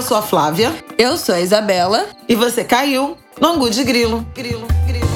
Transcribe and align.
Eu 0.00 0.02
sou 0.02 0.16
a 0.16 0.22
Flávia. 0.22 0.72
Eu 0.96 1.18
sou 1.18 1.34
a 1.34 1.42
Isabela. 1.42 2.06
E 2.26 2.34
você 2.34 2.64
caiu 2.64 3.18
no 3.38 3.48
Angu 3.48 3.68
de 3.68 3.84
Grilo. 3.84 4.26
Grilo, 4.34 4.66
grilo. 4.86 5.06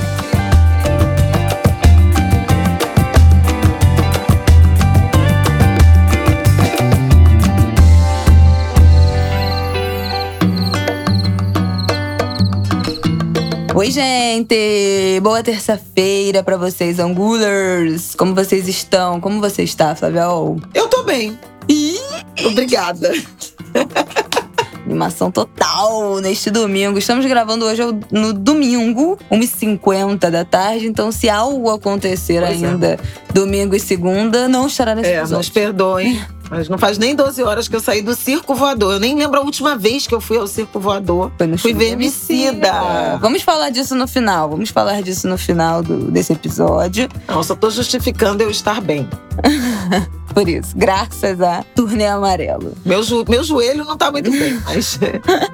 Oi, 13.74 13.90
gente! 13.90 15.19
Boa 15.22 15.42
terça-feira 15.42 16.42
para 16.42 16.59
vocês, 16.59 16.98
Angulers! 16.98 18.14
Como 18.14 18.34
vocês 18.34 18.69
estão? 18.69 19.19
Como 19.19 19.41
você 19.41 19.62
está, 19.62 19.96
Flávia? 19.96 20.24
Eu 20.74 20.88
tô 20.88 21.05
bem. 21.05 21.38
Ih! 21.70 21.96
Obrigada. 22.45 23.10
Animação 24.84 25.30
total 25.30 26.19
neste 26.20 26.51
domingo. 26.51 26.98
Estamos 26.98 27.24
gravando 27.27 27.65
hoje 27.65 27.80
no 28.12 28.33
domingo, 28.34 29.19
1h50 29.30 30.30
da 30.30 30.45
tarde. 30.45 30.87
Então, 30.87 31.10
se 31.10 31.29
algo 31.29 31.70
acontecer 31.70 32.43
Pois 32.45 32.62
é. 32.62 32.66
ainda 32.66 32.98
domingo 33.33 33.74
e 33.74 33.80
segunda, 33.80 34.47
não 34.48 34.66
estará 34.66 34.95
nesse 34.95 35.09
É, 35.10 35.20
nos 35.20 35.30
episódio. 35.30 35.52
perdoem. 35.52 36.20
Mas 36.51 36.69
não 36.69 36.77
faz 36.77 36.98
nem 36.98 37.16
12 37.16 37.43
horas 37.43 37.66
que 37.66 37.74
eu 37.74 37.80
saí 37.80 38.02
do 38.02 38.15
circo 38.15 38.55
voador. 38.55 38.93
Eu 38.93 39.01
nem 39.01 39.16
lembro 39.19 39.41
a 39.41 39.43
última 39.43 39.74
vez 39.77 40.07
que 40.07 40.15
eu 40.15 40.20
fui 40.20 40.37
ao 40.37 40.47
circo 40.47 40.79
voador. 40.79 41.32
Foi 41.38 41.46
no 41.46 41.57
Fui 41.57 41.73
ver 41.73 41.93
Emicida. 41.93 42.71
Vamos 43.19 43.41
falar 43.41 43.71
disso 43.71 43.95
no 43.95 44.07
final. 44.07 44.51
Vamos 44.51 44.69
falar 44.69 45.02
disso 45.02 45.27
no 45.27 45.38
final 45.38 45.82
do- 45.82 46.10
desse 46.10 46.35
episódio. 46.35 47.09
Não, 47.27 47.43
só 47.43 47.57
tô 47.57 47.71
justificando 47.71 48.43
eu 48.43 48.51
estar 48.51 48.82
bem. 48.82 49.09
Por 50.34 50.48
isso, 50.48 50.73
graças 50.77 51.41
a 51.41 51.65
Turnê 51.74 52.06
Amarelo. 52.06 52.73
Meu, 52.84 53.02
jo- 53.02 53.24
meu 53.29 53.45
joelho 53.45 53.84
não 53.84 53.97
tá 53.97 54.11
muito 54.11 54.30
bem, 54.30 54.59
mas. 54.65 54.98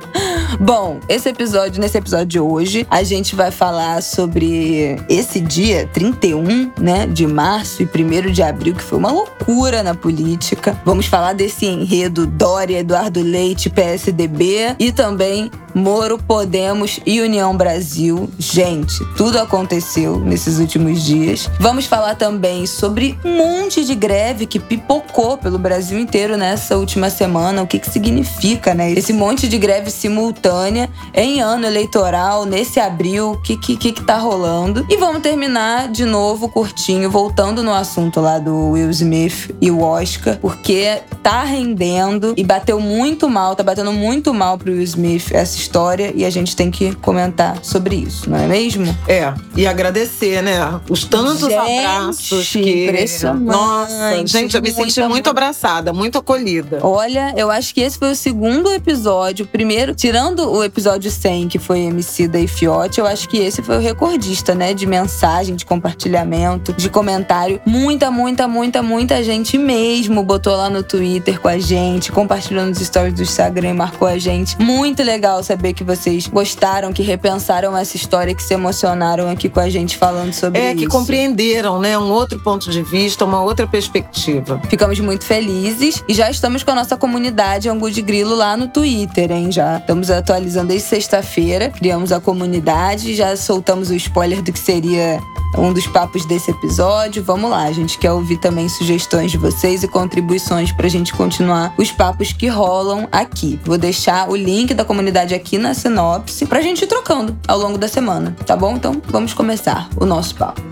Bom, 0.59 0.99
esse 1.09 1.29
episódio, 1.29 1.81
nesse 1.81 1.99
episódio 1.99 2.27
de 2.27 2.41
hoje, 2.41 2.87
a 2.91 3.03
gente 3.03 3.35
vai 3.37 3.51
falar 3.51 4.03
sobre 4.03 4.97
esse 5.09 5.41
dia 5.41 5.89
31, 5.93 6.73
né, 6.79 7.07
de 7.07 7.27
março 7.27 7.83
e 7.83 7.87
1 7.87 8.31
de 8.33 8.43
abril, 8.43 8.75
que 8.75 8.83
foi 8.83 8.99
uma 8.99 9.13
loucura 9.13 9.83
na 9.83 9.95
política. 9.95 10.81
Vamos 10.85 11.07
falar 11.07 11.35
desse 11.35 11.67
enredo 11.67 12.27
Dória, 12.27 12.79
Eduardo 12.79 13.23
Leite, 13.23 13.69
PSDB 13.71 14.75
e 14.79 14.93
também 14.93 15.51
Moro, 15.75 16.19
Podemos 16.19 16.99
e 17.07 17.21
União 17.21 17.57
Brasil. 17.57 18.29
Gente, 18.39 19.05
tudo 19.17 19.39
aconteceu 19.39 20.19
nesses 20.19 20.59
últimos 20.59 21.05
dias. 21.05 21.49
Vamos 21.61 21.87
falar 21.87 22.17
também 22.17 22.67
sobre 22.67 23.19
um 23.25 23.37
monte 23.37 23.85
de 23.85 23.95
greve 23.95 24.47
que 24.47 24.59
pipocou 24.71 25.37
pelo 25.37 25.59
Brasil 25.59 25.99
inteiro 25.99 26.37
nessa 26.37 26.77
última 26.77 27.11
semana. 27.11 27.61
O 27.61 27.67
que, 27.67 27.81
que 27.81 27.91
significa, 27.91 28.73
né? 28.73 28.93
Esse 28.93 29.13
monte 29.13 29.49
de 29.49 29.59
greve 29.59 29.91
simultânea 29.91 30.89
em 31.13 31.41
ano 31.41 31.67
eleitoral, 31.67 32.47
nesse 32.47 32.79
abril, 32.79 33.33
o 33.33 33.43
que, 33.43 33.57
que, 33.57 33.77
que, 33.77 33.91
que 33.91 34.05
tá 34.05 34.17
rolando. 34.17 34.87
E 34.89 34.97
vamos 34.97 35.23
terminar 35.23 35.89
de 35.89 36.05
novo 36.05 36.49
curtinho, 36.49 37.11
voltando 37.11 37.65
no 37.65 37.75
assunto 37.75 38.21
lá 38.21 38.39
do 38.39 38.71
Will 38.71 38.91
Smith 38.91 39.53
e 39.61 39.73
o 39.73 39.81
Oscar, 39.83 40.39
porque 40.39 41.03
tá 41.21 41.43
rendendo 41.43 42.33
e 42.37 42.45
bateu 42.45 42.79
muito 42.79 43.29
mal, 43.29 43.57
tá 43.57 43.65
batendo 43.65 43.93
muito 43.93 44.33
mal 44.33 44.57
pro 44.57 44.71
Will 44.71 44.83
Smith 44.83 45.33
essa 45.33 45.57
história 45.57 46.13
e 46.15 46.25
a 46.25 46.31
gente 46.31 46.55
tem 46.55 46.71
que 46.71 46.95
comentar 46.95 47.59
sobre 47.63 47.97
isso, 47.97 48.31
não 48.31 48.39
é 48.39 48.47
mesmo? 48.47 48.97
É, 49.09 49.35
e 49.57 49.67
agradecer, 49.67 50.43
né? 50.43 50.81
Os 50.89 51.05
tantos 51.05 51.41
Gente, 51.41 51.55
abraços 51.55 52.53
que. 52.53 52.85
impressionante. 52.85 53.45
Nossa, 53.45 54.27
gente, 54.27 54.60
eu 54.61 54.63
me 54.65 54.71
senti 54.89 55.01
muito 55.01 55.11
muita- 55.13 55.31
abraçada, 55.31 55.93
muito 55.93 56.19
acolhida. 56.19 56.79
Olha, 56.83 57.33
eu 57.37 57.51
acho 57.51 57.75
que 57.75 57.81
esse 57.81 57.99
foi 57.99 58.13
o 58.13 58.17
segundo 58.17 58.71
episódio. 58.73 59.45
O 59.45 59.49
primeiro, 59.49 59.95
tirando 59.95 60.51
o 60.51 60.63
episódio 60.65 61.11
100, 61.11 61.49
que 61.49 61.59
foi 61.59 61.81
Emicida 61.81 62.39
e 62.39 62.47
Fiote, 62.47 63.01
eu 63.01 63.07
acho 63.07 63.29
que 63.29 63.39
esse 63.39 63.63
foi 63.63 63.77
o 63.77 63.81
recordista, 63.81 64.55
né? 64.55 64.73
De 64.75 64.87
mensagem, 64.87 65.55
de 65.57 65.65
compartilhamento, 65.65 66.73
de 66.73 66.89
comentário. 66.89 67.61
Muita, 67.67 68.11
muita, 68.11 68.47
muita, 68.49 68.83
muita 68.83 69.23
gente 69.23 69.57
mesmo 69.59 70.23
botou 70.23 70.57
lá 70.57 70.69
no 70.71 70.83
Twitter 70.83 71.41
com 71.41 71.49
a 71.49 71.59
gente, 71.59 72.11
compartilhou 72.13 72.65
nos 72.67 72.79
stories 72.79 73.15
do 73.15 73.23
Instagram 73.23 73.71
e 73.71 73.75
marcou 73.75 74.07
a 74.09 74.19
gente. 74.19 74.61
Muito 74.61 75.03
legal 75.03 75.43
saber 75.43 75.73
que 75.73 75.85
vocês 75.85 76.27
gostaram, 76.27 76.93
que 76.93 77.03
repensaram 77.03 77.77
essa 77.77 77.97
história, 77.97 78.35
que 78.35 78.43
se 78.43 78.55
emocionaram 78.55 79.29
aqui 79.31 79.49
com 79.49 79.61
a 79.61 79.69
gente 79.69 79.97
falando 79.97 80.33
sobre 80.33 80.61
É, 80.61 80.69
isso. 80.73 80.79
que 80.79 80.87
compreenderam, 80.87 81.79
né? 81.79 81.99
Um 81.99 82.11
outro 82.11 82.39
ponto 82.41 82.71
de 82.71 82.83
vista, 82.83 83.25
uma 83.25 83.43
outra 83.43 83.67
perspectiva. 83.67 84.50
Ficamos 84.69 84.99
muito 85.01 85.25
felizes 85.25 86.03
e 86.09 86.15
já 86.15 86.31
estamos 86.31 86.63
com 86.63 86.71
a 86.71 86.75
nossa 86.75 86.97
comunidade 86.97 87.69
Angu 87.69 87.91
de 87.91 88.03
Grilo 88.03 88.35
lá 88.35 88.57
no 88.57 88.69
Twitter, 88.69 89.31
hein? 89.31 89.53
Já 89.53 89.79
estamos 89.79 90.11
atualizando 90.11 90.69
desde 90.69 90.89
sexta-feira. 90.89 91.71
Criamos 91.71 92.13
a 92.13 92.21
comunidade, 92.21 93.15
já 93.15 93.37
soltamos 93.37 93.91
o 93.91 93.95
spoiler 93.95 94.43
do 94.43 94.53
que 94.53 94.59
seria 94.59 95.21
um 95.59 95.73
dos 95.73 95.87
papos 95.87 96.25
desse 96.25 96.51
episódio. 96.51 97.23
Vamos 97.23 97.51
lá, 97.51 97.65
a 97.65 97.73
gente 97.73 97.99
quer 97.99 98.13
ouvir 98.13 98.39
também 98.39 98.69
sugestões 98.69 99.31
de 99.31 99.39
vocês 99.39 99.83
e 99.83 99.89
contribuições 99.89 100.73
pra 100.73 100.89
gente 100.89 101.13
continuar 101.13 101.75
os 101.77 101.91
papos 101.91 102.33
que 102.33 102.49
rolam 102.49 103.09
aqui. 103.11 103.61
Vou 103.65 103.79
deixar 103.79 104.29
o 104.29 104.37
link 104.37 104.75
da 104.75 104.85
comunidade 104.85 105.35
aqui 105.35 105.59
na 105.59 105.75
sinopse 105.75 106.47
pra 106.47 106.61
gente 106.61 106.83
ir 106.83 106.87
trocando 106.87 107.37
ao 107.47 107.59
longo 107.59 107.79
da 107.79 107.89
semana, 107.89 108.37
tá 108.47 108.57
bom? 108.57 108.77
Então 108.77 109.01
vamos 109.09 109.35
começar 109.35 109.89
o 109.97 110.07
nosso 110.07 110.35
papo. 110.35 110.63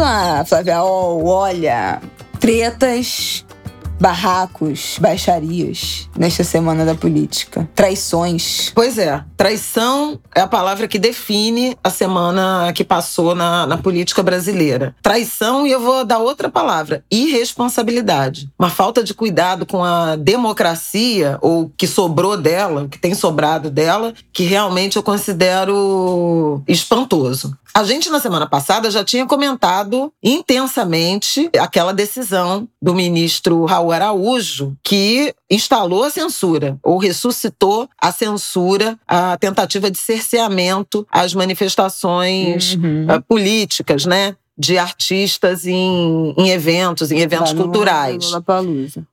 Lá, 0.00 0.44
Flávia. 0.44 0.82
Oh, 0.82 1.24
olha, 1.26 2.00
tretas, 2.40 3.44
barracos, 4.00 4.96
baixarias 4.98 6.08
nesta 6.16 6.42
semana 6.42 6.84
da 6.86 6.94
política. 6.94 7.68
Traições. 7.74 8.72
Pois 8.74 8.96
é, 8.96 9.22
traição 9.36 10.18
é 10.34 10.40
a 10.40 10.48
palavra 10.48 10.88
que 10.88 10.98
define 10.98 11.76
a 11.84 11.90
semana 11.90 12.72
que 12.74 12.82
passou 12.82 13.34
na, 13.34 13.66
na 13.66 13.76
política 13.76 14.22
brasileira. 14.22 14.96
Traição, 15.02 15.66
e 15.66 15.70
eu 15.70 15.80
vou 15.80 16.04
dar 16.04 16.18
outra 16.18 16.48
palavra: 16.48 17.04
irresponsabilidade. 17.10 18.48
Uma 18.58 18.70
falta 18.70 19.04
de 19.04 19.12
cuidado 19.12 19.66
com 19.66 19.84
a 19.84 20.16
democracia, 20.16 21.38
ou 21.42 21.70
que 21.76 21.86
sobrou 21.86 22.36
dela, 22.36 22.84
o 22.84 22.88
que 22.88 22.98
tem 22.98 23.14
sobrado 23.14 23.70
dela, 23.70 24.14
que 24.32 24.44
realmente 24.44 24.96
eu 24.96 25.02
considero 25.02 26.62
espantoso. 26.66 27.54
A 27.72 27.84
gente, 27.84 28.10
na 28.10 28.18
semana 28.20 28.46
passada, 28.48 28.90
já 28.90 29.04
tinha 29.04 29.24
comentado 29.26 30.12
intensamente 30.22 31.48
aquela 31.58 31.92
decisão 31.92 32.68
do 32.82 32.94
ministro 32.94 33.64
Raul 33.64 33.92
Araújo, 33.92 34.76
que 34.82 35.32
instalou 35.50 36.04
a 36.04 36.10
censura, 36.10 36.78
ou 36.82 36.98
ressuscitou 36.98 37.88
a 38.00 38.10
censura, 38.12 38.98
a 39.06 39.36
tentativa 39.38 39.90
de 39.90 39.98
cerceamento 39.98 41.06
às 41.10 41.32
manifestações 41.34 42.74
Uhum. 42.74 43.06
ah, 43.08 43.20
políticas, 43.20 44.04
né? 44.04 44.34
De 44.58 44.76
artistas 44.76 45.64
em, 45.66 46.34
em 46.36 46.50
eventos, 46.50 47.10
em 47.10 47.20
eventos 47.20 47.52
culturais. 47.62 48.30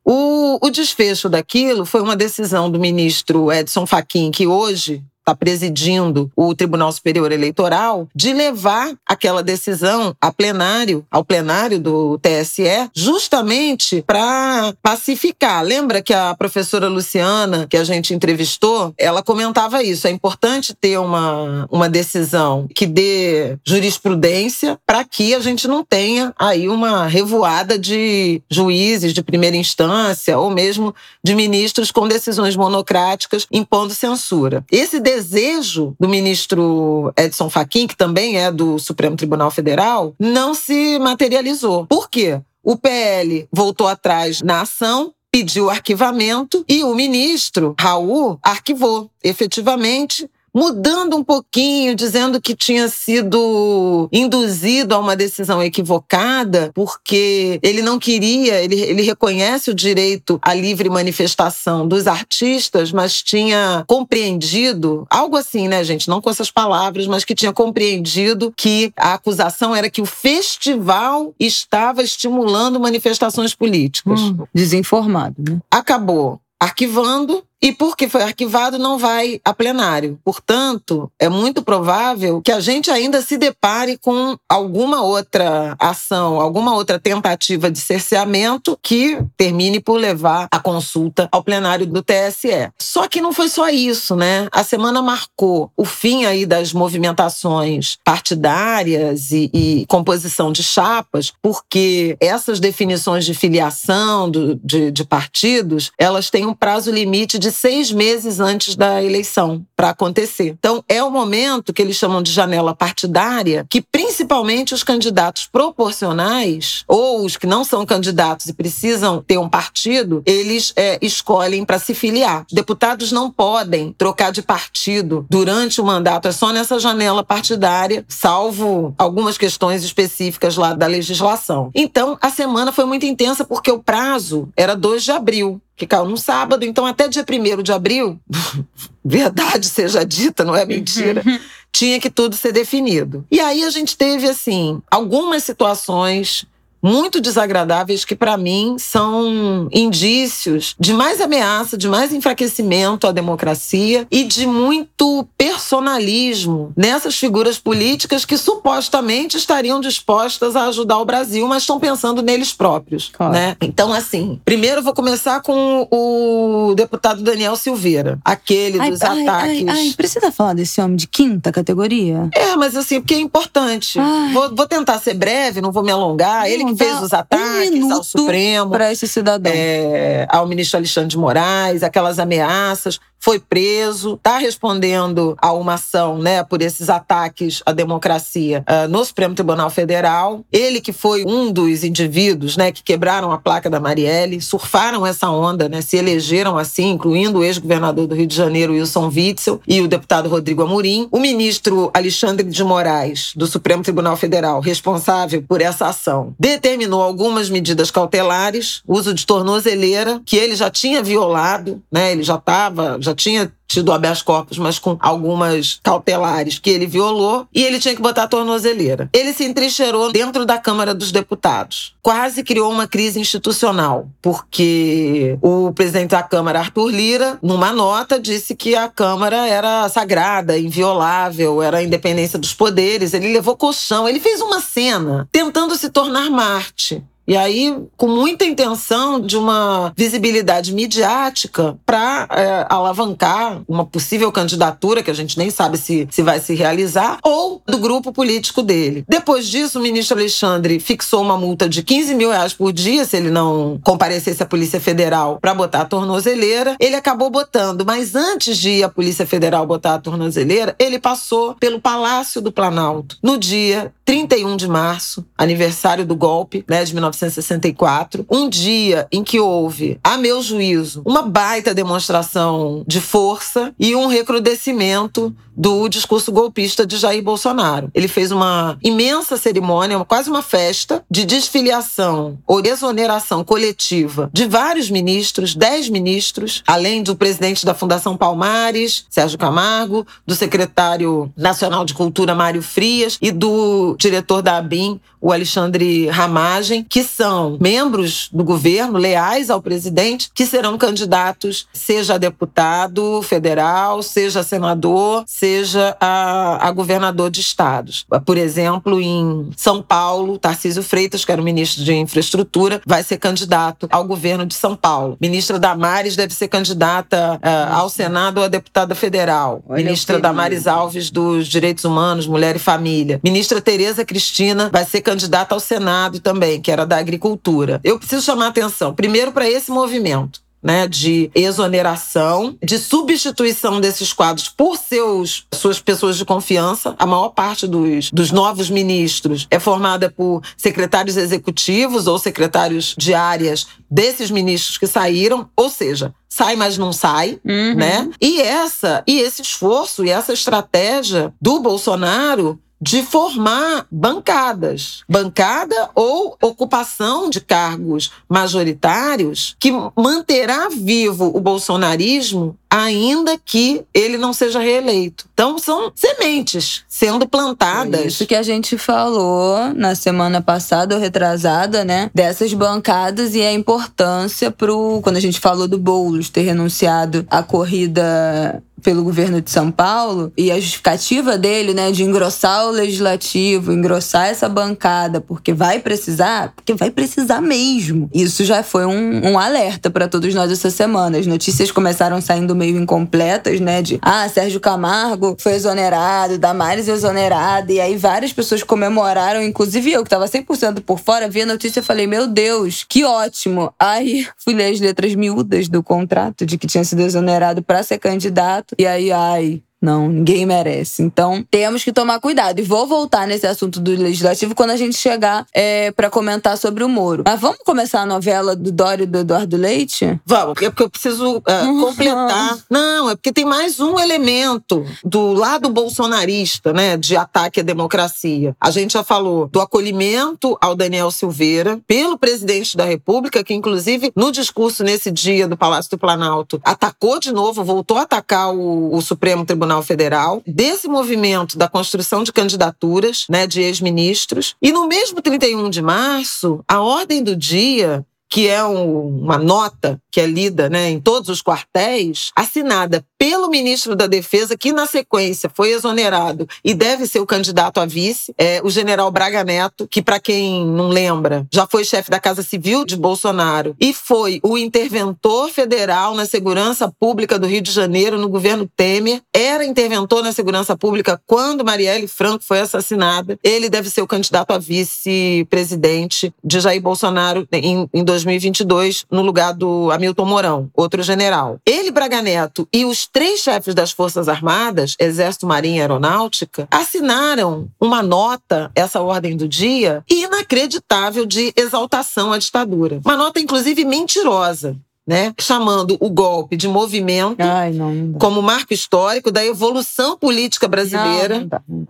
O, 0.03 0.57
o 0.66 0.69
desfecho 0.69 1.29
daquilo 1.29 1.85
foi 1.85 2.01
uma 2.01 2.16
decisão 2.17 2.69
do 2.69 2.78
ministro 2.79 3.51
Edson 3.51 3.85
Fachin, 3.85 4.29
que 4.31 4.46
hoje 4.46 5.01
está 5.27 5.35
presidindo 5.35 6.31
o 6.38 6.55
Tribunal 6.55 6.89
Superior 6.89 7.33
Eleitoral, 7.33 8.07
de 8.15 8.31
levar 8.31 8.93
aquela 9.05 9.43
decisão 9.43 10.15
a 10.21 10.31
plenário, 10.31 11.05
ao 11.11 11.25
plenário 11.25 11.79
do 11.79 12.17
TSE, 12.19 12.89
justamente 12.95 14.01
para 14.07 14.73
pacificar. 14.81 15.63
Lembra 15.63 16.01
que 16.01 16.13
a 16.13 16.33
professora 16.33 16.87
Luciana, 16.87 17.67
que 17.69 17.75
a 17.75 17.83
gente 17.83 18.13
entrevistou, 18.13 18.93
ela 18.97 19.21
comentava 19.21 19.83
isso. 19.83 20.07
É 20.07 20.11
importante 20.11 20.73
ter 20.73 20.97
uma, 20.97 21.67
uma 21.69 21.89
decisão 21.89 22.67
que 22.73 22.85
dê 22.85 23.57
jurisprudência 23.66 24.79
para 24.85 25.03
que 25.03 25.35
a 25.35 25.39
gente 25.39 25.67
não 25.67 25.83
tenha 25.83 26.33
aí 26.39 26.69
uma 26.69 27.05
revoada 27.05 27.78
de 27.78 28.41
juízes 28.49 29.13
de 29.13 29.22
primeira 29.22 29.57
instância 29.57 30.37
ou 30.40 30.49
mesmo 30.49 30.96
de 31.22 31.35
ministros 31.35 31.91
com 31.91 32.07
decisões 32.07 32.55
monocráticas 32.55 33.46
impondo 33.52 33.93
censura. 33.93 34.63
Esse 34.72 35.02
desejo 35.17 35.96
do 35.99 36.08
ministro 36.08 37.11
Edson 37.17 37.49
Fachin, 37.49 37.87
que 37.87 37.97
também 37.97 38.37
é 38.37 38.52
do 38.52 38.78
Supremo 38.78 39.16
Tribunal 39.16 39.49
Federal, 39.49 40.14
não 40.19 40.53
se 40.53 40.99
materializou. 40.99 41.87
Por 41.87 42.08
quê? 42.08 42.40
O 42.64 42.78
PL 42.78 43.47
voltou 43.52 43.87
atrás 43.87 44.41
na 44.43 44.61
ação, 44.61 45.14
pediu 45.31 45.69
arquivamento 45.69 46.64
e 46.69 46.84
o 46.84 46.93
ministro 46.93 47.75
Raul 47.79 48.37
arquivou. 48.43 49.09
Efetivamente, 49.23 50.29
mudando 50.57 51.15
um 51.15 51.23
pouquinho, 51.23 51.93
dizendo 51.93 52.41
que 52.41 52.55
tinha 52.55 52.87
sido 52.87 54.09
induzido 54.11 54.95
a 54.95 54.97
uma 54.97 55.15
decisão 55.15 55.61
equivocada, 55.61 56.71
porque 56.73 57.59
ele 57.61 57.83
não 57.83 57.99
queria, 57.99 58.63
ele, 58.63 58.81
ele 58.81 59.03
reconhece 59.03 59.69
o 59.69 59.75
direito 59.75 60.39
à 60.41 60.55
livre 60.55 60.89
manifestação 60.89 61.87
dos 61.87 62.07
artistas, 62.07 62.91
mas 62.91 63.21
tinha 63.21 63.83
compreendido, 63.85 65.05
algo 65.11 65.37
assim, 65.37 65.67
né, 65.67 65.83
gente? 65.83 66.09
Não 66.09 66.19
com 66.19 66.31
essas 66.31 66.49
palavras, 66.49 67.05
mas 67.05 67.23
que 67.23 67.35
tinha 67.35 67.53
compreendido 67.53 68.51
que 68.57 68.91
a 68.97 69.13
acusação 69.13 69.75
era 69.75 69.91
que 69.91 70.01
o 70.01 70.07
festival 70.07 71.35
estava 71.39 72.01
estimulando 72.01 72.79
manifestações 72.79 73.53
políticas. 73.53 74.19
Hum, 74.19 74.37
desinformado, 74.51 75.35
né? 75.37 75.59
Acabou 75.69 76.41
arquivando 76.59 77.43
e 77.61 77.71
porque 77.71 78.07
foi 78.07 78.23
arquivado, 78.23 78.77
não 78.77 78.97
vai 78.97 79.41
a 79.43 79.53
plenário. 79.53 80.19
Portanto, 80.23 81.11
é 81.19 81.27
muito 81.27 81.61
provável 81.61 82.41
que 82.41 82.51
a 82.51 82.59
gente 82.59 82.91
ainda 82.91 83.21
se 83.21 83.37
depare 83.37 83.97
com 83.97 84.37
alguma 84.47 85.01
outra 85.01 85.75
ação, 85.79 86.39
alguma 86.39 86.75
outra 86.75 86.99
tentativa 86.99 87.71
de 87.71 87.79
cerceamento 87.79 88.77
que 88.81 89.19
termine 89.35 89.79
por 89.79 89.97
levar 89.97 90.47
a 90.51 90.59
consulta 90.59 91.27
ao 91.31 91.43
plenário 91.43 91.85
do 91.85 92.03
TSE. 92.03 92.71
Só 92.79 93.07
que 93.07 93.21
não 93.21 93.33
foi 93.33 93.49
só 93.49 93.69
isso, 93.69 94.15
né? 94.15 94.47
A 94.51 94.63
semana 94.63 95.01
marcou 95.01 95.71
o 95.75 95.85
fim 95.85 96.25
aí 96.25 96.45
das 96.45 96.73
movimentações 96.73 97.97
partidárias 98.03 99.31
e, 99.31 99.49
e 99.53 99.85
composição 99.87 100.51
de 100.51 100.63
chapas, 100.63 101.33
porque 101.41 102.15
essas 102.19 102.59
definições 102.59 103.25
de 103.25 103.33
filiação 103.33 104.29
do, 104.29 104.55
de, 104.55 104.91
de 104.91 105.03
partidos, 105.03 105.91
elas 105.97 106.29
têm 106.29 106.45
um 106.45 106.53
prazo 106.53 106.91
limite 106.91 107.39
de 107.39 107.47
de 107.47 107.52
seis 107.52 107.94
meses 107.94 108.41
antes 108.41 108.76
da 108.76 109.02
eleição 109.02 109.66
para 109.73 109.91
acontecer. 109.91 110.55
Então, 110.59 110.84
é 110.90 111.02
o 111.02 111.09
momento 111.09 111.72
que 111.72 111.82
eles 111.82 111.96
chamam 111.96 112.22
de 112.22 112.29
janela 112.29 112.76
partidária, 112.76 113.66
que 113.70 113.82
principalmente 113.82 114.73
os 114.73 114.84
candidatos 114.84 115.47
proporcionais, 115.49 116.84
ou 116.90 117.23
os 117.23 117.38
que 117.38 117.47
não 117.47 117.64
são 117.64 117.85
candidatos 117.85 118.47
e 118.47 118.53
precisam 118.53 119.23
ter 119.26 119.38
um 119.38 119.47
partido, 119.47 120.22
eles 120.26 120.73
é, 120.76 120.97
escolhem 121.02 121.64
para 121.64 121.79
se 121.79 121.94
filiar. 121.94 122.46
Deputados 122.52 123.14
não 123.14 123.32
podem 123.32 123.96
trocar 123.97 124.32
de 124.34 124.41
partido 124.41 125.26
durante 125.29 125.79
o 125.79 125.85
mandato, 125.85 126.28
é 126.28 126.34
só 126.34 126.52
nessa 126.52 126.78
janela 126.79 127.23
partidária, 127.23 128.03
salvo 128.09 128.93
algumas 128.97 129.38
questões 129.38 129.85
específicas 129.85 130.58
lá 130.58 130.73
da 130.73 130.85
legislação. 130.85 131.72
Então, 131.73 132.17
a 132.22 132.29
semana 132.29 132.73
foi 132.73 132.84
muito 132.84 133.05
intensa 133.05 133.46
porque 133.46 133.72
o 133.72 133.79
prazo 133.79 134.50
era 134.58 134.76
2 134.76 135.03
de 135.03 135.11
abril 135.11 135.61
que 135.78 135.85
caiu 135.85 136.06
num 136.06 136.18
sábado, 136.18 136.66
então 136.66 136.88
até 136.88 137.08
dia 137.08 137.24
1 137.24 137.62
de 137.62 137.72
abril, 137.72 138.20
verdade 139.06 139.68
seja 139.68 140.03
dita, 140.03 140.44
não 140.44 140.56
é 140.56 140.66
mentira, 140.66 141.24
tinha 141.72 142.00
que 142.00 142.09
tudo 142.09 142.35
ser 142.35 142.52
definido. 142.52 143.24
E 143.32 143.40
aí 143.40 143.64
a 143.64 143.70
gente 143.70 143.96
teve, 143.96 144.28
assim, 144.28 144.82
algumas 144.90 145.44
situações 145.44 146.46
muito 146.82 147.20
desagradáveis 147.20 148.06
que, 148.06 148.16
para 148.16 148.38
mim, 148.38 148.76
são 148.78 149.68
indícios 149.72 150.76
de 150.79 150.94
mais 150.94 151.20
ameaça, 151.22 151.78
de 151.78 151.88
mais 151.88 152.14
enfraquecimento 152.14 153.08
à 153.08 153.12
democracia 153.12 154.08
e 154.12 154.24
de 154.24 154.46
muito 154.46 155.28
personalismo 155.38 156.72
nessas 156.76 157.18
figuras 157.18 157.58
políticas 157.58 158.26
que 158.26 158.38
supostamente 158.38 159.38
estariam 159.38 159.79
dispostas 159.79 160.56
a 160.56 160.68
ajudar 160.68 161.00
o 161.00 161.06
Brasil, 161.06 161.47
mas 161.47 161.64
estão 161.64 161.79
pensando 161.79 162.22
neles 162.22 162.53
próprios. 162.53 163.09
Claro. 163.12 163.34
Né? 163.34 163.56
Então, 163.62 163.94
assim, 163.94 164.40
primeiro 164.46 164.79
eu 164.79 164.84
vou 164.84 164.94
começar 164.94 165.41
com 165.41 165.88
o 165.91 166.74
deputado 166.76 167.22
Daniel 167.22 167.56
Silveira, 167.56 168.20
aquele 168.24 168.79
ai, 168.79 168.91
dos 168.91 169.02
ai, 169.02 169.24
ataques. 169.24 169.68
Ai, 169.68 169.79
ai, 169.88 169.94
precisa 169.96 170.32
falar 170.32 170.53
desse 170.53 170.79
homem 170.82 170.96
de 170.96 171.08
quinta 171.08 171.52
categoria? 171.52 172.29
É, 172.34 172.56
mas 172.56 172.76
assim, 172.76 173.00
porque 173.00 173.16
é 173.16 173.20
importante. 173.20 174.00
Vou, 174.34 174.56
vou, 174.56 174.68
tentar 174.68 175.00
ser 175.00 175.14
breve, 175.14 175.62
não 175.62 175.72
vou 175.72 175.84
me 175.84 175.91
alongar. 175.91 176.50
Ele 176.50 176.64
que 176.67 176.84
fez 176.84 177.02
os 177.02 177.14
ataques 177.14 177.84
um 177.84 177.93
ao 177.93 178.03
Supremo, 178.03 178.72
para 178.72 178.91
esse 178.91 179.08
cidadão, 179.08 179.52
é, 179.53 180.28
ao 180.29 180.47
ministro 180.47 180.78
Alexandre 180.78 181.09
de 181.09 181.17
Moraes, 181.17 181.84
aquelas 181.84 182.19
ameaças 182.19 182.99
foi 183.19 183.40
preso, 183.40 184.14
está 184.14 184.37
respondendo 184.37 185.35
a 185.41 185.52
uma 185.52 185.73
ação 185.73 186.17
né, 186.17 186.43
por 186.43 186.61
esses 186.61 186.90
ataques 186.90 187.61
à 187.66 187.73
democracia 187.73 188.64
uh, 188.67 188.87
no 188.87 189.03
Supremo 189.03 189.35
Tribunal 189.35 189.69
Federal. 189.69 190.46
Ele 190.52 190.79
que 190.79 190.93
foi 190.93 191.25
um 191.25 191.52
dos 191.52 191.84
indivíduos 191.84 192.55
né, 192.55 192.72
que 192.72 192.84
quebraram 192.84 193.31
a 193.31 193.37
placa 193.37 193.69
da 193.69 193.79
Marielle, 193.79 194.40
surfaram 194.40 195.05
essa 195.05 195.29
onda, 195.29 195.67
né, 195.67 195.81
se 195.81 195.97
elegeram 195.97 196.58
assim, 196.58 196.91
incluindo 196.91 197.40
o 197.40 197.43
ex-governador 197.43 198.08
do 198.08 198.16
Rio 198.16 198.28
de 198.28 198.35
Janeiro, 198.35 198.73
Wilson 198.73 199.11
Witzel, 199.14 199.61
e 199.67 199.81
o 199.81 199.87
deputado 199.87 200.29
Rodrigo 200.29 200.61
Amorim. 200.61 201.08
O 201.11 201.19
ministro 201.19 201.91
Alexandre 201.93 202.47
de 202.47 202.64
Moraes, 202.64 203.34
do 203.35 203.47
Supremo 203.47 203.84
Tribunal 203.84 204.16
Federal, 204.16 204.59
responsável 204.59 205.43
por 205.47 205.61
essa 205.61 205.87
ação, 205.87 206.34
determinou 206.57 207.01
algumas 207.01 207.49
medidas 207.49 207.89
cautelares, 207.91 208.81
uso 208.87 209.13
de 209.13 209.25
tornozeleira, 209.25 210.21
que 210.25 210.35
ele 210.35 210.55
já 210.55 210.69
tinha 210.69 211.01
violado, 211.01 211.81
né, 211.91 212.11
ele 212.11 212.23
já 212.23 212.35
estava 212.35 212.97
já 212.99 213.13
tinha 213.13 213.51
tido 213.67 213.91
habeas 213.91 214.22
corpus, 214.22 214.58
mas 214.58 214.79
com 214.79 214.97
algumas 214.99 215.79
cautelares 215.84 216.58
que 216.58 216.69
ele 216.69 216.87
violou, 216.87 217.47
e 217.53 217.64
ele 217.64 217.79
tinha 217.79 217.96
que 217.96 218.02
botar 218.02 218.23
a 218.23 218.28
tornozeleira. 218.28 219.09
Ele 219.14 219.34
se 219.34 219.43
entrincheirou 219.43 220.11
dentro 220.11 220.46
da 220.46 220.58
Câmara 220.58 220.93
dos 220.93 221.11
Deputados. 221.11 221.96
Quase 222.02 222.43
criou 222.43 222.72
uma 222.72 222.87
crise 222.87 223.19
institucional, 223.19 224.08
porque 224.22 225.37
o 225.41 225.72
presidente 225.73 226.11
da 226.11 226.23
Câmara, 226.23 226.59
Arthur 226.59 226.90
Lira, 226.90 227.37
numa 227.41 227.73
nota, 227.73 228.19
disse 228.19 228.55
que 228.55 228.75
a 228.75 228.87
Câmara 228.87 229.47
era 229.47 229.90
sagrada, 229.90 230.58
inviolável, 230.58 231.61
era 231.61 231.78
a 231.79 231.84
independência 231.84 232.40
dos 232.40 232.53
poderes. 232.53 233.14
Ele 233.14 233.34
levou 233.34 233.58
colchão, 233.58 234.08
ele 234.08 234.19
fez 234.19 234.41
uma 234.41 234.61
cena 234.61 235.28
tentando 235.31 235.75
se 235.75 235.90
tornar 235.90 236.29
Marte. 236.29 237.03
E 237.28 237.35
aí, 237.35 237.76
com 237.97 238.08
muita 238.08 238.46
intenção 238.46 239.20
de 239.20 239.35
uma 239.35 239.91
visibilidade 239.97 240.74
midiática 240.74 241.78
para 241.85 242.26
é, 242.32 242.66
alavancar 242.70 243.62
uma 243.68 243.85
possível 243.85 244.32
candidatura, 244.32 245.03
que 245.03 245.12
a 245.12 245.14
gente 245.14 245.38
nem 245.38 245.50
sabe 245.50 245.78
se, 245.78 246.08
se 246.09 246.22
vai 246.22 246.40
se 246.40 246.56
realizar, 246.56 247.18
ou 247.22 247.62
do 247.68 247.79
grupo 247.79 248.14
político 248.14 248.64
dele. 248.64 249.03
Depois 249.09 249.47
disso, 249.47 249.78
o 249.78 249.82
ministro 249.82 250.18
Alexandre 250.18 250.79
fixou 250.79 251.22
uma 251.22 251.38
multa 251.38 251.68
de 251.68 251.84
15 251.84 252.16
mil 252.16 252.29
reais 252.29 252.53
por 252.53 252.72
dia 252.72 253.03
se 253.03 253.18
ele 253.18 253.29
não 253.29 253.78
comparecesse 253.84 254.41
à 254.41 254.46
Polícia 254.46 254.79
Federal 254.79 255.38
para 255.41 255.53
botar 255.53 255.82
a 255.82 255.85
tornozeleira. 255.85 256.77
Ele 256.79 256.96
acabou 256.96 257.29
botando, 257.29 257.86
mas 257.86 258.15
antes 258.15 258.58
de 258.58 258.70
ir 258.70 258.84
à 258.84 258.89
Polícia 258.89 259.25
Federal 259.25 259.68
botar 259.68 259.96
a 259.96 260.00
tornozeleira, 260.00 260.75
ele 260.79 260.98
passou 260.98 261.56
pelo 261.56 261.82
Palácio 261.82 262.41
do 262.41 262.53
Planalto 262.53 263.18
no 263.22 263.38
dia 263.38 263.91
31 264.06 264.56
de 264.56 264.70
março, 264.70 265.25
aniversário 265.38 266.06
do 266.06 266.15
golpe, 266.15 266.63
né, 266.65 266.86
de 266.86 266.96
1964, 267.17 268.25
um 268.29 268.48
dia 268.48 269.08
em 269.12 269.24
que 269.24 269.39
houve, 269.39 270.00
a 270.03 270.17
meu 270.17 270.41
juízo, 270.41 271.01
uma 271.05 271.22
baita 271.22 271.74
demonstração 271.74 272.84
de 272.88 273.01
força 273.01 273.74
e 273.79 273.96
um 273.96 274.08
recrudescimento 274.08 275.36
do 275.58 275.89
discurso 275.89 276.31
golpista 276.31 276.86
de 276.86 276.98
Jair 276.98 277.24
Bolsonaro. 277.24 277.89
Ele 277.96 278.08
fez 278.08 278.31
uma 278.31 278.77
imensa 278.84 279.38
cerimônia, 279.38 280.05
quase 280.05 280.29
uma 280.29 280.43
festa 280.43 281.03
de 281.10 281.25
desfiliação 281.25 282.38
ou 282.46 282.63
exoneração 282.63 283.43
coletiva 283.43 284.29
de 284.31 284.45
vários 284.45 284.91
ministros, 284.91 285.55
dez 285.55 285.89
ministros, 285.89 286.62
além 286.67 287.01
do 287.01 287.15
presidente 287.15 287.65
da 287.65 287.74
Fundação 287.74 288.15
Palmares, 288.15 289.05
Sérgio 289.09 289.39
Camargo, 289.39 290.05
do 290.27 290.36
secretário 290.36 291.33
nacional 291.36 291.83
de 291.83 291.95
Cultura, 291.95 292.36
Mário 292.36 292.62
Frias, 292.62 293.17
e 293.19 293.31
do 293.31 293.95
diretor 293.97 294.43
da 294.43 294.57
ABIN, 294.57 295.00
o 295.19 295.31
Alexandre 295.31 296.07
Ramagem, 296.07 296.86
que 296.88 297.03
são 297.07 297.57
membros 297.59 298.29
do 298.31 298.43
governo, 298.43 298.97
leais 298.97 299.49
ao 299.49 299.61
presidente, 299.61 300.29
que 300.33 300.45
serão 300.45 300.77
candidatos, 300.77 301.67
seja 301.73 302.15
a 302.15 302.17
deputado 302.17 303.21
federal, 303.21 304.03
seja 304.03 304.41
a 304.41 304.43
senador, 304.43 305.23
seja 305.25 305.95
a, 305.99 306.67
a 306.67 306.71
governador 306.71 307.29
de 307.29 307.41
estados. 307.41 308.05
Por 308.25 308.37
exemplo, 308.37 309.01
em 309.01 309.49
São 309.55 309.81
Paulo, 309.81 310.37
Tarcísio 310.37 310.83
Freitas, 310.83 311.25
que 311.25 311.31
era 311.31 311.41
o 311.41 311.45
ministro 311.45 311.83
de 311.83 311.93
Infraestrutura, 311.93 312.81
vai 312.85 313.03
ser 313.03 313.17
candidato 313.17 313.87
ao 313.91 314.03
governo 314.03 314.45
de 314.45 314.53
São 314.53 314.75
Paulo. 314.75 315.17
Ministra 315.19 315.59
Damares 315.59 316.15
deve 316.15 316.33
ser 316.33 316.47
candidata 316.47 317.39
uh, 317.43 317.73
ao 317.73 317.89
Senado 317.89 318.39
ou 318.39 318.43
a 318.43 318.47
deputada 318.47 318.95
federal. 318.95 319.63
Olha 319.67 319.83
Ministra 319.83 320.19
Damares 320.19 320.67
Alves 320.67 321.09
dos 321.09 321.47
Direitos 321.47 321.85
Humanos, 321.85 322.27
Mulher 322.27 322.55
e 322.55 322.59
Família. 322.59 323.19
Ministra 323.23 323.61
Tereza 323.61 324.05
Cristina 324.05 324.69
vai 324.71 324.85
ser 324.85 325.01
candidata 325.01 325.53
ao 325.53 325.59
Senado 325.59 326.19
também, 326.19 326.61
que 326.61 326.71
era 326.71 326.85
da 326.85 326.96
Agricultura. 326.99 327.79
Eu 327.83 327.97
preciso 327.97 328.23
chamar 328.23 328.47
atenção, 328.47 328.93
primeiro, 328.93 329.31
para 329.31 329.49
esse 329.49 329.71
movimento 329.71 330.41
né, 330.61 330.87
de 330.87 331.31
exoneração, 331.35 332.57
de 332.63 332.77
substituição 332.77 333.79
desses 333.79 334.11
quadros 334.11 334.49
por 334.49 334.77
seus 334.77 335.45
suas 335.53 335.79
pessoas 335.79 336.17
de 336.17 336.25
confiança. 336.25 336.95
A 336.97 337.05
maior 337.05 337.29
parte 337.29 337.67
dos, 337.67 338.11
dos 338.11 338.31
novos 338.31 338.69
ministros 338.69 339.47
é 339.49 339.59
formada 339.59 340.09
por 340.09 340.41
secretários 340.57 341.15
executivos 341.15 342.07
ou 342.07 342.17
secretários 342.17 342.95
de 342.97 343.13
áreas 343.13 343.67
desses 343.89 344.29
ministros 344.29 344.77
que 344.77 344.87
saíram, 344.87 345.49
ou 345.55 345.69
seja, 345.69 346.13
sai 346.27 346.55
mas 346.55 346.77
não 346.77 346.91
sai, 346.91 347.39
uhum. 347.45 347.75
né? 347.75 348.09
E 348.21 348.41
essa 348.41 349.03
e 349.07 349.19
esse 349.19 349.41
esforço 349.41 350.03
e 350.03 350.09
essa 350.09 350.33
estratégia 350.33 351.33
do 351.41 351.59
Bolsonaro 351.59 352.59
de 352.79 353.01
formar 353.01 353.88
bancadas, 353.91 355.03
bancada 355.10 355.89
ou 355.96 356.38
ocupação 356.41 357.29
de 357.29 357.41
cargos 357.41 358.12
majoritários 358.29 359.55
que 359.60 359.72
manterá 359.96 360.69
vivo 360.69 361.31
o 361.36 361.39
bolsonarismo 361.39 362.57
ainda 362.69 363.38
que 363.43 363.84
ele 363.93 364.17
não 364.17 364.34
seja 364.34 364.60
reeleito. 364.60 365.25
Então 365.34 365.57
são 365.57 365.91
sementes 365.96 366.84
sendo 366.88 367.27
plantadas. 367.27 368.05
isso 368.05 368.27
que 368.27 368.36
a 368.36 368.43
gente 368.43 368.77
falou 368.77 369.74
na 369.74 369.96
semana 369.96 370.41
passada 370.41 370.96
ou 370.96 371.01
retrasada, 371.01 371.86
né, 371.86 372.12
dessas 372.13 372.53
bancadas 372.53 373.36
e 373.36 373.41
a 373.41 373.53
importância 373.53 374.51
pro 374.51 375.00
quando 375.01 375.17
a 375.17 375.22
gente 375.22 375.39
falou 375.39 375.67
do 375.67 375.77
Boulos 375.77 376.29
ter 376.29 376.41
renunciado 376.41 377.25
à 377.29 377.41
corrida 377.41 378.62
pelo 378.81 379.03
governo 379.03 379.41
de 379.41 379.50
São 379.50 379.72
Paulo 379.72 380.31
e 380.38 380.51
a 380.51 380.60
justificativa 380.60 381.38
dele, 381.38 381.74
né, 381.74 381.91
de 381.91 382.03
engrossar 382.03 382.67
o 382.67 382.72
legislativo, 382.72 383.72
engrossar 383.72 384.27
essa 384.27 384.48
bancada, 384.48 385.19
porque 385.19 385.53
vai 385.53 385.79
precisar, 385.79 386.53
porque 386.55 386.74
vai 386.74 386.91
precisar 386.91 387.41
mesmo. 387.41 388.10
Isso 388.13 388.46
já 388.46 388.63
foi 388.63 388.86
um, 388.86 389.31
um 389.31 389.39
alerta 389.39 389.89
para 389.89 390.07
todos 390.07 390.34
nós 390.34 390.51
essa 390.51 390.69
semana. 390.69 391.17
As 391.17 391.25
notícias 391.25 391.72
começaram 391.72 392.22
saindo 392.22 392.55
meio 392.55 392.77
incompletas, 392.77 393.60
né, 393.60 393.81
de 393.81 394.00
ah, 394.01 394.27
Sérgio 394.29 394.60
Camargo 394.60 395.36
foi 395.39 395.53
exonerado, 395.53 396.38
Damares 396.38 396.88
exonerada, 396.88 397.72
e 397.72 397.79
aí 397.79 397.98
várias 397.98 398.31
pessoas 398.31 398.63
comemoraram, 398.63 399.41
inclusive 399.41 399.91
eu 399.91 400.03
que 400.03 400.10
tava 400.10 400.25
100% 400.25 400.81
por 400.81 401.00
fora, 401.00 401.27
vi 401.27 401.41
a 401.41 401.46
notícia 401.46 401.79
e 401.79 401.84
falei, 401.84 402.07
meu 402.07 402.27
Deus, 402.27 402.86
que 402.88 403.03
ótimo. 403.03 403.74
Aí 403.79 404.27
fui 404.38 404.53
ler 404.53 404.72
as 404.72 404.79
letras 404.79 405.15
miúdas 405.15 405.67
do 405.67 405.81
contrato 405.81 406.46
de 406.46 406.57
que 406.57 406.67
tinha 406.67 406.84
sido 406.84 407.01
exonerado 407.01 407.63
para 407.63 407.84
ser 407.84 407.98
candidato 407.98 408.66
e 408.77 408.86
aí, 408.88 409.12
ai, 409.12 409.63
não, 409.81 410.10
ninguém 410.10 410.46
merece. 410.46 411.03
Então, 411.03 411.46
temos 411.50 411.84
que 411.84 411.93
tomar 411.93 412.19
cuidado. 412.19 412.60
E 412.60 412.63
vou 412.63 412.88
voltar 412.88 413.27
nesse 413.27 413.46
assunto 413.46 413.79
do 413.79 413.91
legislativo 413.91 414.55
quando 414.55 414.72
a 414.72 414.75
gente 414.75 414.98
chegar 414.98 415.46
é, 415.53 415.91
para 415.91 416.10
comentar 416.10 416.57
sobre 416.57 416.84
o 416.84 416.89
Moro. 416.89 417.24
Mas 417.25 417.39
vamos 417.39 417.60
começar 417.63 418.01
a 418.01 418.05
novela 418.05 418.55
do 418.55 418.72
Dório 418.72 419.03
e 419.03 419.05
do 419.05 419.19
Eduardo 419.19 419.55
Leite? 419.55 420.19
Vamos, 420.25 420.60
é 420.62 420.69
porque 420.69 420.84
eu 420.84 420.89
preciso 420.89 421.38
uh, 421.38 421.79
completar. 421.79 422.57
Não, 422.69 423.10
é 423.10 423.15
porque 423.15 423.31
tem 423.31 423.46
mais 423.46 423.79
um 423.79 424.00
elemento 424.00 424.84
do 425.03 425.34
lado 425.34 425.69
bolsonarista, 425.69 426.74
né, 426.74 426.98
de 426.98 427.15
ataque 427.15 427.60
à 427.60 427.63
democracia. 427.63 428.55
A 428.60 428.72
gente 428.72 428.93
já 428.93 429.03
falou 429.03 429.48
do 429.48 429.62
acolhimento 429.62 430.57
ao 430.60 430.75
Daniel 430.75 431.12
Silveira 431.12 431.79
pelo 431.86 432.17
presidente 432.17 432.75
da 432.75 432.84
República, 432.84 433.43
que 433.43 433.53
inclusive 433.53 434.12
no 434.15 434.31
discurso 434.31 434.84
nesse 434.84 435.12
dia 435.12 435.48
do 435.48 435.55
Palácio 435.55 435.91
do 435.91 435.98
Planalto 436.00 436.60
atacou 436.63 437.19
de 437.19 437.31
novo, 437.31 437.63
voltou 437.63 437.98
a 437.98 438.01
atacar 438.01 438.53
o, 438.53 438.96
o 438.96 439.01
Supremo 439.01 439.46
Tribunal 439.46 439.66
Tribunal 439.67 439.83
Federal, 439.83 440.41
desse 440.47 440.88
movimento 440.88 441.57
da 441.57 441.67
construção 441.67 442.24
de 442.24 442.31
candidaturas 442.31 443.25
né, 443.29 443.45
de 443.45 443.62
ex-ministros. 443.62 444.55
E 444.62 444.71
no 444.71 444.88
mesmo 444.88 445.21
31 445.21 445.69
de 445.69 445.81
março, 445.81 446.63
a 446.67 446.81
ordem 446.81 447.21
do 447.21 447.36
dia 447.36 448.05
que 448.29 448.47
é 448.47 448.63
um, 448.63 449.24
uma 449.24 449.38
nota 449.38 450.01
que 450.12 450.19
é 450.19 450.25
lida 450.25 450.69
né, 450.69 450.89
em 450.89 451.00
todos 451.00 451.29
os 451.29 451.41
quartéis, 451.41 452.31
assinada 452.36 453.05
pelo 453.17 453.50
ministro 453.50 453.95
da 453.95 454.07
Defesa, 454.07 454.57
que 454.57 454.71
na 454.71 454.86
sequência 454.86 455.50
foi 455.53 455.71
exonerado 455.71 456.47
e 456.63 456.74
deve 456.74 457.07
ser 457.07 457.19
o 457.19 457.25
candidato 457.25 457.79
a 457.79 457.86
vice, 457.86 458.33
é, 458.38 458.62
o 458.63 458.69
general 458.69 459.09
Braga 459.12 459.43
Neto, 459.43 459.88
que, 459.88 460.01
para 460.01 460.19
quem 460.19 460.65
não 460.65 460.88
lembra, 460.88 461.45
já 461.51 461.65
foi 461.65 461.83
chefe 461.83 462.12
da 462.12 462.19
Casa 462.19 462.43
Civil 462.43 462.86
de 462.86 462.95
Bolsonaro 462.95 463.75
e 463.79 463.93
foi 463.93 464.39
o 464.43 464.57
interventor 464.57 465.50
federal 465.50 466.13
na 466.13 466.25
segurança 466.25 466.91
pública 467.00 467.39
do 467.39 467.47
Rio 467.47 467.62
de 467.62 467.71
Janeiro 467.71 468.17
no 468.17 468.29
governo 468.29 468.69
Temer, 468.75 469.21
era 469.33 469.65
interventor 469.65 470.24
na 470.24 470.31
segurança 470.31 470.77
pública 470.77 471.19
quando 471.25 471.65
Marielle 471.65 472.07
Franco 472.07 472.43
foi 472.43 472.59
assassinada. 472.59 473.38
Ele 473.43 473.69
deve 473.69 473.89
ser 473.89 474.01
o 474.01 474.07
candidato 474.07 474.51
a 474.51 474.57
vice-presidente 474.57 476.33
de 476.43 476.59
Jair 476.59 476.81
Bolsonaro 476.81 477.47
em, 477.51 477.89
em 477.93 478.03
2022, 478.03 479.05
no 479.09 479.21
lugar 479.21 479.53
do 479.53 479.91
Hamilton 479.91 480.25
Mourão, 480.25 480.69
outro 480.74 481.01
general. 481.01 481.59
Ele, 481.65 481.91
Braga 481.91 482.21
Neto 482.21 482.67
e 482.74 482.86
os 482.86 483.06
três 483.07 483.39
chefes 483.39 483.73
das 483.73 483.91
Forças 483.91 484.27
Armadas, 484.27 484.95
Exército, 484.99 485.47
Marinha 485.47 485.77
e 485.77 485.81
Aeronáutica, 485.81 486.67
assinaram 486.71 487.67
uma 487.79 488.01
nota, 488.03 488.71
essa 488.75 489.01
ordem 489.01 489.35
do 489.35 489.47
dia, 489.47 490.03
inacreditável 490.09 491.25
de 491.25 491.53
exaltação 491.55 492.33
à 492.33 492.37
ditadura. 492.37 492.99
Uma 493.03 493.17
nota, 493.17 493.39
inclusive, 493.39 493.83
mentirosa. 493.85 494.75
Né, 495.09 495.33
chamando 495.39 495.95
o 496.01 496.09
golpe 496.09 496.57
de 496.57 496.67
movimento 496.67 497.41
Ai, 497.41 497.71
não, 497.71 498.11
como 498.19 498.41
marco 498.41 498.73
histórico 498.73 499.31
da 499.31 499.45
evolução 499.45 500.17
política 500.17 500.67
brasileira. 500.67 501.47
Não, 501.49 501.63
não 501.65 501.87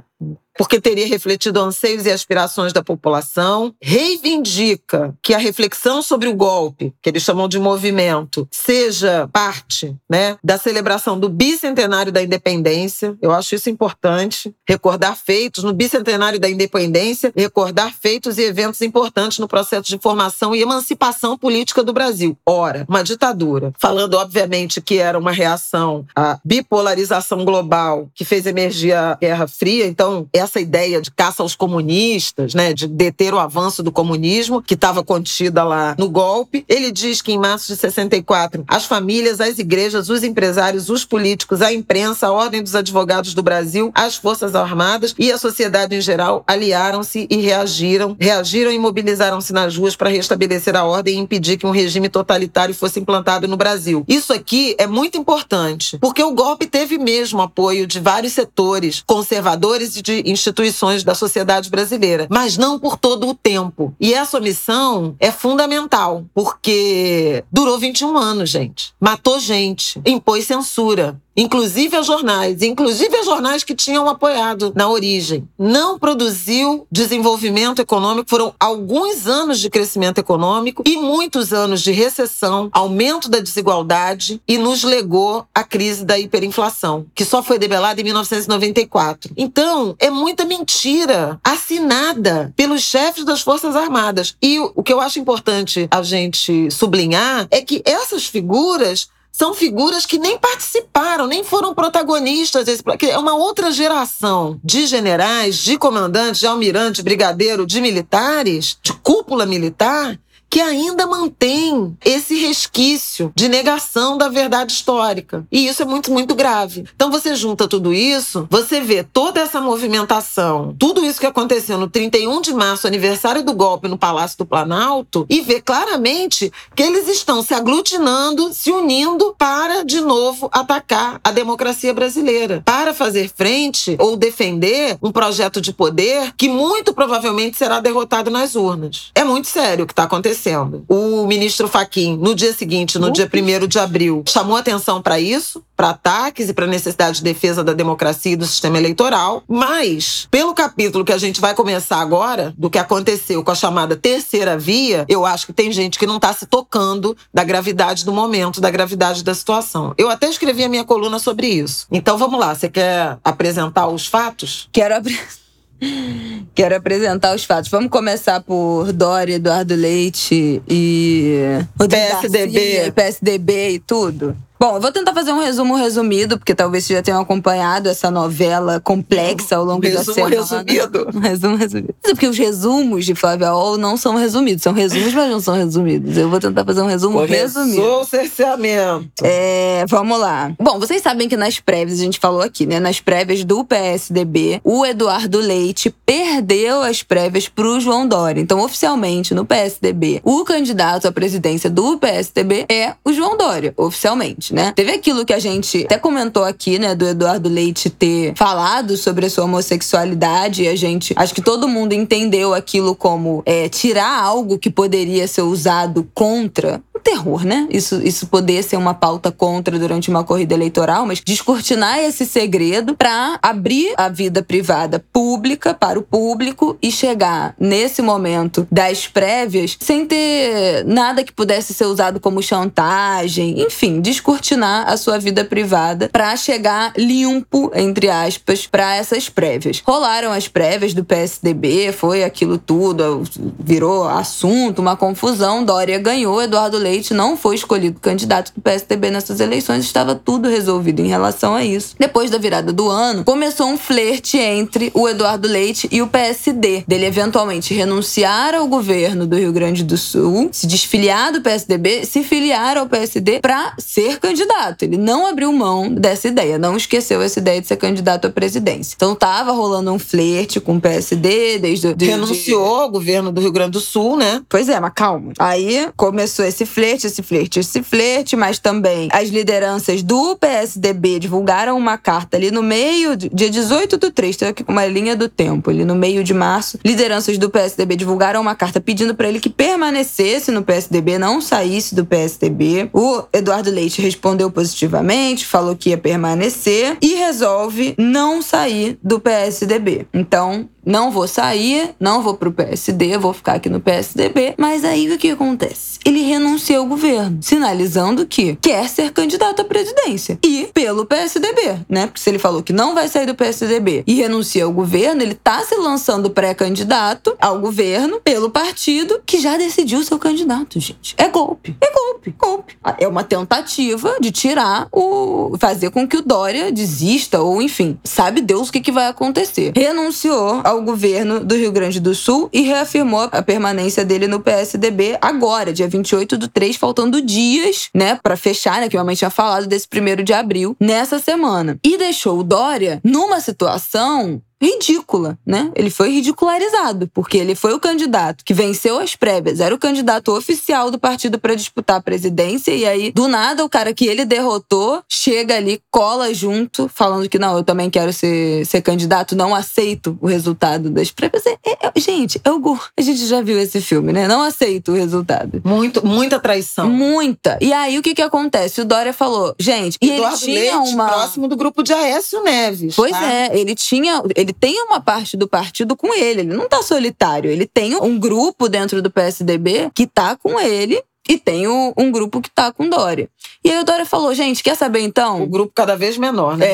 porque 0.58 0.82
teria 0.82 1.08
refletido 1.08 1.60
anseios 1.60 2.06
e 2.06 2.12
aspirações 2.12 2.74
da 2.74 2.84
população, 2.84 3.74
reivindica 3.82 5.16
que 5.22 5.34
a 5.34 5.38
reflexão 5.38 6.02
sobre 6.02 6.28
o 6.28 6.34
golpe, 6.34 6.94
que 7.02 7.10
eles 7.10 7.24
chamam 7.24 7.48
de 7.48 7.60
movimento, 7.60 8.48
seja 8.52 9.30
parte 9.32 9.96
né, 10.10 10.38
da 10.44 10.58
celebração 10.58 11.20
do 11.20 11.30
bicentenário 11.30 12.12
da 12.12 12.22
independência. 12.22 13.18
Eu 13.22 13.32
acho 13.32 13.56
isso 13.56 13.70
importante. 13.70 14.54
Recordar 14.68 15.16
feitos 15.16 15.64
no 15.64 15.74
bicentenário 15.74 16.40
da 16.40 16.50
independência, 16.50 17.32
recordar 17.36 17.94
feitos 17.94 18.38
e 18.38 18.44
eventos 18.44 18.82
importantes 18.82 19.40
no 19.40 19.48
processo 19.48 19.90
de 19.90 20.00
formação 20.00 20.56
e 20.56 20.62
emancipação 20.62 21.38
política 21.38 21.84
do 21.84 21.94
Brasil. 21.94 22.38
Ora, 22.46 22.86
uma 22.88 23.04
ditadura. 23.04 23.74
Falando, 23.80 24.16
obviamente, 24.16 24.82
que 24.82 24.98
era 24.98 25.18
uma 25.18 25.32
reação 25.32 26.06
à 26.16 26.40
bipolarização 26.44 27.46
global 27.46 28.10
que 28.16 28.26
fez 28.26 28.46
emergir 28.46 28.94
a 28.94 29.16
Guerra 29.20 29.48
Fria. 29.48 29.86
Então, 29.86 30.28
essa 30.34 30.47
essa 30.48 30.60
ideia 30.60 31.02
de 31.02 31.12
caça 31.12 31.44
aos 31.44 31.56
comunistas, 31.56 32.54
né, 32.54 32.74
de 32.74 32.88
deter 32.88 33.34
o 33.34 33.40
avanço 33.40 33.84
do 33.84 33.92
comunismo, 33.92 34.62
que 34.62 34.74
estava 34.74 35.04
contida 35.04 35.64
lá 35.64 35.96
no 35.98 36.10
golpe. 36.10 36.66
Ele 36.68 36.92
diz 36.92 37.22
que 37.22 37.34
em 37.34 37.38
março 37.38 37.68
de 37.68 37.80
64, 37.80 38.64
as 38.68 38.86
famílias, 38.86 39.40
as 39.40 39.60
igrejas, 39.60 40.10
os 40.10 40.24
empresários, 40.24 40.90
os 40.90 41.06
políticos, 41.06 41.62
a 41.62 41.72
imprensa, 41.72 42.28
a 42.28 42.32
Ordem 42.32 42.64
dos 42.64 42.76
Advogados 42.76 43.34
do 43.34 43.44
Brasil, 43.44 43.92
as 43.94 44.16
Forças 44.16 44.56
Armadas 44.56 45.14
e 45.20 45.32
a 45.32 45.38
sociedade 45.38 45.96
em 45.96 46.02
geral 46.02 46.44
aliaram-se 46.48 47.28
e 47.30 47.38
reagiram, 47.38 48.16
reagiram 48.20 48.72
e 48.72 48.80
mobilizaram-se 48.80 49.52
nas 49.52 49.76
ruas 49.76 49.96
para 49.96 50.10
restabelecer 50.10 50.76
a 50.76 50.86
ordem 50.86 51.16
e 51.16 51.20
impedir 51.20 51.58
que 51.58 51.68
um 51.68 51.72
regime 51.72 52.10
totalitário 52.10 52.74
fosse 52.74 53.00
implantado 53.00 53.48
no 53.48 53.58
Brasil. 53.58 54.06
Isso 54.08 54.32
aqui 54.32 54.76
é 54.78 54.88
muito 54.88 55.18
importante, 55.18 55.98
porque 56.00 56.24
o 56.24 56.34
golpe 56.34 56.66
teve 56.66 56.98
mesmo 56.98 57.42
apoio 57.42 57.86
de 57.86 58.00
vários 58.00 58.34
setores 58.34 59.04
conservadores 59.06 59.98
e 59.98 60.02
de 60.02 60.24
instituições 60.40 61.04
da 61.04 61.16
sociedade 61.16 61.70
brasileira, 61.70 62.28
mas 62.30 62.58
não 62.58 62.80
por 62.80 62.98
todo 62.98 63.28
o 63.28 63.34
tempo. 63.34 63.96
E 64.00 64.14
essa 64.14 64.38
omissão 64.38 65.16
é 65.20 65.32
fundamental, 65.32 66.26
porque 66.34 67.44
durou 67.52 67.78
21 67.78 68.18
anos, 68.18 68.50
gente. 68.50 68.94
Matou 69.00 69.40
gente, 69.40 70.02
impôs 70.06 70.46
censura, 70.46 71.20
inclusive 71.38 71.96
a 71.96 72.02
jornais, 72.02 72.64
inclusive 72.64 73.16
a 73.16 73.24
jornais 73.24 73.64
que 73.64 73.76
tinham 73.76 74.10
apoiado 74.10 74.74
na 74.76 74.90
origem. 74.90 75.48
Não 75.58 76.00
produziu 76.00 76.88
desenvolvimento 76.92 77.80
econômico, 77.80 78.30
foram 78.30 78.54
alguns 78.60 79.28
anos 79.28 79.60
de 79.60 79.70
crescimento 79.70 80.18
econômico 80.18 80.82
e 80.86 80.98
muitos 80.98 81.54
anos 81.54 81.82
de 81.82 81.92
recessão, 81.92 82.70
aumento 82.72 83.30
da 83.30 83.40
desigualdade 83.40 84.42
e 84.48 84.58
nos 84.58 84.84
legou 84.84 85.46
a 85.54 85.64
crise 85.64 86.04
da 86.04 86.18
hiperinflação, 86.18 87.06
que 87.14 87.24
só 87.24 87.44
foi 87.44 87.60
debelada 87.60 88.02
em 88.02 88.04
1994. 88.04 89.32
Então, 89.38 89.96
é 90.00 90.10
muita 90.10 90.44
mentira 90.44 91.40
assinada 91.44 92.52
pelos 92.56 92.82
chefes 92.82 93.24
das 93.24 93.42
Forças 93.42 93.76
Armadas. 93.76 94.36
E 94.42 94.60
o 94.60 94.82
que 94.82 94.92
eu 94.92 95.00
acho 95.00 95.20
importante 95.20 95.88
a 95.92 96.02
gente 96.02 96.72
sublinhar 96.72 97.48
é 97.52 97.62
que 97.62 97.84
essas 97.86 98.26
figuras 98.26 99.10
são 99.38 99.54
figuras 99.54 100.04
que 100.04 100.18
nem 100.18 100.36
participaram, 100.40 101.28
nem 101.28 101.44
foram 101.44 101.76
protagonistas 101.76 102.66
desse. 102.66 102.82
É 103.04 103.20
uma 103.20 103.36
outra 103.36 103.72
geração 103.72 104.60
de 104.64 104.88
generais, 104.88 105.58
de 105.58 105.78
comandantes, 105.78 106.40
de 106.40 106.48
almirantes, 106.48 107.02
brigadeiro, 107.02 107.64
de 107.64 107.80
militares, 107.80 108.80
de 108.82 108.94
cúpula 108.94 109.46
militar, 109.46 110.20
que 110.50 110.62
ainda 110.62 111.06
mantém 111.06 111.98
esse 112.04 112.36
resquício 112.36 113.32
de 113.36 113.48
negação 113.48 114.18
da 114.18 114.30
verdade 114.30 114.72
histórica. 114.72 115.46
E 115.52 115.68
isso 115.68 115.82
é 115.82 115.86
muito, 115.86 116.12
muito 116.12 116.36
grave. 116.36 116.86
Então 116.96 117.12
você 117.12 117.36
junta 117.36 117.68
tudo 117.68 117.94
isso, 117.94 118.48
você 118.50 118.80
vê 118.80 119.04
toda 119.04 119.40
essa 119.40 119.60
movimentação, 119.60 120.76
tudo 120.80 121.04
isso 121.04 121.20
que 121.20 121.26
aconteceu 121.26 121.78
no 121.78 121.90
31 121.90 122.42
de 122.42 122.54
março, 122.54 122.88
aniversário 122.88 123.44
do 123.44 123.54
golpe 123.54 123.88
no 123.88 123.98
Palácio 123.98 124.38
do 124.38 124.46
Planalto, 124.46 125.26
e 125.30 125.42
vê 125.42 125.62
claramente 125.62 126.52
que 126.76 126.84
eles 126.84 127.08
estão 127.08 127.42
se 127.42 127.54
aglutinando, 127.54 128.54
se 128.54 128.72
unindo 128.72 129.36
para, 129.38 129.84
de 129.84 130.02
novo, 130.02 130.50
atacar 130.52 131.20
a 131.24 131.32
democracia 131.32 131.94
brasileira, 131.94 132.62
para 132.66 132.94
fazer 132.94 133.30
frente 133.30 133.96
ou 134.00 134.16
defender 134.16 134.98
um 135.02 135.12
projeto 135.12 135.60
de 135.60 135.74
poder 135.74 136.34
que 136.38 136.48
muito 136.48 136.94
provavelmente 136.94 137.58
será 137.58 137.80
derrotado 137.80 138.32
nas 138.32 138.56
urnas. 138.56 139.12
É 139.14 139.24
muito 139.24 139.48
sério 139.48 139.84
o 139.84 139.88
que 139.88 139.94
está 139.94 140.04
acontecendo 140.04 140.37
acontecendo. 140.38 140.86
O 140.88 141.26
ministro 141.26 141.68
Faquim, 141.68 142.16
no 142.18 142.36
dia 142.36 142.54
seguinte, 142.54 143.00
no 143.00 143.12
dia 143.12 143.30
1 143.32 143.68
de 143.68 143.80
abril, 143.80 144.24
chamou 144.28 144.56
atenção 144.56 145.02
para 145.02 145.20
isso, 145.20 145.64
para 145.76 145.90
ataques 145.90 146.50
e 146.50 146.54
para 146.54 146.68
necessidade 146.68 147.18
de 147.18 147.24
defesa 147.24 147.64
da 147.64 147.74
democracia 147.74 148.34
e 148.34 148.36
do 148.36 148.46
sistema 148.46 148.78
eleitoral. 148.78 149.44
Mas, 149.48 150.28
pelo 150.30 150.54
capítulo 150.54 151.04
que 151.04 151.12
a 151.12 151.18
gente 151.18 151.42
vai 151.42 151.54
começar 151.54 152.00
agora, 152.00 152.54
do 152.58 152.70
que 152.70 152.78
aconteceu 152.78 153.44
com 153.44 153.52
a 153.52 153.56
chamada 153.56 153.96
terceira 153.96 154.58
via, 154.58 155.06
eu 155.10 155.26
acho 155.26 155.48
que 155.48 155.54
tem 155.54 155.72
gente 155.72 155.98
que 155.98 156.08
não 156.08 156.18
está 156.18 156.32
se 156.34 156.46
tocando 156.46 157.18
da 157.34 157.44
gravidade 157.44 158.06
do 158.06 158.14
momento, 158.14 158.62
da 158.62 158.70
gravidade 158.70 159.24
da 159.24 159.34
situação. 159.34 159.94
Eu 159.98 160.10
até 160.10 160.30
escrevi 160.30 160.64
a 160.64 160.70
minha 160.70 160.84
coluna 160.84 161.20
sobre 161.20 161.48
isso. 161.48 161.88
Então 161.92 162.18
vamos 162.18 162.40
lá, 162.40 162.54
você 162.54 162.70
quer 162.70 163.18
apresentar 163.24 163.88
os 163.88 164.06
fatos? 164.06 164.70
Quero 164.72 164.96
apresentar. 164.96 165.47
Quero 166.56 166.76
apresentar 166.76 167.36
os 167.36 167.44
fatos. 167.44 167.70
Vamos 167.70 167.90
começar 167.90 168.42
por 168.42 168.92
Dória, 168.92 169.36
Eduardo 169.36 169.76
Leite 169.76 170.62
e 170.68 171.60
PSDB. 171.78 172.54
Garcia, 172.54 172.92
PSDB 172.92 173.70
e 173.72 173.80
tudo. 173.80 174.36
Bom, 174.60 174.76
eu 174.76 174.82
vou 174.82 174.92
tentar 174.92 175.14
fazer 175.14 175.32
um 175.32 175.40
resumo 175.40 175.76
resumido, 175.76 176.38
porque 176.38 176.56
talvez 176.56 176.84
vocês 176.84 176.98
já 176.98 177.04
tenham 177.04 177.22
acompanhado 177.22 177.90
essa 177.90 178.10
novela 178.10 178.80
complexa 178.80 179.56
ao 179.56 179.64
longo 179.64 179.86
resumo 179.86 180.06
da 180.06 180.14
semana. 180.14 180.36
Resumido. 180.36 181.08
Um 181.18 181.20
resumo 181.20 181.56
resumido. 181.56 181.96
É 182.04 182.10
porque 182.10 182.28
os 182.28 182.38
resumos 182.38 183.06
de 183.06 183.16
Flávia 183.16 183.54
Ol 183.54 183.78
não 183.78 183.98
são 183.98 184.16
resumidos. 184.16 184.64
São 184.64 184.74
resumos, 184.74 185.14
mas 185.14 185.30
não 185.30 185.40
são 185.40 185.56
resumidos. 185.56 186.18
Eu 186.18 186.30
vou 186.30 186.40
tentar 186.40 186.66
fazer 186.66 186.82
um 186.82 186.88
resumo 186.88 187.20
Começou 187.20 187.64
resumido. 187.64 187.84
o 187.84 188.04
cerceamento. 188.04 189.24
É, 189.24 189.86
vamos 189.88 190.20
lá. 190.20 190.52
Bom, 190.60 190.80
vocês 190.80 191.02
sabem 191.02 191.28
que 191.30 191.38
nas 191.38 191.60
prévias, 191.60 192.00
a 192.00 192.04
gente 192.04 192.20
falou 192.20 192.42
aqui, 192.42 192.66
né? 192.66 192.80
Nas 192.80 193.00
prévias 193.00 193.44
do 193.44 193.64
PSDB, 193.64 194.60
o 194.64 194.86
Eduardo 194.86 195.40
Leite 195.40 195.94
perdeu 196.06 196.82
as 196.82 197.04
prévias 197.04 197.48
pro 197.48 197.80
João 197.80 198.08
Dória. 198.08 198.42
Então, 198.42 198.60
oficialmente, 198.60 199.34
no 199.34 199.46
PSDB, 199.46 200.22
o 200.24 200.44
candidato 200.44 201.08
à 201.08 201.12
presidência 201.12 201.70
do 201.70 201.98
PSDB 201.98 202.66
é 202.70 202.94
o 203.04 203.12
João 203.14 203.38
Dória, 203.38 203.74
oficialmente 203.78 204.47
né? 204.54 204.74
Teve 204.76 204.92
aquilo 204.92 205.26
que 205.26 205.34
a 205.34 205.40
gente 205.40 205.84
até 205.86 205.98
comentou 205.98 206.44
aqui, 206.44 206.80
né, 206.80 206.96
do 206.96 207.08
Eduardo 207.08 207.50
Leite 207.50 207.90
ter 207.90 208.34
falado 208.36 208.98
sobre 208.98 209.26
a 209.26 209.30
sua 209.30 209.46
homossexualidade 209.46 210.64
e 210.64 210.68
a 210.68 210.76
gente, 210.76 211.14
acho 211.16 211.34
que 211.34 211.42
todo 211.42 211.68
mundo 211.68 211.94
entendeu 211.94 212.54
aquilo 212.54 212.96
como 212.96 213.44
é, 213.46 213.70
tirar 213.70 214.22
algo 214.22 214.58
que 214.58 214.70
poderia 214.70 215.28
ser 215.28 215.42
usado 215.42 216.10
contra 216.14 216.82
o 216.94 217.00
terror, 217.00 217.46
né? 217.46 217.68
Isso, 217.70 218.02
isso 218.04 218.28
poder 218.28 218.64
ser 218.64 218.76
uma 218.76 218.94
pauta 218.94 219.32
contra 219.32 219.78
durante 219.78 220.10
uma 220.10 220.24
corrida 220.24 220.54
eleitoral, 220.54 221.06
mas 221.06 221.22
descortinar 221.24 222.00
esse 222.00 222.26
segredo 222.26 222.96
para 222.96 223.38
abrir 223.42 223.94
a 223.98 224.10
vida 224.10 224.42
privada 224.42 225.04
pública 225.14 225.74
para 225.74 226.00
o 226.00 226.02
público 226.02 226.78
e 226.82 226.92
chegar 226.92 227.56
nesse 227.60 228.02
momento 228.02 228.68
das 228.72 229.08
prévias 229.08 229.78
sem 229.80 230.06
ter 230.06 230.84
nada 230.86 231.24
que 231.24 231.32
pudesse 231.32 231.74
ser 231.74 231.86
usado 231.86 232.20
como 232.20 232.42
chantagem, 232.42 233.62
enfim, 233.62 234.02
descortinar 234.02 234.37
descortinar 234.38 234.90
a 234.90 234.96
sua 234.96 235.18
vida 235.18 235.44
privada 235.44 236.10
para 236.10 236.36
chegar 236.36 236.94
limpo, 236.96 237.72
entre 237.74 238.10
aspas, 238.10 238.66
para 238.68 238.96
essas 238.96 239.30
prévias. 239.30 239.82
Rolaram 239.86 240.32
as 240.32 240.48
prévias 240.48 240.94
do 240.94 241.04
PSDB, 241.04 241.92
foi 241.92 242.24
aquilo 242.24 242.58
tudo, 242.58 243.24
virou 243.60 244.08
assunto, 244.08 244.80
uma 244.80 244.96
confusão. 244.96 245.64
Dória 245.64 245.98
ganhou, 245.98 246.42
Eduardo 246.42 246.78
Leite 246.78 247.14
não 247.14 247.36
foi 247.36 247.56
escolhido 247.56 248.00
candidato 248.00 248.54
do 248.54 248.62
PSDB 248.62 249.12
nessas 249.12 249.40
eleições, 249.40 249.84
estava 249.84 250.16
tudo 250.16 250.48
resolvido 250.48 251.02
em 251.02 251.08
relação 251.08 251.56
a 251.56 251.64
isso. 251.64 251.96
Depois 252.00 252.30
da 252.30 252.38
virada 252.38 252.72
do 252.72 252.90
ano, 252.90 253.24
começou 253.24 253.68
um 253.68 253.78
flerte 253.78 254.38
entre 254.38 254.92
o 254.94 255.08
Eduardo 255.10 255.48
Leite 255.48 255.88
e 255.92 256.02
o 256.02 256.08
PSD, 256.08 256.84
dele 256.88 257.06
eventualmente 257.06 257.74
renunciar 257.74 258.54
ao 258.54 258.68
governo 258.68 259.26
do 259.26 259.38
Rio 259.38 259.52
Grande 259.52 259.84
do 259.84 259.98
Sul, 259.98 260.50
se 260.52 260.68
desfiliar 260.68 261.32
do 261.32 261.42
PSDB, 261.42 262.06
se 262.06 262.24
filiar 262.24 262.78
ao 262.78 262.88
PSD 262.88 263.40
para 263.40 263.74
ser 263.78 264.20
candidato. 264.28 264.84
Ele 264.84 264.98
não 264.98 265.28
abriu 265.28 265.52
mão 265.52 265.94
dessa 265.94 266.28
ideia, 266.28 266.58
não 266.58 266.76
esqueceu 266.76 267.22
essa 267.22 267.40
ideia 267.40 267.62
de 267.62 267.68
ser 267.68 267.78
candidato 267.78 268.28
à 268.28 268.30
presidência. 268.30 268.94
Então 268.96 269.16
tava 269.16 269.52
rolando 269.52 269.92
um 269.92 270.00
flerte 270.00 270.60
com 270.60 270.78
o 270.78 270.82
PSD 270.82 271.60
desde. 271.60 271.94
desde... 271.94 272.06
Renunciou 272.06 272.82
ao 272.82 272.90
governo 272.90 273.32
do 273.32 273.42
Rio 273.42 273.52
Grande 273.52 273.72
do 273.72 273.80
Sul, 273.80 274.18
né? 274.18 274.42
Pois 274.50 274.70
é, 274.70 274.80
mas 274.80 274.92
calma. 274.94 275.34
Aí 275.40 275.90
começou 275.96 276.46
esse 276.46 276.66
flerte, 276.66 277.08
esse 277.08 277.22
flerte, 277.22 277.60
esse 277.60 277.82
flerte, 277.82 278.36
mas 278.36 278.60
também 278.60 279.10
as 279.12 279.30
lideranças 279.30 280.04
do 280.04 280.36
PSDB 280.36 281.20
divulgaram 281.20 281.78
uma 281.78 281.98
carta 281.98 282.38
ali 282.38 282.52
no 282.52 282.64
meio, 282.64 283.16
dia 283.16 283.50
18 283.50 283.98
do 283.98 284.12
3, 284.12 284.38
tem 284.38 284.48
aqui 284.48 284.64
com 284.64 284.72
uma 284.72 284.86
linha 284.86 285.16
do 285.16 285.30
tempo, 285.30 285.70
ali 285.70 285.86
no 285.86 285.96
meio 285.96 286.24
de 286.24 286.34
março. 286.34 286.80
Lideranças 286.84 287.38
do 287.38 287.50
PSDB 287.50 287.96
divulgaram 287.96 288.42
uma 288.42 288.56
carta 288.56 288.80
pedindo 288.80 289.16
para 289.16 289.28
ele 289.28 289.40
que 289.40 289.50
permanecesse 289.50 290.52
no 290.52 290.64
PSDB, 290.64 291.18
não 291.18 291.42
saísse 291.42 291.96
do 291.96 292.06
PSDB. 292.06 292.90
O 292.94 293.24
Eduardo 293.34 293.70
Leite 293.70 294.02
respondeu 294.18 294.50
positivamente, 294.50 295.46
falou 295.46 295.76
que 295.76 295.90
ia 295.92 295.98
permanecer 295.98 296.98
e 297.02 297.14
resolve 297.16 297.94
não 297.98 298.42
sair 298.42 298.98
do 299.04 299.20
PSDB. 299.20 300.08
Então, 300.12 300.68
não 300.88 301.12
vou 301.12 301.28
sair, 301.28 301.94
não 302.00 302.24
vou 302.24 302.36
pro 302.36 302.52
PSD, 302.52 303.18
vou 303.18 303.34
ficar 303.34 303.54
aqui 303.56 303.70
no 303.70 303.82
PSDB. 303.82 304.56
Mas 304.58 304.86
aí 304.86 305.12
o 305.12 305.18
que 305.18 305.32
acontece? 305.32 306.00
Ele 306.06 306.22
renuncia 306.22 306.78
ao 306.78 306.86
governo, 306.86 307.40
sinalizando 307.42 308.26
que 308.26 308.56
quer 308.56 308.88
ser 308.88 309.12
candidato 309.12 309.62
à 309.62 309.66
presidência. 309.66 310.40
E 310.44 310.70
pelo 310.74 311.06
PSDB, 311.06 311.80
né? 311.90 312.08
Porque 312.08 312.22
se 312.22 312.30
ele 312.30 312.40
falou 312.40 312.64
que 312.64 312.72
não 312.72 312.96
vai 312.96 313.10
sair 313.10 313.26
do 313.26 313.36
PSDB 313.36 314.04
e 314.08 314.16
renuncia 314.16 314.64
ao 314.64 314.72
governo, 314.72 315.22
ele 315.22 315.36
tá 315.36 315.62
se 315.64 315.76
lançando 315.76 316.30
pré-candidato 316.30 317.36
ao 317.42 317.60
governo 317.60 318.22
pelo 318.24 318.50
partido 318.50 319.22
que 319.26 319.40
já 319.40 319.58
decidiu 319.58 320.02
seu 320.04 320.18
candidato, 320.18 320.80
gente. 320.80 321.14
É 321.18 321.28
golpe. 321.28 321.76
É 321.82 321.92
golpe. 321.92 322.36
Golpe. 322.38 322.78
É 322.98 323.08
uma 323.08 323.24
tentativa 323.24 324.16
de 324.22 324.32
tirar 324.32 324.88
o. 324.92 325.58
fazer 325.60 325.90
com 325.90 326.08
que 326.08 326.18
o 326.18 326.22
Dória 326.22 326.72
desista, 326.72 327.42
ou 327.42 327.62
enfim, 327.62 328.00
sabe 328.04 328.42
Deus 328.42 328.70
o 328.70 328.72
que, 328.72 328.80
que 328.80 328.92
vai 328.92 329.08
acontecer. 329.08 329.74
Renunciou 329.76 330.62
ao 330.64 330.77
ao 330.78 330.84
governo 330.84 331.44
do 331.44 331.56
Rio 331.56 331.72
Grande 331.72 332.00
do 332.00 332.14
Sul 332.14 332.50
e 332.54 332.62
reafirmou 332.62 333.28
a 333.32 333.42
permanência 333.42 334.06
dele 334.06 334.28
no 334.28 334.40
PSDB 334.40 335.18
agora, 335.20 335.74
dia 335.74 335.88
28 335.88 336.38
do 336.38 336.48
3, 336.48 336.76
faltando 336.76 337.22
dias, 337.22 337.90
né, 337.94 338.20
para 338.22 338.38
fechar, 338.38 338.80
né, 338.80 338.88
que 338.88 338.98
a 338.98 339.04
mãe 339.04 339.16
tinha 339.16 339.30
falado 339.30 339.68
desse 339.68 339.88
primeiro 339.88 340.24
de 340.24 340.34
abril, 340.34 340.76
nessa 340.80 341.20
semana. 341.20 341.80
E 341.84 341.98
deixou 341.98 342.40
o 342.40 342.44
Dória 342.44 343.02
numa 343.04 343.40
situação 343.40 344.42
ridícula, 344.62 345.38
né? 345.46 345.72
Ele 345.76 345.90
foi 345.90 346.10
ridicularizado, 346.12 347.10
porque 347.14 347.38
ele 347.38 347.56
foi 347.56 347.74
o 347.74 347.80
candidato 347.80 348.44
que 348.44 348.54
venceu 348.54 349.00
as 349.00 349.16
prévias, 349.16 349.60
era 349.60 349.74
o 349.74 349.78
candidato 349.78 350.36
oficial 350.36 350.92
do 350.92 351.00
partido 351.00 351.40
para 351.40 351.56
disputar 351.56 351.98
a 351.98 352.02
presidência, 352.02 352.72
e 352.72 352.86
aí, 352.86 353.12
do 353.12 353.28
nada, 353.28 353.64
o 353.64 353.70
cara 353.70 353.94
que 353.94 354.06
ele 354.06 354.26
derrotou 354.26 355.02
chega 355.10 355.56
ali, 355.56 355.82
cola 355.92 356.34
junto, 356.34 356.90
falando 356.94 357.30
que 357.30 357.40
não, 357.40 357.58
eu 357.58 357.64
também 357.64 357.90
quero 357.90 358.12
ser, 358.12 358.66
ser 358.66 358.82
candidato, 358.82 359.36
não 359.36 359.54
aceito 359.54 360.18
o 360.22 360.28
resultado 360.28 360.90
das 360.90 361.12
prévias. 361.12 361.46
É, 361.46 361.58
é, 361.66 361.92
é 361.96 362.00
gente, 362.00 362.40
é 362.44 362.52
o 362.52 362.80
A 362.98 363.02
gente 363.02 363.26
já 363.26 363.42
viu 363.42 363.58
esse 363.60 363.80
filme, 363.80 364.12
né? 364.12 364.28
Não 364.28 364.42
aceito 364.42 364.92
o 364.92 364.96
resultado. 364.96 365.62
Muito, 365.64 366.06
muita 366.06 366.40
traição. 366.40 366.90
Muita. 366.90 367.58
E 367.62 367.72
aí, 367.72 367.98
o 367.98 368.02
que 368.02 368.14
que 368.14 368.22
acontece? 368.22 368.82
O 368.82 368.86
Dória 368.86 369.14
falou, 369.14 369.56
gente, 369.60 369.98
e 370.02 370.12
Eduardo 370.12 370.44
ele 370.44 370.54
tinha 370.54 370.80
Leite, 370.80 370.94
uma. 370.94 371.08
próximo 371.08 371.48
do 371.48 371.56
grupo 371.56 371.84
de 371.84 371.94
Aécio 371.94 372.44
Neves. 372.44 372.96
Pois 372.96 373.12
tá? 373.12 373.32
é, 373.32 373.58
ele 373.58 373.76
tinha. 373.76 374.22
Ele 374.36 374.47
tem 374.54 374.82
uma 374.84 375.00
parte 375.00 375.36
do 375.36 375.48
partido 375.48 375.96
com 375.96 376.14
ele. 376.14 376.42
Ele 376.42 376.54
não 376.54 376.68
tá 376.68 376.82
solitário. 376.82 377.50
Ele 377.50 377.66
tem 377.66 377.96
um 377.96 378.20
grupo 378.20 378.68
dentro 378.70 379.02
do 379.02 379.12
PSDB 379.12 379.90
que 379.94 380.08
tá 380.08 380.36
com 380.36 380.60
ele 380.60 381.02
e 381.28 381.38
tem 381.38 381.68
o, 381.68 381.94
um 381.98 382.12
grupo 382.12 382.42
que 382.42 382.50
tá 382.50 382.72
com 382.72 382.90
Dória. 382.90 383.30
E 383.64 383.72
aí 383.72 383.80
o 383.80 383.84
Dória 383.84 384.06
falou, 384.06 384.34
gente, 384.34 384.64
quer 384.64 384.76
saber 384.76 385.02
então? 385.02 385.44
O 385.44 385.48
grupo 385.48 385.72
cada 385.76 385.96
vez 385.96 386.18
menor, 386.18 386.58
né? 386.58 386.66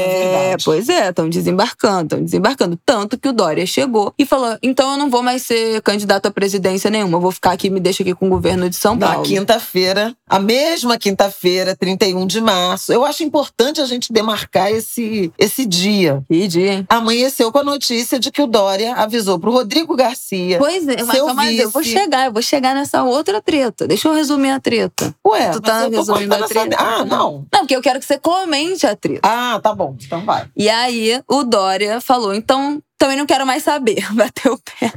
É, 0.52 0.56
pois 0.64 0.90
é, 0.90 1.10
estão 1.10 1.28
desembarcando, 1.28 2.04
estão 2.04 2.24
desembarcando. 2.24 2.80
Tanto 2.86 3.18
que 3.18 3.28
o 3.28 3.34
Dória 3.34 3.66
chegou 3.66 4.14
e 4.18 4.26
falou: 4.26 4.58
então 4.62 4.92
eu 4.92 4.98
não 4.98 5.10
vou 5.10 5.24
mais 5.24 5.42
ser 5.42 5.82
candidato 5.82 6.28
à 6.28 6.32
presidência 6.32 6.90
nenhuma, 6.90 7.18
eu 7.18 7.22
vou 7.22 7.32
ficar 7.32 7.52
aqui, 7.52 7.70
me 7.70 7.80
deixa 7.80 8.04
aqui 8.04 8.14
com 8.14 8.28
o 8.28 8.30
governo 8.30 8.70
de 8.70 8.76
São 8.76 8.98
Paulo. 8.98 9.18
Na 9.18 9.24
quinta-feira, 9.24 10.16
a 10.28 10.40
mesma 10.40 10.98
quinta-feira, 10.98 11.76
31 11.76 12.28
de 12.28 12.42
março. 12.42 12.94
Eu 12.94 13.04
acho 13.06 13.24
importante 13.24 13.82
a 13.82 13.86
gente 13.86 14.14
demarcar 14.14 14.72
esse, 14.72 15.32
esse 15.38 15.66
dia. 15.66 16.24
Que 16.30 16.48
dia? 16.48 16.86
Amanheceu 16.90 17.52
com 17.52 17.60
a 17.60 17.64
notícia 17.64 18.20
de 18.20 18.32
que 18.32 18.42
o 18.42 18.48
Dória 18.48 18.94
avisou 18.96 19.40
pro 19.40 19.52
Rodrigo 19.52 19.96
Garcia. 19.96 20.58
Pois 20.58 20.88
é, 20.88 21.04
mas, 21.04 21.34
mas 21.34 21.60
eu 21.60 21.70
vou 21.70 21.84
chegar, 21.84 22.26
eu 22.28 22.32
vou 22.32 22.42
chegar 22.42 22.76
nessa 22.76 23.04
outra 23.04 23.42
treta. 23.42 23.88
Deixa 23.88 24.08
eu 24.08 24.14
resumir 24.14 24.43
a 24.52 24.60
treta. 24.60 25.14
Ué, 25.26 25.52
tu 25.52 25.62
tá 25.62 25.88
resumindo 25.88 26.36
a 26.36 26.48
treta? 26.48 26.76
Essa... 26.76 27.02
Ah, 27.02 27.06
não. 27.06 27.46
Não, 27.52 27.60
porque 27.62 27.76
eu 27.76 27.82
quero 27.82 28.00
que 28.00 28.06
você 28.06 28.18
comente 28.18 28.86
a 28.86 28.96
treta. 28.96 29.22
Ah, 29.24 29.60
tá 29.62 29.74
bom. 29.74 29.96
Então 30.00 30.26
vai. 30.26 30.48
E 30.56 30.70
aí, 30.70 31.22
o 31.28 31.44
Dória 31.44 32.00
falou: 32.02 32.34
então 32.34 32.82
também 32.98 33.18
não 33.18 33.26
quero 33.26 33.46
mais 33.46 33.64
saber. 33.64 34.06
Bateu 34.14 34.54
o 34.54 34.60
pé. 34.60 34.94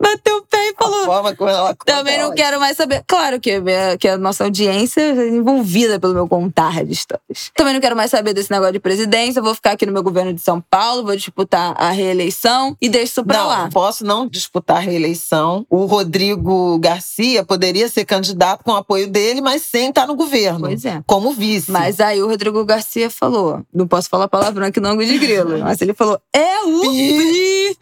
Bateu 0.00 0.38
o 0.38 0.42
pé 0.42 0.70
e 0.70 0.74
falou. 0.74 1.02
A 1.02 1.06
forma 1.06 1.36
como 1.36 1.50
ela 1.50 1.74
Também 1.84 2.18
não 2.18 2.34
quero 2.34 2.60
mais 2.60 2.76
saber. 2.76 3.02
Claro 3.06 3.40
que, 3.40 3.60
que 3.98 4.08
a 4.08 4.18
nossa 4.18 4.44
audiência 4.44 5.00
é 5.00 5.28
envolvida 5.28 5.98
pelo 5.98 6.14
meu 6.14 6.28
contar 6.28 6.84
de 6.84 6.92
histórias. 6.92 7.50
Também 7.54 7.74
não 7.74 7.80
quero 7.80 7.96
mais 7.96 8.10
saber 8.10 8.34
desse 8.34 8.50
negócio 8.50 8.72
de 8.72 8.80
presidência. 8.80 9.42
Vou 9.42 9.54
ficar 9.54 9.72
aqui 9.72 9.86
no 9.86 9.92
meu 9.92 10.02
governo 10.02 10.32
de 10.32 10.40
São 10.40 10.60
Paulo, 10.60 11.04
vou 11.04 11.16
disputar 11.16 11.74
a 11.78 11.90
reeleição 11.90 12.76
e 12.80 12.88
deixo 12.88 13.12
isso 13.12 13.24
pra 13.24 13.38
não, 13.38 13.46
lá. 13.46 13.68
Posso 13.72 14.04
não 14.04 14.26
disputar 14.26 14.78
a 14.78 14.80
reeleição. 14.80 15.66
O 15.68 15.84
Rodrigo 15.84 16.78
Garcia 16.78 17.44
poderia 17.44 17.88
ser 17.88 18.04
candidato 18.04 18.64
com 18.64 18.72
o 18.72 18.76
apoio 18.76 19.08
dele, 19.08 19.40
mas 19.40 19.62
sem 19.62 19.90
estar 19.90 20.06
no 20.06 20.14
governo. 20.14 20.66
Pois 20.66 20.84
é. 20.84 21.02
Como 21.06 21.32
vice. 21.32 21.70
Mas 21.70 22.00
aí 22.00 22.22
o 22.22 22.28
Rodrigo 22.28 22.64
Garcia 22.64 23.10
falou: 23.10 23.62
não 23.72 23.86
posso 23.86 24.08
falar 24.08 24.28
palavrão 24.28 24.66
aqui 24.66 24.80
no 24.80 24.88
ângulo 24.88 25.06
de 25.06 25.18
grilo, 25.18 25.58
mas 25.58 25.80
ele 25.82 25.94
falou: 25.94 26.18
é 26.32 26.60
o 26.64 26.80
Pi. 26.80 27.76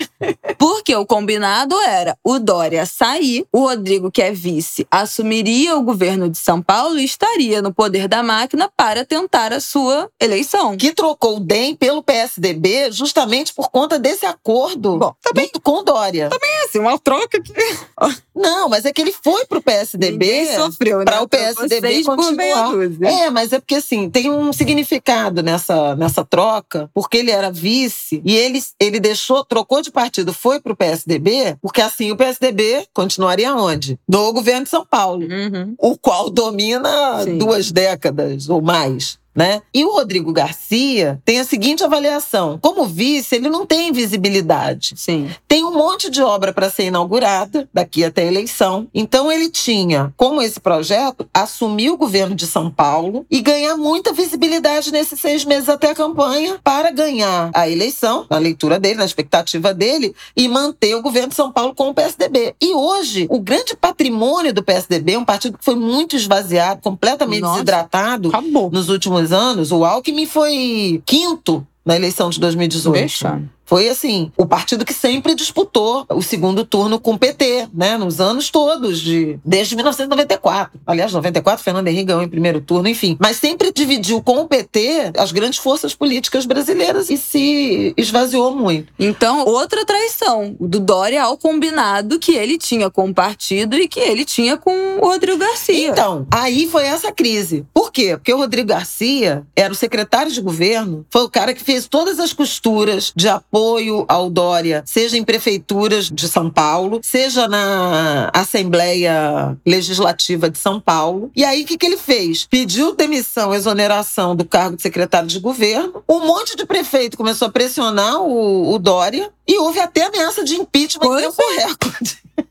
Porque 0.58 0.94
o 0.94 1.06
combinado 1.06 1.49
era 1.82 2.16
o 2.24 2.38
Dória 2.38 2.86
sair, 2.86 3.46
o 3.52 3.60
Rodrigo, 3.60 4.10
que 4.10 4.22
é 4.22 4.32
vice, 4.32 4.86
assumiria 4.90 5.76
o 5.76 5.82
governo 5.82 6.28
de 6.28 6.38
São 6.38 6.62
Paulo 6.62 6.98
e 6.98 7.04
estaria 7.04 7.62
no 7.62 7.72
poder 7.72 8.08
da 8.08 8.22
máquina 8.22 8.70
para 8.76 9.04
tentar 9.04 9.52
a 9.52 9.60
sua 9.60 10.10
eleição. 10.20 10.76
Que 10.76 10.92
trocou 10.92 11.36
o 11.36 11.40
DEM 11.40 11.74
pelo 11.74 12.02
PSDB 12.02 12.90
justamente 12.92 13.52
por 13.54 13.70
conta 13.70 13.98
desse 13.98 14.26
acordo 14.26 14.98
Bom, 14.98 15.14
também, 15.22 15.50
com 15.62 15.82
Dória. 15.84 16.28
Também 16.28 16.50
é 16.50 16.64
assim, 16.64 16.78
uma 16.78 16.98
troca 16.98 17.40
que. 17.40 17.52
Não, 18.34 18.68
mas 18.68 18.84
é 18.84 18.92
que 18.92 19.00
ele 19.00 19.12
foi 19.12 19.44
pro 19.44 19.60
PSDB. 19.60 20.12
Ninguém 20.12 20.56
sofreu, 20.56 20.98
né? 20.98 21.04
Para 21.04 21.22
o 21.22 21.28
PSDB 21.28 22.04
continuar. 22.04 22.72
É, 23.02 23.30
mas 23.30 23.52
é 23.52 23.58
porque 23.58 23.74
assim, 23.74 24.08
tem 24.08 24.30
um 24.30 24.52
significado 24.52 25.42
nessa, 25.42 25.94
nessa 25.96 26.24
troca, 26.24 26.90
porque 26.94 27.18
ele 27.18 27.30
era 27.30 27.50
vice 27.50 28.22
e 28.24 28.34
ele, 28.36 28.62
ele 28.78 28.98
deixou, 28.98 29.44
trocou 29.44 29.82
de 29.82 29.90
partido, 29.90 30.32
foi 30.32 30.60
pro 30.60 30.76
PSDB, 30.76 31.29
porque 31.60 31.80
assim 31.80 32.10
o 32.10 32.16
PSDB 32.16 32.86
continuaria 32.92 33.54
onde? 33.54 33.98
No 34.08 34.32
governo 34.32 34.64
de 34.64 34.70
São 34.70 34.84
Paulo, 34.84 35.26
uhum. 35.26 35.74
o 35.78 35.96
qual 35.96 36.30
domina 36.30 37.22
Sim. 37.24 37.38
duas 37.38 37.70
décadas 37.70 38.48
ou 38.48 38.60
mais. 38.60 39.18
Né? 39.34 39.62
E 39.72 39.84
o 39.84 39.92
Rodrigo 39.92 40.32
Garcia 40.32 41.20
tem 41.24 41.38
a 41.38 41.44
seguinte 41.44 41.84
avaliação: 41.84 42.58
como 42.60 42.86
vice, 42.86 43.36
ele 43.36 43.48
não 43.48 43.64
tem 43.64 43.92
visibilidade. 43.92 44.94
Sim. 44.96 45.30
Tem 45.46 45.64
um 45.64 45.72
monte 45.72 46.10
de 46.10 46.20
obra 46.20 46.52
para 46.52 46.68
ser 46.68 46.84
inaugurada 46.84 47.68
daqui 47.72 48.04
até 48.04 48.22
a 48.22 48.26
eleição. 48.26 48.88
Então 48.92 49.30
ele 49.30 49.48
tinha, 49.48 50.12
como 50.16 50.42
esse 50.42 50.58
projeto, 50.58 51.28
assumir 51.32 51.90
o 51.90 51.96
governo 51.96 52.34
de 52.34 52.46
São 52.46 52.70
Paulo 52.70 53.24
e 53.30 53.40
ganhar 53.40 53.76
muita 53.76 54.12
visibilidade 54.12 54.90
nesses 54.90 55.20
seis 55.20 55.44
meses 55.44 55.68
até 55.68 55.90
a 55.90 55.94
campanha 55.94 56.58
para 56.62 56.90
ganhar 56.90 57.50
a 57.54 57.68
eleição, 57.68 58.26
na 58.28 58.38
leitura 58.38 58.80
dele, 58.80 58.98
na 58.98 59.04
expectativa 59.04 59.72
dele, 59.72 60.14
e 60.36 60.48
manter 60.48 60.94
o 60.94 61.02
governo 61.02 61.28
de 61.28 61.34
São 61.36 61.52
Paulo 61.52 61.74
com 61.74 61.88
o 61.88 61.94
PSDB. 61.94 62.54
E 62.60 62.74
hoje, 62.74 63.26
o 63.30 63.38
grande 63.38 63.76
patrimônio 63.76 64.52
do 64.52 64.62
PSDB, 64.62 65.16
um 65.16 65.24
partido 65.24 65.56
que 65.56 65.64
foi 65.64 65.76
muito 65.76 66.16
esvaziado, 66.16 66.80
completamente 66.80 67.42
Nossa, 67.42 67.54
desidratado 67.54 68.28
acabou. 68.28 68.70
nos 68.70 68.88
últimos 68.88 69.19
anos, 69.32 69.72
o 69.72 69.84
Alckmin 69.84 70.26
foi 70.26 71.02
quinto 71.04 71.66
na 71.84 71.96
eleição 71.96 72.30
de 72.30 72.40
2018. 72.40 72.94
Deixa. 72.94 73.42
Foi 73.70 73.88
assim, 73.88 74.32
o 74.36 74.44
partido 74.44 74.84
que 74.84 74.92
sempre 74.92 75.32
disputou 75.32 76.04
o 76.08 76.20
segundo 76.20 76.64
turno 76.64 76.98
com 76.98 77.12
o 77.12 77.18
PT, 77.18 77.68
né? 77.72 77.96
Nos 77.96 78.20
anos 78.20 78.50
todos, 78.50 79.00
de, 79.00 79.38
desde 79.44 79.76
1994. 79.76 80.80
Aliás, 80.84 81.12
94, 81.12 81.62
Fernando 81.62 81.86
Henrique 81.86 82.06
ganhou 82.06 82.20
em 82.20 82.28
primeiro 82.28 82.60
turno, 82.60 82.88
enfim. 82.88 83.16
Mas 83.20 83.36
sempre 83.36 83.72
dividiu 83.72 84.20
com 84.20 84.40
o 84.40 84.48
PT 84.48 85.12
as 85.16 85.30
grandes 85.30 85.60
forças 85.60 85.94
políticas 85.94 86.46
brasileiras 86.46 87.10
e 87.10 87.16
se 87.16 87.94
esvaziou 87.96 88.56
muito. 88.56 88.92
Então, 88.98 89.44
outra 89.46 89.86
traição 89.86 90.56
do 90.58 90.80
Dória 90.80 91.22
ao 91.22 91.38
combinado 91.38 92.18
que 92.18 92.32
ele 92.32 92.58
tinha 92.58 92.90
com 92.90 93.08
o 93.08 93.14
partido 93.14 93.76
e 93.76 93.86
que 93.86 94.00
ele 94.00 94.24
tinha 94.24 94.56
com 94.56 94.96
o 94.96 95.06
Rodrigo 95.06 95.38
Garcia. 95.38 95.90
Então, 95.90 96.26
aí 96.28 96.66
foi 96.66 96.86
essa 96.86 97.12
crise. 97.12 97.64
Por 97.72 97.92
quê? 97.92 98.16
Porque 98.16 98.34
o 98.34 98.38
Rodrigo 98.38 98.70
Garcia 98.70 99.44
era 99.54 99.72
o 99.72 99.76
secretário 99.76 100.32
de 100.32 100.40
governo, 100.40 101.06
foi 101.08 101.22
o 101.22 101.30
cara 101.30 101.54
que 101.54 101.62
fez 101.62 101.86
todas 101.86 102.18
as 102.18 102.32
costuras 102.32 103.12
de 103.14 103.28
apoio 103.28 103.59
ao 104.08 104.30
Dória, 104.30 104.82
seja 104.86 105.16
em 105.16 105.24
prefeituras 105.24 106.10
de 106.10 106.28
São 106.28 106.50
Paulo, 106.50 107.00
seja 107.02 107.48
na 107.48 108.30
Assembleia 108.32 109.56
Legislativa 109.66 110.50
de 110.50 110.58
São 110.58 110.80
Paulo. 110.80 111.30
E 111.34 111.44
aí, 111.44 111.62
o 111.62 111.66
que, 111.66 111.76
que 111.76 111.86
ele 111.86 111.96
fez? 111.96 112.46
Pediu 112.50 112.94
demissão, 112.94 113.54
exoneração 113.54 114.34
do 114.34 114.44
cargo 114.44 114.76
de 114.76 114.82
secretário 114.82 115.28
de 115.28 115.38
governo. 115.38 116.02
Um 116.08 116.26
monte 116.26 116.56
de 116.56 116.66
prefeito 116.66 117.16
começou 117.16 117.48
a 117.48 117.50
pressionar 117.50 118.20
o, 118.20 118.72
o 118.72 118.78
Dória 118.78 119.30
e 119.46 119.58
houve 119.58 119.80
até 119.80 120.06
ameaça 120.06 120.44
de 120.44 120.54
impeachment 120.54 121.18
em 121.18 121.22
tempo 121.22 121.42
recorde. 121.56 122.18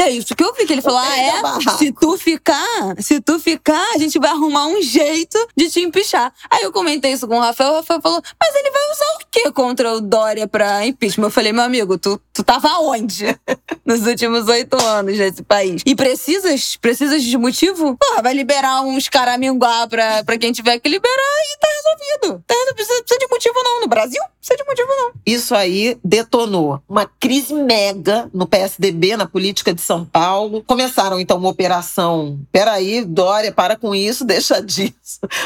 É 0.00 0.10
isso 0.10 0.34
que 0.36 0.44
eu 0.44 0.54
vi, 0.54 0.64
que 0.64 0.72
ele 0.72 0.80
falou: 0.80 0.98
ah, 0.98 1.18
é? 1.18 1.32
Se 1.76 1.90
tu 1.90 2.16
ficar, 2.16 2.94
se 2.98 3.20
tu 3.20 3.38
ficar, 3.40 3.84
a 3.94 3.98
gente 3.98 4.16
vai 4.20 4.30
arrumar 4.30 4.66
um 4.66 4.80
jeito 4.80 5.36
de 5.56 5.68
te 5.68 5.80
empichar. 5.80 6.32
Aí 6.48 6.62
eu 6.62 6.72
comentei 6.72 7.12
isso 7.12 7.26
com 7.26 7.36
o 7.36 7.40
Rafael, 7.40 7.72
o 7.72 7.76
Rafael 7.76 8.00
falou: 8.00 8.22
mas 8.40 8.54
ele 8.54 8.70
vai 8.70 8.82
usar 8.92 9.04
o 9.16 9.26
quê 9.28 9.52
contra 9.52 9.92
o 9.92 10.00
Dória 10.00 10.46
pra 10.46 10.86
impeachment? 10.86 11.26
Eu 11.26 11.30
falei, 11.30 11.52
meu 11.52 11.64
amigo, 11.64 11.98
tu, 11.98 12.20
tu 12.32 12.44
tava 12.44 12.78
onde 12.80 13.26
nos 13.84 14.06
últimos 14.06 14.46
oito 14.46 14.80
anos 14.80 15.18
nesse 15.18 15.42
país? 15.42 15.82
E 15.84 15.96
precisas, 15.96 16.76
precisas 16.76 17.22
de 17.22 17.36
motivo? 17.36 17.96
Porra, 17.96 18.22
vai 18.22 18.34
liberar 18.34 18.82
uns 18.82 19.08
caraminguá 19.08 19.86
pra, 19.88 20.22
pra 20.22 20.38
quem 20.38 20.52
tiver 20.52 20.78
que 20.78 20.88
liberar 20.88 21.12
e 21.12 21.58
tá 21.58 21.68
resolvido. 21.68 22.44
Tá 22.46 22.54
resolvido. 22.54 22.74
Precisa, 22.74 23.02
precisa 23.02 23.18
de 23.18 23.28
motivo 23.28 23.54
não. 23.64 23.80
No 23.80 23.88
Brasil, 23.88 24.22
precisa 24.38 24.56
de 24.56 24.64
motivo 24.64 24.88
não. 24.88 25.12
Isso 25.26 25.54
aí 25.54 25.98
detonou 26.04 26.80
uma 26.88 27.10
crise 27.18 27.52
mega 27.52 28.30
no 28.32 28.46
PSDB, 28.46 29.16
na 29.16 29.26
política 29.26 29.74
de 29.74 29.80
São 29.88 30.04
Paulo. 30.04 30.62
Começaram 30.66 31.18
então 31.18 31.38
uma 31.38 31.48
operação. 31.48 32.38
Peraí, 32.52 33.06
Dória, 33.06 33.50
para 33.50 33.74
com 33.74 33.94
isso, 33.94 34.22
deixa 34.26 34.60
disso. 34.60 34.92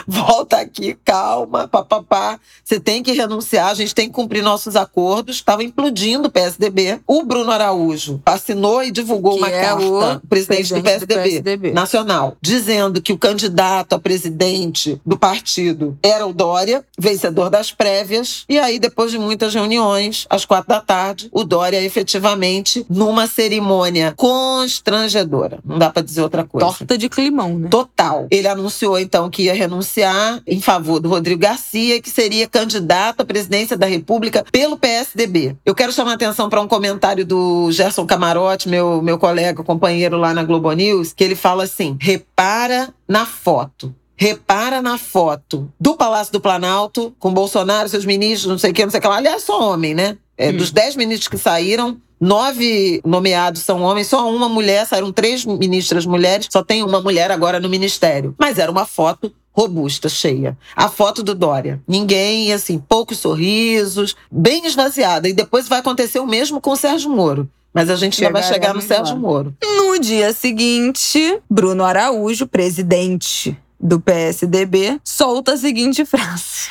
Volta 0.05 0.57
aqui, 0.57 0.99
calma, 1.05 1.69
papapá. 1.69 2.41
Você 2.65 2.81
tem 2.81 3.05
que 3.05 3.13
renunciar, 3.13 3.69
a 3.69 3.75
gente 3.75 3.95
tem 3.95 4.09
que 4.09 4.15
cumprir 4.15 4.43
nossos 4.43 4.75
acordos. 4.75 5.37
Estava 5.37 5.63
implodindo 5.63 6.27
o 6.27 6.31
PSDB. 6.31 7.01
O 7.07 7.23
Bruno 7.23 7.53
Araújo 7.53 8.21
assinou 8.27 8.83
e 8.83 8.91
divulgou 8.91 9.35
Que 9.35 9.39
uma 9.39 9.49
é 9.49 9.63
carta, 9.63 9.85
o 9.85 9.87
presidente, 9.87 10.19
do, 10.19 10.29
presidente 10.29 10.75
do 10.75 10.83
PSDB, 10.83 11.23
PSDB. 11.23 11.73
nacional, 11.73 12.37
dizendo 12.43 13.01
que 13.01 13.13
o 13.13 13.19
candidato 13.19 13.95
a 13.95 14.01
presidente 14.01 15.01
do 15.07 15.17
partido 15.17 15.97
era 16.03 16.27
o 16.27 16.33
Dória, 16.33 16.85
vencedor 16.99 17.49
das 17.49 17.71
prévias. 17.71 18.45
E 18.49 18.59
aí, 18.59 18.81
depois 18.81 19.13
de 19.13 19.19
muitas 19.21 19.55
reuniões, 19.55 20.27
às 20.29 20.45
quatro 20.45 20.69
da 20.69 20.81
tarde, 20.81 21.29
o 21.31 21.45
Dória 21.45 21.81
efetivamente, 21.81 22.85
numa 22.91 23.29
cerimônia 23.29 24.13
constrangedora. 24.33 25.59
Não 25.65 25.79
dá 25.79 25.91
para 25.91 26.03
dizer 26.03 26.23
outra 26.23 26.45
coisa. 26.45 26.67
Torta 26.67 26.97
de 26.97 27.09
climão, 27.09 27.59
né? 27.59 27.69
Total. 27.69 28.27
Ele 28.31 28.49
anunciou 28.49 28.99
então 28.99 29.29
que 29.29 29.45
ia 29.45 29.55
renunciar 29.55 30.41
em 30.47 30.61
favor 30.61 31.01
do 31.01 31.09
Rodrigo 31.09 31.41
Garcia, 31.41 32.01
que 32.01 32.11
seria 32.11 32.49
candidato 32.49 33.21
à 33.21 33.25
presidência 33.25 33.77
da 33.77 33.87
República 33.87 34.45
pelo 34.51 34.79
PSDB. 34.79 35.57
Eu 35.65 35.75
quero 35.75 35.93
chamar 35.93 36.13
a 36.13 36.15
atenção 36.15 36.49
para 36.49 36.61
um 36.61 36.69
comentário 36.69 37.25
do 37.27 37.71
Gerson 37.71 38.07
Camarote, 38.07 38.69
meu, 38.69 39.03
meu 39.03 39.19
colega, 39.19 39.63
companheiro 39.63 40.17
lá 40.17 40.33
na 40.33 40.45
Globo 40.45 40.73
News, 40.73 41.13
que 41.13 41.25
ele 41.25 41.35
fala 41.35 41.65
assim: 41.65 41.97
repara 42.01 42.93
na 43.09 43.27
foto. 43.27 43.95
Repara 44.15 44.81
na 44.81 44.99
foto 44.99 45.69
do 45.81 45.97
Palácio 45.97 46.33
do 46.33 46.41
Planalto, 46.41 47.13
com 47.19 47.33
Bolsonaro, 47.35 47.89
seus 47.89 48.05
ministros, 48.05 48.49
não 48.49 48.59
sei 48.59 48.71
o 48.71 48.75
que, 48.75 48.85
não 48.85 48.91
sei 48.91 48.99
o 48.99 49.03
que 49.03 49.09
lá. 49.09 49.17
Aliás, 49.17 49.43
só 49.43 49.73
homem, 49.73 49.95
né? 49.95 50.17
É, 50.39 50.51
Hum. 50.51 50.57
Dos 50.57 50.71
dez 50.71 50.95
ministros 50.97 51.29
que 51.29 51.37
saíram, 51.39 51.97
nove 52.23 53.03
nomeados 53.05 53.63
são 53.63 53.83
homens, 53.83 54.07
só 54.07 54.31
uma 54.31 54.49
mulher, 54.49 54.87
saíram 54.87 55.13
três 55.13 55.45
ministras 55.45 56.07
mulheres, 56.07 56.47
só 56.49 56.63
tem 56.63 56.85
uma 56.85 57.01
mulher 57.01 57.33
agora 57.33 57.59
no 57.59 57.69
ministério. 57.69 58.35
Mas 58.39 58.59
era 58.59 58.71
uma 58.71 58.87
foto 58.87 59.33
robusta, 59.53 60.09
cheia. 60.09 60.57
A 60.75 60.89
foto 60.89 61.23
do 61.23 61.35
Dória. 61.35 61.83
Ninguém, 61.87 62.53
assim, 62.53 62.79
poucos 62.79 63.19
sorrisos, 63.19 64.17
bem 64.31 64.65
esvaziada. 64.65 65.29
E 65.29 65.33
depois 65.33 65.69
vai 65.69 65.81
acontecer 65.81 66.21
o 66.21 66.27
mesmo 66.27 66.61
com 66.61 66.71
o 66.71 66.77
Sérgio 66.77 67.11
Moro. 67.11 67.51
Mas 67.75 67.91
a 67.91 67.97
gente 67.97 68.23
ainda 68.25 68.41
vai 68.41 68.49
chegar 68.49 68.73
no 68.73 68.81
Sérgio 68.81 69.17
Moro. 69.17 69.55
No 69.63 69.99
dia 69.99 70.33
seguinte, 70.33 71.41
Bruno 71.51 71.85
Araújo, 71.85 72.47
presidente 72.47 73.57
do 73.81 74.01
PSDB, 74.01 75.01
solta 75.03 75.55
a 75.55 75.57
seguinte 75.57 76.05
frase. 76.05 76.71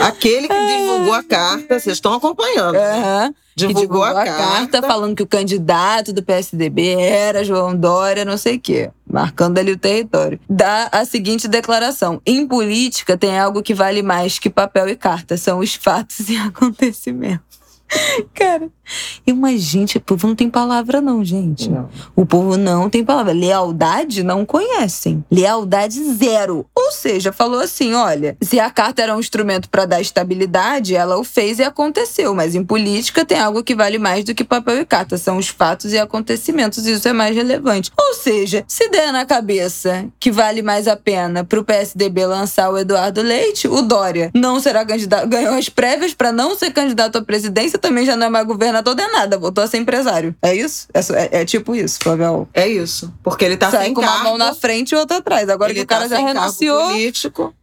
Aquele 0.00 0.46
que 0.46 0.66
divulgou 0.66 1.14
a 1.14 1.22
carta, 1.22 1.78
vocês 1.78 1.96
estão 1.96 2.12
acompanhando. 2.12 2.76
Uhum. 2.76 3.34
Divulgou, 3.56 3.82
divulgou, 3.82 4.04
a, 4.04 4.10
a 4.10 4.26
carta, 4.26 4.42
carta, 4.42 4.82
falando 4.82 5.16
que 5.16 5.22
o 5.22 5.26
candidato 5.26 6.12
do 6.12 6.22
PSDB 6.22 6.90
era 6.90 7.42
João 7.42 7.74
Dória, 7.74 8.22
não 8.22 8.36
sei 8.36 8.56
o 8.56 8.60
quê, 8.60 8.90
marcando 9.10 9.56
ali 9.56 9.72
o 9.72 9.78
território. 9.78 10.38
Dá 10.46 10.90
a 10.92 11.06
seguinte 11.06 11.48
declaração: 11.48 12.20
em 12.26 12.46
política 12.46 13.16
tem 13.16 13.38
algo 13.38 13.62
que 13.62 13.72
vale 13.72 14.02
mais 14.02 14.38
que 14.38 14.50
papel 14.50 14.90
e 14.90 14.94
carta, 14.94 15.38
são 15.38 15.60
os 15.60 15.74
fatos 15.74 16.28
e 16.28 16.36
acontecimentos. 16.36 17.46
Cara, 18.34 18.68
e 19.26 19.32
uma 19.32 19.56
gente, 19.56 19.98
o 19.98 20.00
povo 20.00 20.26
não 20.28 20.34
tem 20.34 20.48
palavra, 20.48 21.00
não, 21.00 21.24
gente. 21.24 21.68
Não. 21.68 21.88
O 22.14 22.24
povo 22.24 22.56
não 22.56 22.88
tem 22.88 23.04
palavra. 23.04 23.32
Lealdade 23.32 24.22
não 24.22 24.44
conhecem. 24.44 25.24
Lealdade 25.30 26.02
zero. 26.14 26.66
Ou 26.74 26.92
seja, 26.92 27.32
falou 27.32 27.60
assim: 27.60 27.94
olha, 27.94 28.36
se 28.40 28.60
a 28.60 28.70
carta 28.70 29.02
era 29.02 29.16
um 29.16 29.20
instrumento 29.20 29.68
para 29.68 29.84
dar 29.84 30.00
estabilidade, 30.00 30.94
ela 30.94 31.18
o 31.18 31.24
fez 31.24 31.58
e 31.58 31.64
aconteceu. 31.64 32.34
Mas 32.34 32.54
em 32.54 32.64
política 32.64 33.24
tem 33.24 33.38
algo 33.38 33.64
que 33.64 33.74
vale 33.74 33.98
mais 33.98 34.24
do 34.24 34.34
que 34.34 34.44
papel 34.44 34.80
e 34.80 34.84
carta. 34.84 35.18
São 35.18 35.38
os 35.38 35.48
fatos 35.48 35.92
e 35.92 35.98
acontecimentos. 35.98 36.86
E 36.86 36.92
isso 36.92 37.08
é 37.08 37.12
mais 37.12 37.34
relevante. 37.34 37.90
Ou 37.98 38.14
seja, 38.14 38.64
se 38.68 38.88
der 38.88 39.12
na 39.12 39.24
cabeça 39.24 40.06
que 40.20 40.30
vale 40.30 40.62
mais 40.62 40.86
a 40.86 40.96
pena 40.96 41.44
pro 41.44 41.64
PSDB 41.64 42.26
lançar 42.26 42.70
o 42.70 42.78
Eduardo 42.78 43.22
Leite, 43.22 43.66
o 43.66 43.82
Dória 43.82 44.30
não 44.34 44.60
será 44.60 44.84
candidato, 44.84 45.28
ganhou 45.28 45.54
as 45.54 45.68
prévias 45.68 46.14
para 46.14 46.32
não 46.32 46.56
ser 46.56 46.70
candidato 46.72 47.18
à 47.18 47.22
presidência, 47.22 47.78
também 47.78 48.04
já 48.04 48.16
não 48.16 48.26
é 48.26 48.30
mais 48.30 48.46
governador 48.46 48.75
governador 48.82 48.94
de 48.94 49.06
nada, 49.08 49.38
voltou 49.38 49.64
a 49.64 49.66
ser 49.66 49.78
empresário. 49.78 50.34
É 50.42 50.54
isso? 50.54 50.88
É, 50.92 51.00
é, 51.00 51.42
é 51.42 51.44
tipo 51.44 51.74
isso, 51.74 51.98
Flavel. 52.02 52.48
É 52.52 52.66
isso. 52.66 53.12
Porque 53.22 53.44
ele 53.44 53.56
tá 53.56 53.70
Sai 53.70 53.86
sem 53.86 53.94
com 53.94 54.00
cargo. 54.00 54.16
uma 54.16 54.24
mão 54.24 54.38
na 54.38 54.54
frente 54.54 54.92
e 54.92 54.96
outra 54.96 55.18
atrás. 55.18 55.48
Agora 55.48 55.70
ele 55.70 55.80
que 55.80 55.84
o 55.84 55.86
cara 55.86 56.08
tá 56.08 56.16
já 56.16 56.18
renunciou. 56.18 56.88
político. 56.90 57.54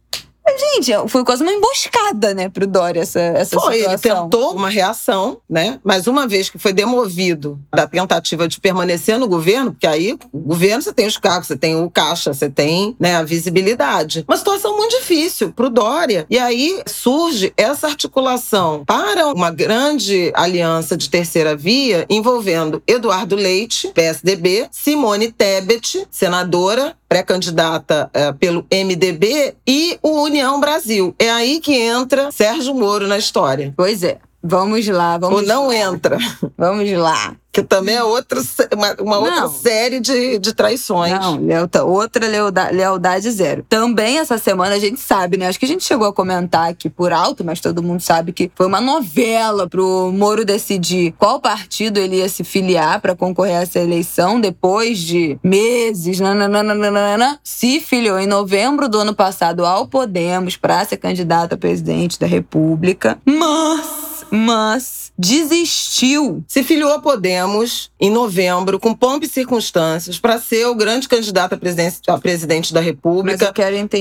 Gente, 0.74 0.92
foi 1.08 1.24
quase 1.24 1.42
uma 1.42 1.52
emboscada, 1.52 2.34
né, 2.34 2.48
pro 2.48 2.66
Dória 2.66 3.00
essa, 3.00 3.20
essa 3.20 3.58
foi, 3.58 3.78
situação. 3.78 4.12
Ele 4.12 4.22
tentou 4.22 4.54
uma 4.54 4.68
reação, 4.68 5.38
né? 5.48 5.80
Mas 5.82 6.06
uma 6.06 6.26
vez 6.26 6.50
que 6.50 6.58
foi 6.58 6.72
demovido 6.72 7.58
da 7.74 7.86
tentativa 7.86 8.46
de 8.46 8.60
permanecer 8.60 9.18
no 9.18 9.26
governo, 9.26 9.72
porque 9.72 9.86
aí 9.86 10.16
o 10.32 10.38
governo 10.38 10.82
você 10.82 10.92
tem 10.92 11.06
os 11.06 11.16
cargos, 11.16 11.48
você 11.48 11.56
tem 11.56 11.76
o 11.76 11.90
caixa, 11.90 12.32
você 12.32 12.50
tem 12.50 12.94
né, 13.00 13.16
a 13.16 13.22
visibilidade. 13.22 14.24
Uma 14.28 14.36
situação 14.36 14.76
muito 14.76 14.98
difícil 14.98 15.52
pro 15.52 15.70
Dória. 15.70 16.26
E 16.28 16.38
aí 16.38 16.82
surge 16.86 17.52
essa 17.56 17.86
articulação 17.86 18.84
para 18.84 19.28
uma 19.28 19.50
grande 19.50 20.30
aliança 20.34 20.96
de 20.96 21.08
terceira 21.08 21.56
via 21.56 22.06
envolvendo 22.08 22.82
Eduardo 22.86 23.34
Leite, 23.34 23.88
PSDB, 23.94 24.68
Simone 24.70 25.32
Tebet, 25.32 26.06
senadora, 26.10 26.96
pré-candidata 27.14 28.10
é, 28.12 28.32
pelo 28.32 28.66
MDB, 28.68 29.54
e 29.64 29.96
o 30.02 30.22
União 30.22 30.58
Brasil. 30.58 31.14
É 31.16 31.30
aí 31.30 31.60
que 31.60 31.72
entra 31.72 32.32
Sérgio 32.32 32.74
Moro 32.74 33.06
na 33.06 33.16
história. 33.16 33.72
Pois 33.76 34.02
é. 34.02 34.18
Vamos 34.46 34.86
lá, 34.86 35.16
vamos 35.16 35.40
Ou 35.40 35.46
não 35.46 35.68
lá. 35.68 35.74
entra. 35.74 36.18
Vamos 36.56 36.92
lá 36.92 37.34
que 37.54 37.62
também 37.62 37.94
é 37.94 38.02
outra, 38.02 38.42
uma, 38.76 38.96
uma 39.00 39.18
outra 39.18 39.48
série 39.48 40.00
de, 40.00 40.40
de 40.40 40.52
traições. 40.52 41.12
Não, 41.12 41.36
lealta, 41.36 41.84
outra 41.84 42.26
lealdade, 42.26 42.74
lealdade 42.76 43.30
zero. 43.30 43.64
Também 43.68 44.18
essa 44.18 44.36
semana 44.38 44.74
a 44.74 44.78
gente 44.78 44.98
sabe, 44.98 45.36
né? 45.36 45.46
Acho 45.46 45.60
que 45.60 45.64
a 45.64 45.68
gente 45.68 45.84
chegou 45.84 46.08
a 46.08 46.12
comentar 46.12 46.68
aqui 46.68 46.90
por 46.90 47.12
alto, 47.12 47.44
mas 47.44 47.60
todo 47.60 47.80
mundo 47.80 48.00
sabe 48.00 48.32
que 48.32 48.50
foi 48.56 48.66
uma 48.66 48.80
novela 48.80 49.68
pro 49.68 50.10
Moro 50.12 50.44
decidir 50.44 51.14
qual 51.16 51.40
partido 51.40 51.98
ele 51.98 52.16
ia 52.16 52.28
se 52.28 52.42
filiar 52.42 53.00
para 53.00 53.14
concorrer 53.14 53.58
a 53.58 53.62
essa 53.62 53.78
eleição 53.78 54.40
depois 54.40 54.98
de 54.98 55.38
meses. 55.40 56.18
Nananana, 56.18 57.38
se 57.44 57.78
filiou 57.78 58.18
em 58.18 58.26
novembro 58.26 58.88
do 58.88 58.98
ano 58.98 59.14
passado 59.14 59.64
ao 59.64 59.86
Podemos 59.86 60.56
para 60.56 60.84
ser 60.84 60.96
candidato 60.96 61.52
a 61.52 61.56
presidente 61.56 62.18
da 62.18 62.26
República. 62.26 63.16
Mas, 63.24 64.13
mas 64.30 65.12
desistiu. 65.16 66.44
Se 66.48 66.62
filiou 66.62 66.92
a 66.92 67.00
Podemos 67.00 67.90
em 68.00 68.10
novembro, 68.10 68.78
com 68.78 68.94
pompa 68.94 69.24
e 69.24 69.28
circunstâncias, 69.28 70.18
para 70.18 70.38
ser 70.38 70.66
o 70.66 70.74
grande 70.74 71.08
candidato 71.08 71.54
a 71.54 71.56
presidente, 71.56 72.00
a 72.08 72.18
presidente 72.18 72.74
da 72.74 72.80
República. 72.80 73.36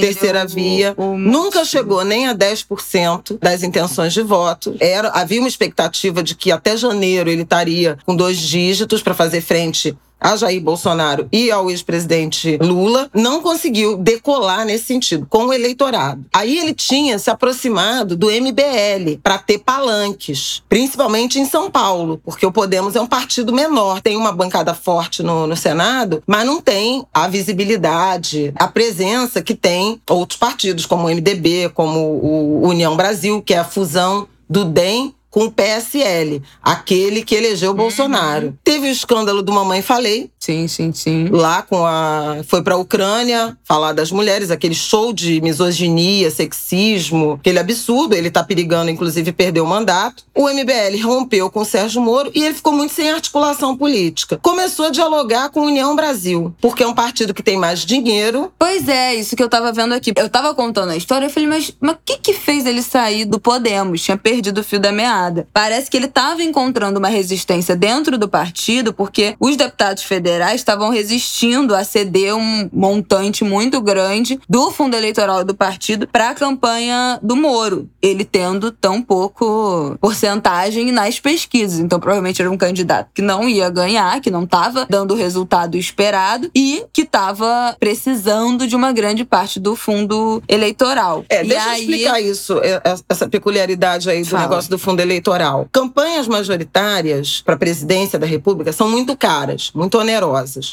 terceira 0.01 0.45
via. 0.45 0.93
O, 0.97 1.11
o 1.11 1.17
Nunca 1.17 1.63
chegou 1.63 2.03
nem 2.03 2.27
a 2.27 2.35
10% 2.35 3.37
das 3.39 3.63
intenções 3.63 4.13
de 4.13 4.21
voto. 4.21 4.75
Era, 4.79 5.09
havia 5.09 5.39
uma 5.39 5.47
expectativa 5.47 6.23
de 6.23 6.35
que 6.35 6.51
até 6.51 6.75
janeiro 6.75 7.29
ele 7.29 7.43
estaria 7.43 7.97
com 8.05 8.15
dois 8.15 8.37
dígitos 8.37 9.01
para 9.01 9.13
fazer 9.13 9.41
frente 9.41 9.95
a 10.23 10.37
Jair 10.37 10.61
Bolsonaro 10.61 11.27
e 11.31 11.51
ao 11.51 11.69
ex-presidente 11.69 12.57
Lula, 12.61 13.09
não 13.13 13.41
conseguiu 13.41 13.97
decolar 13.97 14.65
nesse 14.65 14.85
sentido, 14.85 15.27
com 15.29 15.47
o 15.47 15.53
eleitorado. 15.53 16.25
Aí 16.33 16.57
ele 16.57 16.73
tinha 16.73 17.19
se 17.19 17.29
aproximado 17.29 18.15
do 18.15 18.27
MBL 18.27 19.19
para 19.21 19.37
ter 19.37 19.59
palanques, 19.59 20.63
principalmente 20.69 21.39
em 21.39 21.45
São 21.45 21.69
Paulo, 21.69 22.21
porque 22.23 22.45
o 22.45 22.51
Podemos 22.51 22.95
é 22.95 23.01
um 23.01 23.07
partido 23.07 23.51
menor, 23.51 24.01
tem 24.01 24.15
uma 24.15 24.31
bancada 24.31 24.73
forte 24.73 25.21
no, 25.21 25.45
no 25.45 25.57
Senado, 25.57 26.23
mas 26.25 26.45
não 26.45 26.61
tem 26.61 27.05
a 27.13 27.27
visibilidade, 27.27 28.53
a 28.55 28.67
presença 28.67 29.41
que 29.41 29.53
tem 29.53 29.99
outros 30.09 30.39
partidos, 30.39 30.85
como 30.85 31.07
o 31.07 31.09
MDB, 31.09 31.69
como 31.73 31.99
o 31.99 32.67
União 32.67 32.95
Brasil, 32.95 33.41
que 33.41 33.53
é 33.53 33.57
a 33.57 33.65
fusão 33.65 34.27
do 34.49 34.63
DEM 34.63 35.13
com 35.33 35.45
o 35.45 35.51
PSL, 35.51 36.43
aquele 36.61 37.23
que 37.23 37.33
elegeu 37.33 37.71
o 37.71 37.73
Bolsonaro. 37.73 38.45
Uhum. 38.45 38.57
Teve 38.63 38.87
o 38.87 38.91
escândalo 38.91 39.41
do 39.41 39.51
Mamãe 39.51 39.81
Falei. 39.81 40.29
Sim, 40.43 40.67
sim, 40.67 40.91
sim. 40.91 41.29
Lá 41.29 41.61
com 41.61 41.85
a. 41.85 42.41
Foi 42.45 42.61
pra 42.61 42.75
Ucrânia 42.75 43.57
falar 43.63 43.93
das 43.93 44.11
mulheres, 44.11 44.51
aquele 44.51 44.75
show 44.75 45.13
de 45.13 45.39
misoginia, 45.39 46.29
sexismo, 46.29 47.37
aquele 47.39 47.59
absurdo. 47.59 48.13
Ele 48.13 48.29
tá 48.29 48.43
perigando, 48.43 48.91
inclusive, 48.91 49.31
perder 49.31 49.61
o 49.61 49.65
mandato. 49.65 50.25
O 50.35 50.49
MBL 50.49 51.01
rompeu 51.01 51.49
com 51.49 51.61
o 51.61 51.65
Sérgio 51.65 52.01
Moro 52.01 52.29
e 52.35 52.43
ele 52.43 52.53
ficou 52.53 52.73
muito 52.73 52.93
sem 52.93 53.09
articulação 53.09 53.77
política. 53.77 54.37
Começou 54.41 54.87
a 54.87 54.89
dialogar 54.89 55.49
com 55.49 55.61
a 55.61 55.65
União 55.65 55.95
Brasil, 55.95 56.53
porque 56.59 56.83
é 56.83 56.87
um 56.87 56.93
partido 56.93 57.33
que 57.33 57.41
tem 57.41 57.55
mais 57.55 57.85
dinheiro. 57.85 58.51
Pois 58.59 58.89
é, 58.89 59.15
isso 59.15 59.37
que 59.37 59.43
eu 59.43 59.47
tava 59.47 59.71
vendo 59.71 59.93
aqui. 59.93 60.11
Eu 60.13 60.27
tava 60.27 60.53
contando 60.53 60.89
a 60.89 60.97
história, 60.97 61.27
eu 61.27 61.29
falei, 61.29 61.47
mas 61.47 61.69
o 61.69 61.97
que 62.03 62.17
que 62.17 62.33
fez 62.33 62.65
ele 62.65 62.81
sair 62.81 63.23
do 63.23 63.39
Podemos? 63.39 64.01
Tinha 64.01 64.17
perdido 64.17 64.59
o 64.59 64.63
fio 64.63 64.81
da 64.81 64.91
meada. 64.91 65.47
Parece 65.53 65.89
que 65.89 65.95
ele 65.95 66.07
estava 66.07 66.43
encontrando 66.43 66.99
uma 66.99 67.07
resistência 67.07 67.77
dentro 67.77 68.17
do 68.17 68.27
partido, 68.27 68.91
porque 68.91 69.37
os 69.39 69.55
deputados 69.55 70.03
federais 70.03 70.32
estavam 70.53 70.89
resistindo 70.89 71.75
a 71.75 71.83
ceder 71.83 72.35
um 72.35 72.69
montante 72.71 73.43
muito 73.43 73.81
grande 73.81 74.39
do 74.47 74.71
fundo 74.71 74.95
eleitoral 74.95 75.43
do 75.43 75.55
partido 75.55 76.07
para 76.07 76.29
a 76.29 76.33
campanha 76.33 77.19
do 77.21 77.35
Moro, 77.35 77.89
ele 78.01 78.23
tendo 78.25 78.71
tão 78.71 79.01
pouco 79.01 79.97
porcentagem 79.99 80.91
nas 80.91 81.19
pesquisas. 81.19 81.79
Então, 81.79 81.99
provavelmente 81.99 82.41
era 82.41 82.51
um 82.51 82.57
candidato 82.57 83.09
que 83.13 83.21
não 83.21 83.47
ia 83.47 83.69
ganhar, 83.69 84.21
que 84.21 84.31
não 84.31 84.43
estava 84.43 84.85
dando 84.89 85.13
o 85.13 85.17
resultado 85.17 85.77
esperado 85.77 86.49
e 86.55 86.85
que 86.91 87.01
estava 87.01 87.75
precisando 87.79 88.67
de 88.67 88.75
uma 88.75 88.91
grande 88.91 89.23
parte 89.25 89.59
do 89.59 89.75
fundo 89.75 90.41
eleitoral. 90.47 91.25
É, 91.29 91.43
deixa 91.43 91.69
aí... 91.69 91.83
eu 91.83 91.89
explicar 91.89 92.21
isso, 92.21 92.59
é, 92.59 92.81
é, 92.83 92.95
essa 93.09 93.27
peculiaridade 93.27 94.09
aí 94.09 94.21
do 94.21 94.29
Fala. 94.29 94.43
negócio 94.43 94.69
do 94.69 94.77
fundo 94.77 94.99
eleitoral 94.99 95.13
eleitoral. 95.13 95.67
Campanhas 95.71 96.27
majoritárias 96.27 97.41
para 97.41 97.55
a 97.55 97.57
presidência 97.57 98.19
da 98.19 98.25
República 98.25 98.71
são 98.71 98.89
muito 98.89 99.15
caras, 99.15 99.71
muito 99.73 99.97
onerosas. 99.97 100.22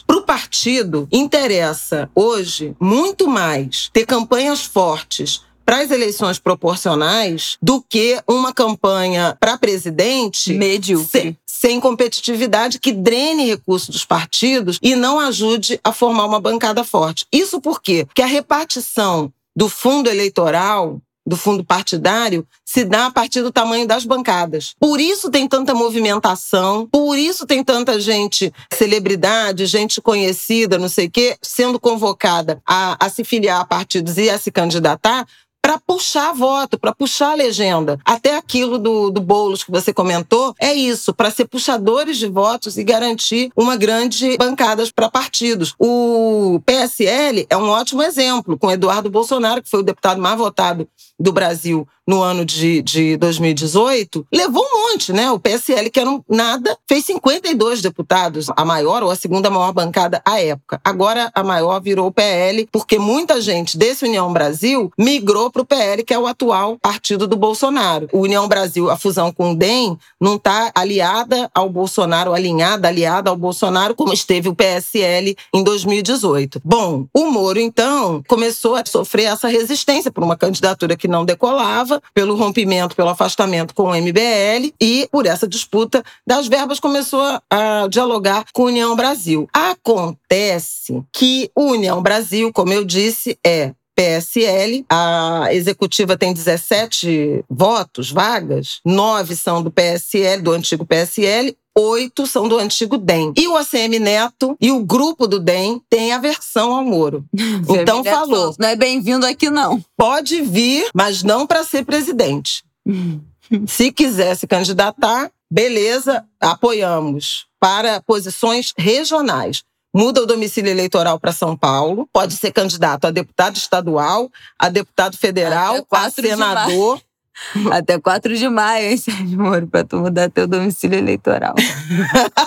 Para 0.06 0.16
o 0.16 0.22
partido, 0.22 1.08
interessa 1.10 2.10
hoje 2.14 2.74
muito 2.80 3.28
mais 3.28 3.90
ter 3.92 4.06
campanhas 4.06 4.62
fortes 4.62 5.42
para 5.64 5.82
as 5.82 5.90
eleições 5.92 6.38
proporcionais 6.38 7.56
do 7.62 7.80
que 7.80 8.20
uma 8.26 8.52
campanha 8.52 9.36
para 9.38 9.56
presidente 9.56 10.52
medíocre. 10.52 11.08
Sem, 11.08 11.36
sem 11.46 11.80
competitividade 11.80 12.80
que 12.80 12.90
drene 12.90 13.46
recursos 13.46 13.88
dos 13.88 14.04
partidos 14.04 14.80
e 14.82 14.96
não 14.96 15.20
ajude 15.20 15.78
a 15.84 15.92
formar 15.92 16.26
uma 16.26 16.40
bancada 16.40 16.82
forte. 16.82 17.24
Isso 17.30 17.60
por 17.60 17.80
quê? 17.80 18.04
Porque 18.04 18.22
a 18.22 18.26
repartição 18.26 19.32
do 19.54 19.68
fundo 19.68 20.08
eleitoral 20.08 21.00
do 21.26 21.36
fundo 21.36 21.64
partidário 21.64 22.46
se 22.64 22.84
dá 22.84 23.06
a 23.06 23.10
partir 23.10 23.42
do 23.42 23.52
tamanho 23.52 23.86
das 23.86 24.04
bancadas. 24.04 24.74
Por 24.78 25.00
isso 25.00 25.30
tem 25.30 25.46
tanta 25.46 25.74
movimentação, 25.74 26.86
por 26.90 27.16
isso 27.16 27.46
tem 27.46 27.62
tanta 27.62 28.00
gente, 28.00 28.52
celebridade, 28.72 29.66
gente 29.66 30.00
conhecida, 30.00 30.78
não 30.78 30.88
sei 30.88 31.06
o 31.06 31.10
quê, 31.10 31.36
sendo 31.42 31.78
convocada 31.78 32.60
a, 32.66 33.04
a 33.04 33.08
se 33.08 33.24
filiar 33.24 33.60
a 33.60 33.64
partidos 33.64 34.16
e 34.18 34.30
a 34.30 34.38
se 34.38 34.50
candidatar, 34.50 35.26
para 35.62 35.78
puxar 35.78 36.32
voto, 36.32 36.78
para 36.78 36.94
puxar 36.94 37.36
legenda. 37.36 37.98
Até 38.04 38.36
aquilo 38.36 38.78
do, 38.78 39.10
do 39.10 39.20
Boulos 39.20 39.62
que 39.62 39.70
você 39.70 39.92
comentou, 39.92 40.54
é 40.58 40.72
isso, 40.72 41.12
para 41.14 41.30
ser 41.30 41.46
puxadores 41.46 42.16
de 42.16 42.26
votos 42.26 42.76
e 42.76 42.84
garantir 42.84 43.52
uma 43.54 43.76
grande 43.76 44.36
bancada 44.36 44.82
para 44.94 45.10
partidos. 45.10 45.74
O 45.78 46.60
PSL 46.64 47.46
é 47.48 47.56
um 47.56 47.68
ótimo 47.68 48.02
exemplo, 48.02 48.58
com 48.58 48.70
Eduardo 48.70 49.10
Bolsonaro, 49.10 49.62
que 49.62 49.70
foi 49.70 49.80
o 49.80 49.84
deputado 49.84 50.20
mais 50.20 50.38
votado 50.38 50.88
do 51.20 51.32
Brasil 51.32 51.86
no 52.10 52.22
ano 52.22 52.44
de, 52.44 52.82
de 52.82 53.16
2018, 53.18 54.26
levou 54.32 54.64
um 54.64 54.90
monte, 54.90 55.12
né? 55.12 55.30
O 55.30 55.38
PSL, 55.38 55.88
que 55.90 56.00
era 56.00 56.10
um 56.10 56.20
nada, 56.28 56.76
fez 56.88 57.04
52 57.04 57.82
deputados, 57.82 58.48
a 58.56 58.64
maior 58.64 59.04
ou 59.04 59.10
a 59.12 59.16
segunda 59.16 59.48
maior 59.48 59.72
bancada 59.72 60.20
à 60.24 60.40
época. 60.40 60.80
Agora 60.84 61.30
a 61.32 61.44
maior 61.44 61.80
virou 61.80 62.08
o 62.08 62.12
PL, 62.12 62.68
porque 62.72 62.98
muita 62.98 63.40
gente 63.40 63.78
desse 63.78 64.04
União 64.04 64.32
Brasil 64.32 64.90
migrou 64.98 65.52
para 65.52 65.62
o 65.62 65.64
PL, 65.64 66.02
que 66.02 66.12
é 66.12 66.18
o 66.18 66.26
atual 66.26 66.76
partido 66.82 67.28
do 67.28 67.36
Bolsonaro. 67.36 68.08
O 68.12 68.22
União 68.22 68.48
Brasil, 68.48 68.90
a 68.90 68.96
fusão 68.96 69.30
com 69.30 69.52
o 69.52 69.56
DEM, 69.56 69.96
não 70.20 70.34
está 70.34 70.72
aliada 70.74 71.48
ao 71.54 71.68
Bolsonaro, 71.68 72.32
alinhada, 72.32 72.88
aliada 72.88 73.30
ao 73.30 73.36
Bolsonaro, 73.36 73.94
como 73.94 74.12
esteve 74.12 74.48
o 74.48 74.54
PSL 74.54 75.36
em 75.54 75.62
2018. 75.62 76.60
Bom, 76.64 77.06
o 77.14 77.26
Moro, 77.26 77.60
então, 77.60 78.22
começou 78.26 78.74
a 78.74 78.82
sofrer 78.84 79.26
essa 79.26 79.46
resistência 79.46 80.10
por 80.10 80.24
uma 80.24 80.36
candidatura 80.36 80.96
que 80.96 81.06
não 81.10 81.24
decolava, 81.24 82.00
pelo 82.14 82.36
rompimento, 82.36 82.96
pelo 82.96 83.10
afastamento 83.10 83.74
com 83.74 83.84
o 83.84 83.94
MBL 83.94 84.72
e 84.80 85.08
por 85.10 85.26
essa 85.26 85.46
disputa 85.46 86.02
das 86.26 86.48
verbas 86.48 86.80
começou 86.80 87.22
a 87.50 87.86
dialogar 87.90 88.44
com 88.52 88.62
a 88.62 88.66
União 88.66 88.96
Brasil. 88.96 89.48
Acontece 89.52 91.02
que 91.12 91.50
União 91.54 92.00
Brasil, 92.02 92.52
como 92.52 92.72
eu 92.72 92.84
disse, 92.84 93.38
é 93.44 93.72
PSL, 93.94 94.86
a 94.88 95.48
executiva 95.52 96.16
tem 96.16 96.32
17 96.32 97.44
votos, 97.50 98.10
vagas, 98.10 98.80
nove 98.82 99.36
são 99.36 99.62
do 99.62 99.70
PSL, 99.70 100.40
do 100.40 100.52
antigo 100.52 100.86
PSL, 100.86 101.54
oito 101.80 102.26
são 102.26 102.48
do 102.48 102.58
antigo 102.58 102.98
DEM. 102.98 103.32
E 103.36 103.48
o 103.48 103.56
ACM 103.56 103.98
Neto 103.98 104.56
e 104.60 104.70
o 104.70 104.84
grupo 104.84 105.26
do 105.26 105.38
DEM 105.38 105.80
têm 105.88 106.12
aversão 106.12 106.72
ao 106.72 106.84
Moro. 106.84 107.24
então 107.68 108.04
falou. 108.04 108.54
Não 108.58 108.68
é 108.68 108.76
bem-vindo 108.76 109.26
aqui, 109.26 109.50
não. 109.50 109.82
Pode 109.96 110.42
vir, 110.42 110.88
mas 110.94 111.22
não 111.22 111.46
para 111.46 111.64
ser 111.64 111.84
presidente. 111.84 112.64
Se 113.66 113.90
quiser 113.90 114.36
se 114.36 114.46
candidatar, 114.46 115.30
beleza, 115.50 116.24
apoiamos 116.40 117.46
para 117.58 118.00
posições 118.00 118.72
regionais. 118.78 119.64
Muda 119.92 120.22
o 120.22 120.26
domicílio 120.26 120.70
eleitoral 120.70 121.18
para 121.18 121.32
São 121.32 121.56
Paulo, 121.56 122.08
pode 122.12 122.34
ser 122.34 122.52
candidato 122.52 123.06
a 123.06 123.10
deputado 123.10 123.56
estadual, 123.56 124.30
a 124.56 124.68
deputado 124.68 125.16
federal, 125.16 125.84
a 125.90 126.10
senador. 126.10 127.00
Até 127.70 127.98
4 127.98 128.36
de 128.36 128.48
maio, 128.48 128.90
hein, 128.90 128.96
Sérgio 128.96 129.38
Moro, 129.38 129.66
para 129.66 129.84
tu 129.84 129.96
mudar 129.96 130.30
teu 130.30 130.46
domicílio 130.46 130.98
eleitoral. 130.98 131.54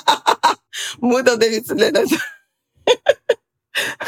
Muda 1.02 1.34
o 1.34 1.38
domicílio 1.38 1.86
eleitoral. 1.86 2.20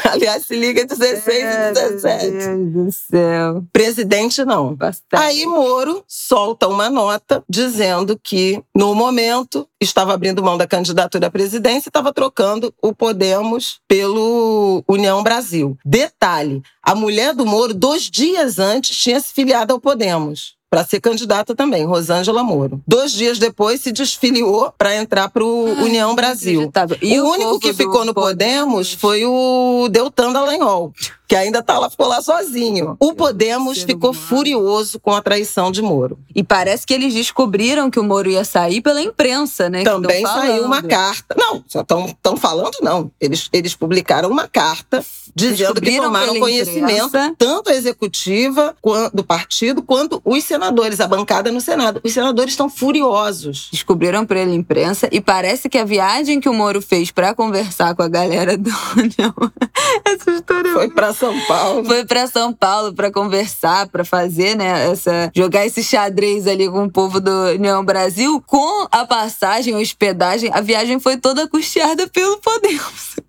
Aliás, 0.04 0.46
se 0.46 0.54
liga 0.54 0.84
16 0.84 1.28
é, 1.28 1.70
e 1.70 1.74
17. 1.74 2.26
Meu 2.26 2.56
Deus 2.56 2.72
do 2.72 2.92
céu. 2.92 3.64
Presidente 3.72 4.44
não. 4.44 4.74
Bastante. 4.74 5.20
Aí 5.20 5.44
Moro 5.44 6.04
solta 6.06 6.68
uma 6.68 6.88
nota 6.88 7.42
dizendo 7.48 8.18
que, 8.22 8.62
no 8.74 8.94
momento, 8.94 9.68
estava 9.80 10.14
abrindo 10.14 10.42
mão 10.42 10.56
da 10.56 10.68
candidatura 10.68 11.26
à 11.26 11.30
presidência 11.30 11.88
e 11.88 11.90
estava 11.90 12.12
trocando 12.12 12.72
o 12.80 12.94
Podemos 12.94 13.80
pelo 13.88 14.84
União 14.88 15.22
Brasil. 15.22 15.76
Detalhe: 15.84 16.62
a 16.80 16.94
mulher 16.94 17.34
do 17.34 17.44
Moro, 17.44 17.74
dois 17.74 18.04
dias 18.04 18.60
antes, 18.60 18.96
tinha 18.96 19.18
se 19.20 19.32
filiado 19.32 19.72
ao 19.72 19.80
Podemos 19.80 20.55
para 20.70 20.84
ser 20.84 21.00
candidata 21.00 21.54
também, 21.54 21.84
Rosângela 21.84 22.42
Moro. 22.42 22.80
Dois 22.86 23.12
dias 23.12 23.38
depois 23.38 23.80
se 23.80 23.92
desfiliou 23.92 24.72
para 24.76 24.96
entrar 24.96 25.28
para 25.28 25.44
o 25.44 25.64
União 25.82 26.14
Brasil. 26.14 26.70
E 27.00 27.18
o, 27.20 27.24
o 27.24 27.30
único 27.30 27.60
que 27.60 27.72
ficou 27.72 28.04
no 28.04 28.12
Podemos 28.12 28.92
foi 28.92 29.24
o 29.24 29.88
Deltan 29.90 30.32
Dallagnol 30.32 30.92
que 31.26 31.34
ainda 31.34 31.62
tá 31.62 31.78
lá, 31.78 31.90
ficou 31.90 32.06
lá 32.06 32.22
sozinho. 32.22 32.96
O 33.00 33.14
Podemos 33.14 33.82
ficou 33.82 34.12
furioso 34.12 35.00
com 35.00 35.12
a 35.12 35.22
traição 35.22 35.70
de 35.70 35.82
Moro. 35.82 36.18
E 36.34 36.42
parece 36.42 36.86
que 36.86 36.94
eles 36.94 37.12
descobriram 37.12 37.90
que 37.90 37.98
o 37.98 38.04
Moro 38.04 38.30
ia 38.30 38.44
sair 38.44 38.80
pela 38.80 39.00
imprensa, 39.02 39.68
né? 39.68 39.82
Também 39.82 40.24
saiu 40.24 40.64
uma 40.64 40.82
carta. 40.82 41.34
Não, 41.38 41.64
só 41.66 41.80
estão 41.80 42.36
falando, 42.36 42.76
não. 42.82 43.10
Eles, 43.20 43.48
eles 43.52 43.74
publicaram 43.74 44.28
uma 44.28 44.46
carta 44.46 45.04
dizendo 45.34 45.80
que 45.80 46.00
tomaram 46.00 46.38
conhecimento, 46.38 47.08
imprensa. 47.08 47.34
tanto 47.36 47.70
a 47.70 47.74
executiva 47.74 48.74
do 49.12 49.24
partido, 49.24 49.82
quanto 49.82 50.20
os 50.24 50.44
senadores, 50.44 51.00
a 51.00 51.06
bancada 51.06 51.50
no 51.52 51.60
Senado. 51.60 52.00
Os 52.02 52.12
senadores 52.12 52.52
estão 52.52 52.70
furiosos. 52.70 53.68
Descobriram 53.70 54.24
pela 54.24 54.50
imprensa 54.50 55.08
e 55.12 55.20
parece 55.20 55.68
que 55.68 55.76
a 55.76 55.84
viagem 55.84 56.40
que 56.40 56.48
o 56.48 56.54
Moro 56.54 56.80
fez 56.80 57.10
para 57.10 57.34
conversar 57.34 57.94
com 57.94 58.02
a 58.02 58.08
galera 58.08 58.56
do 58.56 58.70
União. 58.96 59.34
Essa 60.04 60.30
história 60.30 60.68
é 60.68 60.72
foi 60.72 60.88
para 60.90 61.12
são 61.16 61.38
Paulo. 61.46 61.84
Foi 61.84 62.04
para 62.04 62.26
São 62.26 62.52
Paulo 62.52 62.92
para 62.92 63.10
conversar, 63.10 63.88
para 63.88 64.04
fazer, 64.04 64.56
né, 64.56 64.90
essa 64.90 65.30
jogar 65.34 65.66
esse 65.66 65.82
xadrez 65.82 66.46
ali 66.46 66.68
com 66.68 66.84
o 66.84 66.90
povo 66.90 67.20
do 67.20 67.30
União 67.54 67.84
Brasil, 67.84 68.42
com 68.46 68.86
a 68.90 69.04
passagem, 69.04 69.74
a 69.74 69.78
hospedagem, 69.78 70.50
a 70.52 70.60
viagem 70.60 71.00
foi 71.00 71.16
toda 71.16 71.48
custeada 71.48 72.06
pelo 72.08 72.38
Podemos. 72.38 73.16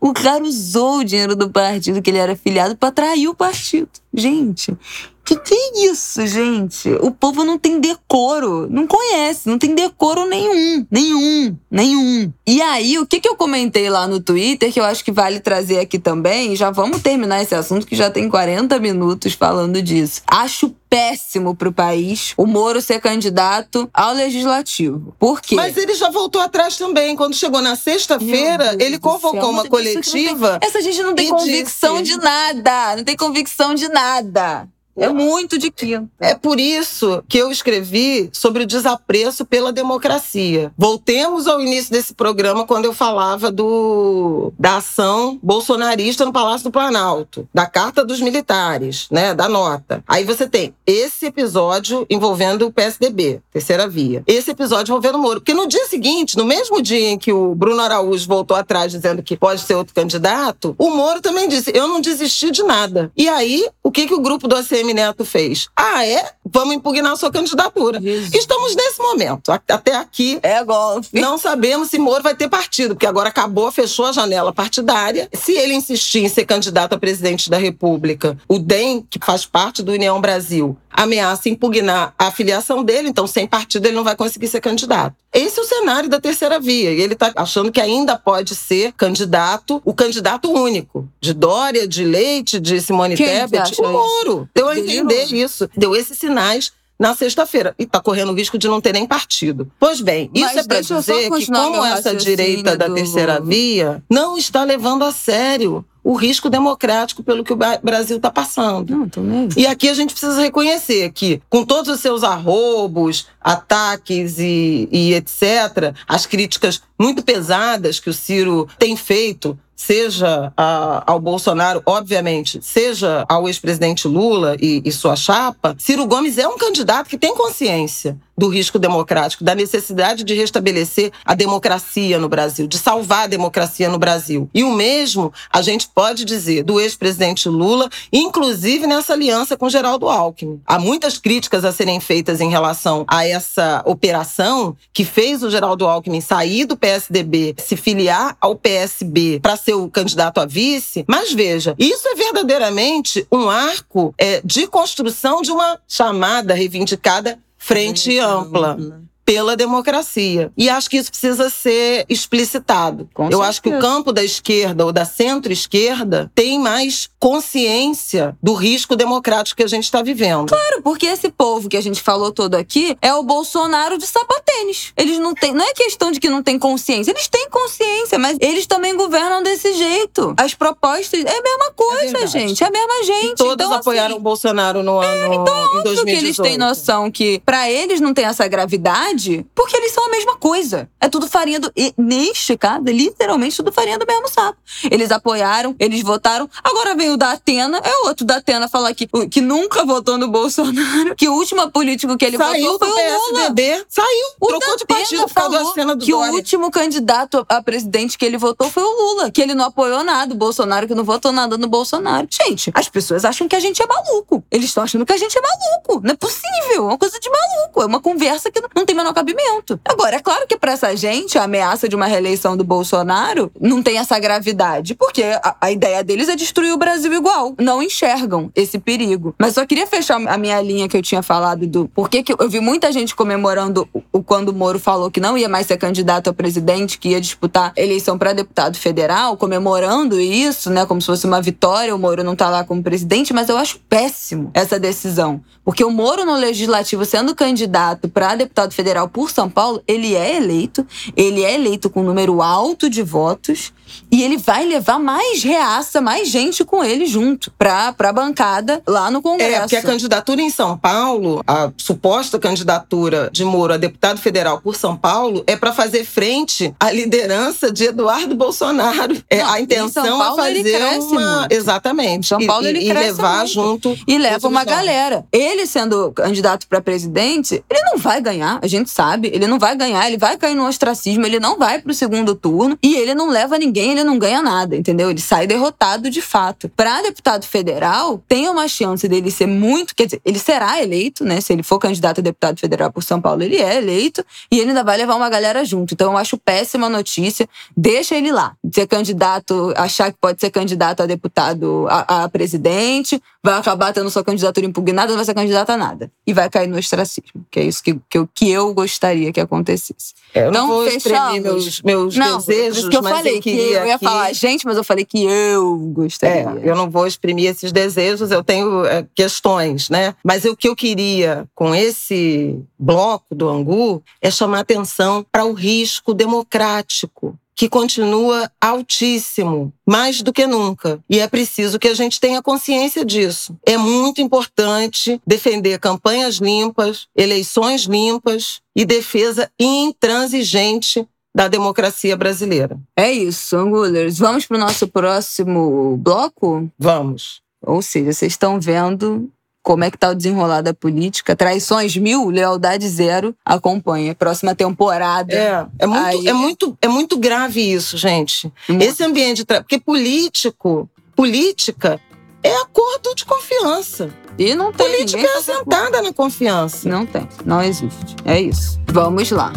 O 0.00 0.12
cara 0.12 0.42
usou 0.42 0.98
o 0.98 1.04
dinheiro 1.04 1.36
do 1.36 1.50
partido 1.50 2.00
que 2.00 2.10
ele 2.10 2.18
era 2.18 2.36
filiado 2.36 2.76
para 2.76 2.88
atrair 2.88 3.28
o 3.28 3.34
partido. 3.34 3.88
Gente, 4.12 4.76
que 5.24 5.36
que 5.36 5.54
é 5.54 5.86
isso, 5.90 6.26
gente? 6.26 6.90
O 7.00 7.10
povo 7.10 7.44
não 7.44 7.58
tem 7.58 7.80
decoro, 7.80 8.68
não 8.70 8.86
conhece, 8.86 9.48
não 9.48 9.58
tem 9.58 9.74
decoro 9.74 10.26
nenhum, 10.26 10.86
nenhum, 10.90 11.56
nenhum. 11.70 12.32
E 12.46 12.60
aí, 12.60 12.98
o 12.98 13.06
que 13.06 13.20
que 13.20 13.28
eu 13.28 13.34
comentei 13.34 13.88
lá 13.88 14.06
no 14.06 14.20
Twitter, 14.20 14.70
que 14.70 14.78
eu 14.78 14.84
acho 14.84 15.02
que 15.02 15.10
vale 15.10 15.40
trazer 15.40 15.78
aqui 15.78 15.98
também, 15.98 16.54
já 16.54 16.70
vamos 16.70 17.00
terminar 17.00 17.42
esse 17.42 17.54
assunto 17.54 17.86
que 17.86 17.96
já 17.96 18.10
tem 18.10 18.28
40 18.28 18.78
minutos 18.78 19.32
falando 19.32 19.80
disso. 19.80 20.20
Acho 20.26 20.74
péssimo 20.94 21.56
pro 21.56 21.72
país 21.72 22.34
o 22.36 22.46
Moro 22.46 22.80
ser 22.80 23.00
candidato 23.00 23.90
ao 23.92 24.14
legislativo. 24.14 25.12
Por 25.18 25.40
quê? 25.40 25.56
Mas 25.56 25.76
ele 25.76 25.94
já 25.94 26.08
voltou 26.08 26.40
atrás 26.40 26.76
também. 26.76 27.16
Quando 27.16 27.34
chegou 27.34 27.60
na 27.60 27.74
sexta-feira, 27.74 28.76
ele 28.78 28.98
convocou 28.98 29.50
uma 29.50 29.66
coletiva. 29.66 30.58
Tem, 30.60 30.68
essa 30.68 30.80
gente 30.80 31.02
não 31.02 31.14
tem 31.14 31.30
convicção 31.30 32.00
disse... 32.00 32.16
de 32.16 32.24
nada. 32.24 32.96
Não 32.96 33.02
tem 33.04 33.16
convicção 33.16 33.74
de 33.74 33.88
nada. 33.88 34.68
É 34.96 35.08
muito 35.08 35.58
de 35.58 35.70
quinta. 35.70 36.08
É 36.20 36.34
por 36.34 36.60
isso 36.60 37.22
que 37.28 37.38
eu 37.38 37.50
escrevi 37.50 38.30
sobre 38.32 38.62
o 38.62 38.66
desapreço 38.66 39.44
pela 39.44 39.72
democracia. 39.72 40.72
Voltemos 40.76 41.46
ao 41.46 41.60
início 41.60 41.90
desse 41.92 42.14
programa 42.14 42.66
quando 42.66 42.84
eu 42.84 42.92
falava 42.92 43.50
do 43.50 44.52
da 44.58 44.76
ação 44.76 45.38
bolsonarista 45.42 46.24
no 46.24 46.32
Palácio 46.32 46.64
do 46.64 46.72
Planalto, 46.72 47.48
da 47.52 47.66
carta 47.66 48.04
dos 48.04 48.20
militares, 48.20 49.06
né, 49.10 49.34
da 49.34 49.48
nota. 49.48 50.02
Aí 50.06 50.24
você 50.24 50.48
tem 50.48 50.74
esse 50.86 51.26
episódio 51.26 52.06
envolvendo 52.08 52.66
o 52.66 52.72
PSDB, 52.72 53.40
terceira 53.52 53.88
via. 53.88 54.22
Esse 54.26 54.52
episódio 54.52 54.92
envolvendo 54.92 55.16
o 55.16 55.22
Moro, 55.22 55.40
porque 55.40 55.54
no 55.54 55.66
dia 55.66 55.86
seguinte, 55.86 56.36
no 56.36 56.44
mesmo 56.44 56.80
dia 56.80 57.10
em 57.10 57.18
que 57.18 57.32
o 57.32 57.54
Bruno 57.54 57.80
Araújo 57.80 58.26
voltou 58.28 58.56
atrás 58.56 58.92
dizendo 58.92 59.22
que 59.22 59.36
pode 59.36 59.60
ser 59.62 59.74
outro 59.74 59.94
candidato, 59.94 60.74
o 60.78 60.90
Moro 60.90 61.20
também 61.20 61.48
disse: 61.48 61.72
"Eu 61.74 61.88
não 61.88 62.00
desisti 62.00 62.50
de 62.50 62.62
nada". 62.62 63.10
E 63.16 63.28
aí, 63.28 63.68
o 63.82 63.90
que 63.90 64.06
que 64.06 64.14
o 64.14 64.20
grupo 64.20 64.46
do 64.46 64.56
ACM 64.56 64.83
Neto 64.92 65.24
fez? 65.24 65.68
Ah, 65.76 66.04
é? 66.04 66.32
Vamos 66.44 66.74
impugnar 66.74 67.12
a 67.12 67.16
sua 67.16 67.30
candidatura. 67.30 68.00
Jesus. 68.00 68.34
Estamos 68.34 68.74
nesse 68.76 69.00
momento. 69.00 69.50
Até 69.50 69.96
aqui. 69.96 70.38
É 70.42 70.62
golpe. 70.62 71.08
Não 71.12 71.38
sabemos 71.38 71.88
se 71.88 71.98
Moro 71.98 72.22
vai 72.22 72.34
ter 72.34 72.48
partido, 72.48 72.94
porque 72.94 73.06
agora 73.06 73.28
acabou, 73.28 73.70
fechou 73.72 74.06
a 74.06 74.12
janela 74.12 74.52
partidária. 74.52 75.28
Se 75.32 75.52
ele 75.52 75.74
insistir 75.74 76.24
em 76.24 76.28
ser 76.28 76.44
candidato 76.44 76.94
a 76.94 76.98
presidente 76.98 77.48
da 77.48 77.56
República, 77.56 78.36
o 78.48 78.58
DEM, 78.58 79.06
que 79.08 79.18
faz 79.24 79.46
parte 79.46 79.82
do 79.82 79.92
União 79.92 80.20
Brasil, 80.20 80.76
ameaça 80.94 81.48
impugnar 81.48 82.14
a 82.16 82.30
filiação 82.30 82.84
dele, 82.84 83.08
então 83.08 83.26
sem 83.26 83.46
partido 83.46 83.86
ele 83.86 83.96
não 83.96 84.04
vai 84.04 84.14
conseguir 84.14 84.46
ser 84.46 84.60
candidato. 84.60 85.16
Esse 85.32 85.58
é 85.58 85.62
o 85.62 85.66
cenário 85.66 86.08
da 86.08 86.20
terceira 86.20 86.60
via. 86.60 86.92
E 86.92 87.00
ele 87.00 87.14
está 87.14 87.32
achando 87.34 87.72
que 87.72 87.80
ainda 87.80 88.16
pode 88.16 88.54
ser 88.54 88.92
candidato, 88.92 89.82
o 89.84 89.92
candidato 89.92 90.48
único. 90.52 91.08
De 91.20 91.34
Dória, 91.34 91.88
de 91.88 92.04
Leite, 92.04 92.60
de 92.60 92.80
Simone 92.80 93.16
Quem 93.16 93.26
Tebet, 93.26 93.74
o 93.80 93.90
Moro. 93.90 94.48
Deu 94.54 94.68
a 94.74 94.78
entender 94.78 95.24
isso. 95.32 95.68
Deu 95.76 95.94
esses 95.94 96.18
sinais 96.18 96.72
na 96.98 97.14
sexta-feira. 97.14 97.74
E 97.78 97.84
está 97.84 98.00
correndo 98.00 98.32
o 98.32 98.34
risco 98.34 98.56
de 98.56 98.68
não 98.68 98.80
ter 98.80 98.92
nem 98.92 99.06
partido. 99.06 99.70
Pois 99.78 100.00
bem, 100.00 100.30
isso 100.32 100.44
Mas 100.44 100.56
é 100.56 100.64
para 100.64 100.80
dizer 100.80 101.30
que, 101.30 101.46
como 101.46 101.84
essa 101.84 102.14
direita 102.14 102.76
da 102.76 102.88
terceira 102.88 103.40
via 103.40 104.02
não 104.08 104.36
está 104.36 104.64
levando 104.64 105.04
a 105.04 105.12
sério 105.12 105.84
o 106.04 106.14
risco 106.14 106.50
democrático 106.50 107.22
pelo 107.22 107.42
que 107.42 107.52
o 107.52 107.58
Brasil 107.82 108.18
está 108.18 108.30
passando. 108.30 109.10
Não. 109.16 109.48
E 109.56 109.66
aqui 109.66 109.88
a 109.88 109.94
gente 109.94 110.10
precisa 110.10 110.38
reconhecer 110.38 111.10
que, 111.12 111.40
com 111.48 111.64
todos 111.64 111.94
os 111.94 112.00
seus 112.00 112.22
arrobos, 112.22 113.26
ataques 113.40 114.38
e, 114.38 114.86
e 114.92 115.14
etc., 115.14 115.94
as 116.06 116.26
críticas 116.26 116.82
muito 117.00 117.22
pesadas 117.22 117.98
que 117.98 118.10
o 118.10 118.14
Ciro 118.14 118.68
tem 118.78 118.94
feito 118.96 119.58
seja 119.76 120.52
a, 120.56 121.02
ao 121.06 121.20
Bolsonaro, 121.20 121.82
obviamente, 121.86 122.60
seja 122.62 123.24
ao 123.28 123.48
ex-presidente 123.48 124.06
Lula 124.08 124.56
e, 124.60 124.82
e 124.84 124.92
sua 124.92 125.16
chapa, 125.16 125.74
Ciro 125.78 126.06
Gomes 126.06 126.38
é 126.38 126.46
um 126.46 126.58
candidato 126.58 127.08
que 127.08 127.18
tem 127.18 127.34
consciência 127.34 128.16
do 128.36 128.48
risco 128.48 128.78
democrático, 128.78 129.44
da 129.44 129.54
necessidade 129.54 130.24
de 130.24 130.34
restabelecer 130.34 131.12
a 131.24 131.34
democracia 131.34 132.18
no 132.18 132.28
Brasil, 132.28 132.66
de 132.66 132.78
salvar 132.78 133.24
a 133.24 133.28
democracia 133.28 133.88
no 133.88 133.98
Brasil. 133.98 134.50
E 134.52 134.64
o 134.64 134.72
mesmo 134.72 135.32
a 135.52 135.62
gente 135.62 135.88
pode 135.88 136.24
dizer 136.24 136.64
do 136.64 136.80
ex-presidente 136.80 137.48
Lula, 137.48 137.88
inclusive 138.12 138.86
nessa 138.86 139.12
aliança 139.12 139.56
com 139.56 139.68
Geraldo 139.68 140.08
Alckmin. 140.08 140.60
Há 140.66 140.78
muitas 140.78 141.16
críticas 141.16 141.64
a 141.64 141.72
serem 141.72 142.00
feitas 142.00 142.40
em 142.40 142.50
relação 142.50 143.04
a 143.06 143.26
essa 143.26 143.82
operação 143.86 144.76
que 144.92 145.04
fez 145.04 145.42
o 145.42 145.50
Geraldo 145.50 145.86
Alckmin 145.86 146.20
sair 146.20 146.64
do 146.64 146.76
PSDB, 146.76 147.54
se 147.58 147.76
filiar 147.76 148.36
ao 148.40 148.56
PSB 148.56 149.38
para 149.40 149.56
ser 149.64 149.74
o 149.74 149.88
candidato 149.88 150.38
a 150.38 150.46
vice, 150.46 151.04
mas 151.08 151.32
veja, 151.32 151.74
isso 151.78 152.06
é 152.08 152.14
verdadeiramente 152.14 153.26
um 153.32 153.48
arco 153.48 154.14
é, 154.18 154.40
de 154.44 154.66
construção 154.66 155.40
de 155.42 155.50
uma 155.50 155.78
chamada 155.88 156.54
reivindicada 156.54 157.38
frente 157.56 158.18
ampla. 158.18 158.72
ampla 158.72 159.04
pela 159.24 159.56
democracia. 159.56 160.52
E 160.54 160.68
acho 160.68 160.90
que 160.90 160.98
isso 160.98 161.10
precisa 161.10 161.48
ser 161.48 162.04
explicitado. 162.10 163.08
Com 163.14 163.24
Eu 163.24 163.38
certeza. 163.38 163.48
acho 163.48 163.62
que 163.62 163.68
o 163.70 163.78
campo 163.78 164.12
da 164.12 164.22
esquerda 164.22 164.84
ou 164.84 164.92
da 164.92 165.06
centro-esquerda 165.06 166.30
tem 166.34 166.60
mais 166.60 167.08
consciência 167.24 168.36
do 168.42 168.52
risco 168.52 168.94
democrático 168.94 169.56
que 169.56 169.62
a 169.62 169.66
gente 169.66 169.84
está 169.84 170.02
vivendo. 170.02 170.50
Claro, 170.50 170.82
porque 170.82 171.06
esse 171.06 171.30
povo 171.30 171.70
que 171.70 171.76
a 171.78 171.80
gente 171.80 172.02
falou 172.02 172.30
todo 172.30 172.54
aqui 172.54 172.98
é 173.00 173.14
o 173.14 173.22
Bolsonaro 173.22 173.96
de 173.96 174.06
sapatênis. 174.06 174.92
Eles 174.94 175.18
não 175.18 175.32
têm, 175.32 175.54
não 175.54 175.64
é 175.64 175.72
questão 175.72 176.12
de 176.12 176.20
que 176.20 176.28
não 176.28 176.42
tem 176.42 176.58
consciência, 176.58 177.10
eles 177.12 177.26
têm 177.26 177.48
consciência, 177.48 178.18
mas 178.18 178.36
eles 178.42 178.66
também 178.66 178.94
governam 178.94 179.42
desse 179.42 179.72
jeito. 179.72 180.34
As 180.36 180.52
propostas 180.52 181.24
é 181.24 181.38
a 181.38 181.42
mesma 181.42 181.72
coisa, 181.74 182.18
é 182.18 182.26
gente, 182.26 182.62
é 182.62 182.66
a 182.66 182.70
mesma 182.70 183.04
gente. 183.04 183.32
E 183.32 183.34
todos 183.36 183.54
então, 183.54 183.72
apoiaram 183.72 184.10
assim, 184.10 184.20
o 184.20 184.22
Bolsonaro 184.22 184.82
no 184.82 185.02
é, 185.02 185.06
ano 185.06 185.32
é, 185.32 185.36
então, 185.36 185.80
em 185.80 185.82
2018. 185.82 186.04
que 186.04 186.10
eles 186.10 186.36
têm 186.36 186.58
noção 186.58 187.10
que 187.10 187.40
para 187.46 187.70
eles 187.70 188.02
não 188.02 188.12
tem 188.12 188.26
essa 188.26 188.46
gravidade 188.46 189.46
porque 189.54 189.74
eles 189.78 189.92
são 189.92 190.08
a 190.08 190.10
mesma 190.10 190.36
coisa. 190.36 190.90
É 191.00 191.08
tudo 191.08 191.26
farinha 191.26 191.58
do. 191.58 191.72
E 191.74 191.94
neste 191.96 192.54
caso, 192.58 192.84
literalmente 192.84 193.56
tudo 193.56 193.72
farinha 193.72 193.98
do 193.98 194.04
mesmo 194.06 194.28
saco. 194.28 194.58
Eles 194.90 195.10
apoiaram, 195.10 195.74
eles 195.78 196.02
votaram. 196.02 196.50
Agora 196.62 196.94
vem 196.94 197.13
o 197.13 197.13
da 197.16 197.32
Atena, 197.32 197.78
é 197.78 198.02
o 198.02 198.08
outro 198.08 198.24
da 198.24 198.36
Atena 198.36 198.68
falar 198.68 198.94
que, 198.94 199.06
que 199.30 199.40
nunca 199.40 199.84
votou 199.84 200.18
no 200.18 200.28
Bolsonaro, 200.28 201.14
que 201.16 201.28
o 201.28 201.34
último 201.34 201.70
político 201.70 202.16
que 202.16 202.24
ele 202.24 202.36
Saiu 202.36 202.72
votou 202.72 202.88
foi 202.88 203.10
o 203.10 203.32
Lula. 203.32 203.54
Saiu, 203.88 204.26
o 204.40 204.46
trocou 204.48 204.76
de 204.76 204.86
partido 204.86 205.26
por 205.26 205.34
causa 205.34 205.58
da 205.58 205.64
cena 205.72 205.96
do 205.96 206.04
que 206.04 206.10
Dória. 206.10 206.32
o 206.32 206.34
último 206.36 206.70
candidato 206.70 207.44
a 207.48 207.62
presidente 207.62 208.18
que 208.18 208.24
ele 208.24 208.36
votou 208.36 208.70
foi 208.70 208.82
o 208.82 208.90
Lula, 208.90 209.30
que 209.30 209.40
ele 209.40 209.54
não 209.54 209.66
apoiou 209.66 210.02
nada, 210.04 210.34
o 210.34 210.36
Bolsonaro 210.36 210.86
que 210.86 210.94
não 210.94 211.04
votou 211.04 211.32
nada 211.32 211.56
no 211.56 211.68
Bolsonaro. 211.68 212.26
Gente, 212.30 212.70
as 212.74 212.88
pessoas 212.88 213.24
acham 213.24 213.48
que 213.48 213.56
a 213.56 213.60
gente 213.60 213.82
é 213.82 213.86
maluco. 213.86 214.42
Eles 214.50 214.66
estão 214.66 214.82
achando 214.82 215.06
que 215.06 215.12
a 215.12 215.16
gente 215.16 215.36
é 215.36 215.40
maluco. 215.40 216.00
Não 216.04 216.12
é 216.12 216.16
possível, 216.16 216.76
é 216.76 216.80
uma 216.80 216.98
coisa 216.98 217.18
de 217.18 217.30
maluco. 217.30 217.82
É 217.82 217.86
uma 217.86 218.00
conversa 218.00 218.50
que 218.50 218.60
não 218.74 218.84
tem 218.84 218.94
menor 218.94 219.12
cabimento. 219.12 219.78
Agora, 219.84 220.16
é 220.16 220.20
claro 220.20 220.46
que 220.46 220.56
para 220.56 220.72
essa 220.72 220.94
gente, 220.96 221.38
a 221.38 221.44
ameaça 221.44 221.88
de 221.88 221.96
uma 221.96 222.06
reeleição 222.06 222.56
do 222.56 222.64
Bolsonaro 222.64 223.50
não 223.60 223.82
tem 223.82 223.98
essa 223.98 224.18
gravidade, 224.18 224.94
porque 224.94 225.22
a, 225.22 225.56
a, 225.60 225.70
ideia 225.70 226.02
deles 226.02 226.28
é 226.28 226.36
destruir 226.36 226.72
o 226.72 226.76
Brasil 226.76 227.03
igual. 227.12 227.54
Não 227.60 227.82
enxergam 227.82 228.50
esse 228.54 228.78
perigo. 228.78 229.34
Mas 229.38 229.54
só 229.54 229.66
queria 229.66 229.86
fechar 229.86 230.16
a 230.26 230.38
minha 230.38 230.60
linha 230.60 230.88
que 230.88 230.96
eu 230.96 231.02
tinha 231.02 231.22
falado 231.22 231.66
do 231.66 231.88
porquê 231.88 232.22
que 232.22 232.32
eu 232.32 232.48
vi 232.48 232.60
muita 232.60 232.90
gente 232.92 233.14
comemorando 233.14 233.88
o 234.12 234.22
quando 234.22 234.48
o 234.48 234.54
Moro 234.54 234.78
falou 234.78 235.10
que 235.10 235.20
não 235.20 235.36
ia 235.36 235.48
mais 235.48 235.66
ser 235.66 235.76
candidato 235.76 236.30
a 236.30 236.32
presidente, 236.32 236.98
que 236.98 237.10
ia 237.10 237.20
disputar 237.20 237.72
eleição 237.76 238.18
para 238.18 238.32
deputado 238.32 238.76
federal, 238.76 239.36
comemorando 239.36 240.20
isso, 240.20 240.70
né, 240.70 240.86
como 240.86 241.00
se 241.00 241.06
fosse 241.06 241.26
uma 241.26 241.40
vitória, 241.40 241.94
o 241.94 241.98
Moro 241.98 242.24
não 242.24 242.34
tá 242.34 242.48
lá 242.48 242.64
como 242.64 242.82
presidente, 242.82 243.32
mas 243.32 243.48
eu 243.48 243.56
acho 243.56 243.78
péssimo 243.88 244.50
essa 244.54 244.78
decisão, 244.78 245.40
porque 245.64 245.84
o 245.84 245.90
Moro 245.90 246.24
no 246.24 246.34
legislativo 246.36 247.04
sendo 247.04 247.34
candidato 247.34 248.08
para 248.08 248.34
deputado 248.34 248.72
federal 248.72 249.08
por 249.08 249.30
São 249.30 249.48
Paulo, 249.48 249.82
ele 249.86 250.14
é 250.14 250.36
eleito, 250.36 250.86
ele 251.16 251.42
é 251.42 251.54
eleito 251.54 251.90
com 251.90 252.00
um 252.00 252.04
número 252.04 252.42
alto 252.42 252.88
de 252.88 253.02
votos 253.02 253.72
e 254.10 254.22
ele 254.22 254.36
vai 254.36 254.64
levar 254.64 254.98
mais 254.98 255.42
reaça, 255.42 256.00
mais 256.00 256.28
gente 256.28 256.64
com 256.64 256.84
ele 256.84 257.06
junto 257.06 257.50
para 257.52 257.94
a 257.98 258.12
bancada 258.12 258.82
lá 258.86 259.10
no 259.10 259.20
Congresso. 259.20 259.56
É, 259.56 259.60
porque 259.60 259.76
a 259.76 259.82
candidatura 259.82 260.40
em 260.40 260.50
São 260.50 260.78
Paulo, 260.78 261.42
a 261.46 261.70
suposta 261.76 262.38
candidatura 262.38 263.28
de 263.32 263.44
Moro 263.44 263.74
a 263.74 263.76
deputado 263.76 264.20
federal 264.20 264.60
por 264.60 264.76
São 264.76 264.96
Paulo, 264.96 265.42
é 265.46 265.56
para 265.56 265.72
fazer 265.72 266.04
frente 266.04 266.72
à 266.78 266.90
liderança 266.90 267.72
de 267.72 267.84
Eduardo 267.84 268.34
Bolsonaro. 268.34 269.22
É, 269.28 269.42
Não, 269.42 269.50
a 269.50 269.60
intenção 269.60 270.22
é 270.22 270.36
fazer 270.36 270.76
uma. 271.00 271.40
Muito. 271.40 271.54
Exatamente. 271.54 272.26
São 272.28 272.46
Paulo 272.46 272.66
e, 272.66 272.68
ele 272.68 272.88
e 272.88 272.92
levar 272.92 273.38
muito. 273.38 273.52
junto. 273.52 273.98
E 274.06 274.18
leva 274.18 274.46
uma 274.46 274.64
galera. 274.64 275.24
Ele 275.32 275.66
sendo 275.66 276.12
candidato 276.12 276.66
para 276.68 276.80
presidente, 276.80 277.64
ele 277.68 277.82
não 277.82 277.98
vai 277.98 278.20
ganhar, 278.20 278.58
a 278.62 278.66
gente 278.66 278.90
sabe. 278.90 279.30
Ele 279.34 279.46
não 279.46 279.58
vai 279.58 279.76
ganhar, 279.76 280.06
ele 280.06 280.18
vai 280.18 280.36
cair 280.36 280.54
no 280.54 280.66
ostracismo, 280.66 281.26
ele 281.26 281.40
não 281.40 281.58
vai 281.58 281.80
para 281.80 281.90
o 281.90 281.94
segundo 281.94 282.34
turno 282.34 282.78
e 282.82 282.94
ele 282.96 283.14
não 283.14 283.28
leva 283.28 283.58
ninguém, 283.58 283.73
ele 283.80 284.04
não 284.04 284.18
ganha 284.18 284.42
nada, 284.42 284.76
entendeu? 284.76 285.10
Ele 285.10 285.20
sai 285.20 285.46
derrotado 285.46 286.10
de 286.10 286.20
fato. 286.20 286.68
Para 286.68 287.02
deputado 287.02 287.44
federal, 287.44 288.22
tem 288.28 288.48
uma 288.48 288.68
chance 288.68 289.06
dele 289.08 289.30
ser 289.30 289.46
muito, 289.46 289.94
quer 289.94 290.06
dizer, 290.06 290.20
ele 290.24 290.38
será 290.38 290.82
eleito, 290.82 291.24
né? 291.24 291.40
Se 291.40 291.52
ele 291.52 291.62
for 291.62 291.78
candidato 291.78 292.20
a 292.20 292.22
deputado 292.22 292.58
federal 292.58 292.92
por 292.92 293.02
São 293.02 293.20
Paulo, 293.20 293.42
ele 293.42 293.56
é 293.56 293.76
eleito 293.76 294.24
e 294.50 294.58
ele 294.58 294.70
ainda 294.70 294.84
vai 294.84 294.96
levar 294.96 295.14
uma 295.14 295.28
galera 295.28 295.64
junto. 295.64 295.94
Então 295.94 296.12
eu 296.12 296.18
acho 296.18 296.36
péssima 296.36 296.88
notícia. 296.88 297.48
Deixa 297.76 298.14
ele 298.16 298.32
lá. 298.32 298.56
Ser 298.72 298.86
candidato, 298.86 299.72
achar 299.76 300.12
que 300.12 300.18
pode 300.20 300.40
ser 300.40 300.50
candidato 300.50 301.02
a 301.02 301.06
deputado 301.06 301.86
a, 301.88 302.24
a 302.24 302.28
presidente, 302.28 303.20
vai 303.42 303.58
acabar 303.58 303.92
tendo 303.92 304.10
sua 304.10 304.24
candidatura 304.24 304.66
impugnada, 304.66 305.08
não 305.08 305.16
vai 305.16 305.24
ser 305.24 305.34
candidato 305.34 305.70
a 305.70 305.76
nada. 305.76 306.10
E 306.26 306.32
vai 306.32 306.48
cair 306.48 306.66
no 306.66 306.78
ostracismo, 306.78 307.44
que 307.50 307.60
é 307.60 307.64
isso 307.64 307.82
que, 307.82 307.98
que, 308.08 308.18
eu, 308.18 308.28
que 308.34 308.50
eu 308.50 308.72
gostaria 308.72 309.32
que 309.32 309.40
acontecesse. 309.40 310.14
É, 310.32 310.46
eu 310.46 310.52
não 310.52 310.64
então, 310.64 310.68
vou 310.68 310.90
fechamos. 310.90 311.42
meus, 311.42 311.82
meus 311.82 312.16
não, 312.16 312.38
desejos, 312.38 312.88
que 312.88 312.96
eu 312.96 313.02
mas 313.02 313.16
falei 313.16 313.36
eu 313.36 313.42
eu 313.64 313.86
ia 313.86 313.98
que... 313.98 314.04
falar 314.04 314.32
gente, 314.32 314.64
mas 314.64 314.76
eu 314.76 314.84
falei 314.84 315.04
que 315.04 315.24
eu 315.24 315.76
gostaria. 315.92 316.60
É, 316.60 316.70
eu 316.70 316.76
não 316.76 316.90
vou 316.90 317.06
exprimir 317.06 317.50
esses 317.50 317.72
desejos, 317.72 318.30
eu 318.30 318.42
tenho 318.42 318.84
é, 318.84 319.06
questões, 319.14 319.88
né? 319.90 320.14
Mas 320.24 320.44
o 320.44 320.56
que 320.56 320.68
eu 320.68 320.76
queria 320.76 321.46
com 321.54 321.74
esse 321.74 322.58
bloco 322.78 323.34
do 323.34 323.48
Angu 323.48 324.02
é 324.20 324.30
chamar 324.30 324.60
atenção 324.60 325.24
para 325.30 325.44
o 325.44 325.52
risco 325.52 326.12
democrático 326.14 327.38
que 327.54 327.68
continua 327.68 328.50
altíssimo, 328.60 329.72
mais 329.86 330.22
do 330.22 330.32
que 330.32 330.46
nunca. 330.46 330.98
E 331.08 331.20
é 331.20 331.28
preciso 331.28 331.78
que 331.78 331.88
a 331.88 331.94
gente 331.94 332.18
tenha 332.18 332.42
consciência 332.42 333.04
disso. 333.04 333.56
É 333.64 333.76
muito 333.76 334.20
importante 334.20 335.20
defender 335.26 335.78
campanhas 335.78 336.36
limpas, 336.36 337.06
eleições 337.16 337.82
limpas 337.82 338.60
e 338.74 338.84
defesa 338.84 339.50
intransigente 339.58 341.06
da 341.34 341.48
democracia 341.48 342.16
brasileira. 342.16 342.78
É 342.96 343.10
isso, 343.10 343.56
Angulers. 343.56 344.18
Vamos 344.18 344.46
para 344.46 344.56
o 344.56 344.60
nosso 344.60 344.86
próximo 344.86 345.96
bloco? 345.96 346.70
Vamos. 346.78 347.42
Ou 347.60 347.82
seja, 347.82 348.12
vocês 348.12 348.32
estão 348.32 348.60
vendo 348.60 349.28
como 349.62 349.82
é 349.82 349.90
que 349.90 349.96
tá 349.96 350.10
o 350.10 350.14
desenrolar 350.14 350.60
da 350.60 350.74
política. 350.74 351.34
Traições 351.34 351.96
mil, 351.96 352.28
lealdade 352.28 352.86
zero. 352.86 353.34
Acompanha. 353.44 354.14
Próxima 354.14 354.54
temporada. 354.54 355.34
É, 355.34 355.66
é 355.78 355.86
muito, 355.86 356.04
aí... 356.04 356.28
é 356.28 356.32
muito, 356.32 356.78
é 356.82 356.88
muito 356.88 357.18
grave 357.18 357.60
isso, 357.60 357.96
gente. 357.96 358.52
Muito. 358.68 358.82
Esse 358.82 359.02
ambiente. 359.02 359.44
Tra... 359.44 359.62
Porque 359.62 359.80
político, 359.80 360.88
política 361.16 361.98
é 362.42 362.54
acordo 362.56 363.14
de 363.14 363.24
confiança. 363.24 364.10
E 364.38 364.54
não 364.54 364.70
tem. 364.70 364.86
Política 364.86 365.22
é 365.22 365.38
assentada 365.38 366.02
na 366.02 366.12
confiança. 366.12 366.86
Não 366.86 367.06
tem. 367.06 367.26
Não 367.44 367.62
existe. 367.62 368.14
É 368.24 368.38
isso. 368.38 368.78
Vamos 368.88 369.30
lá. 369.30 369.50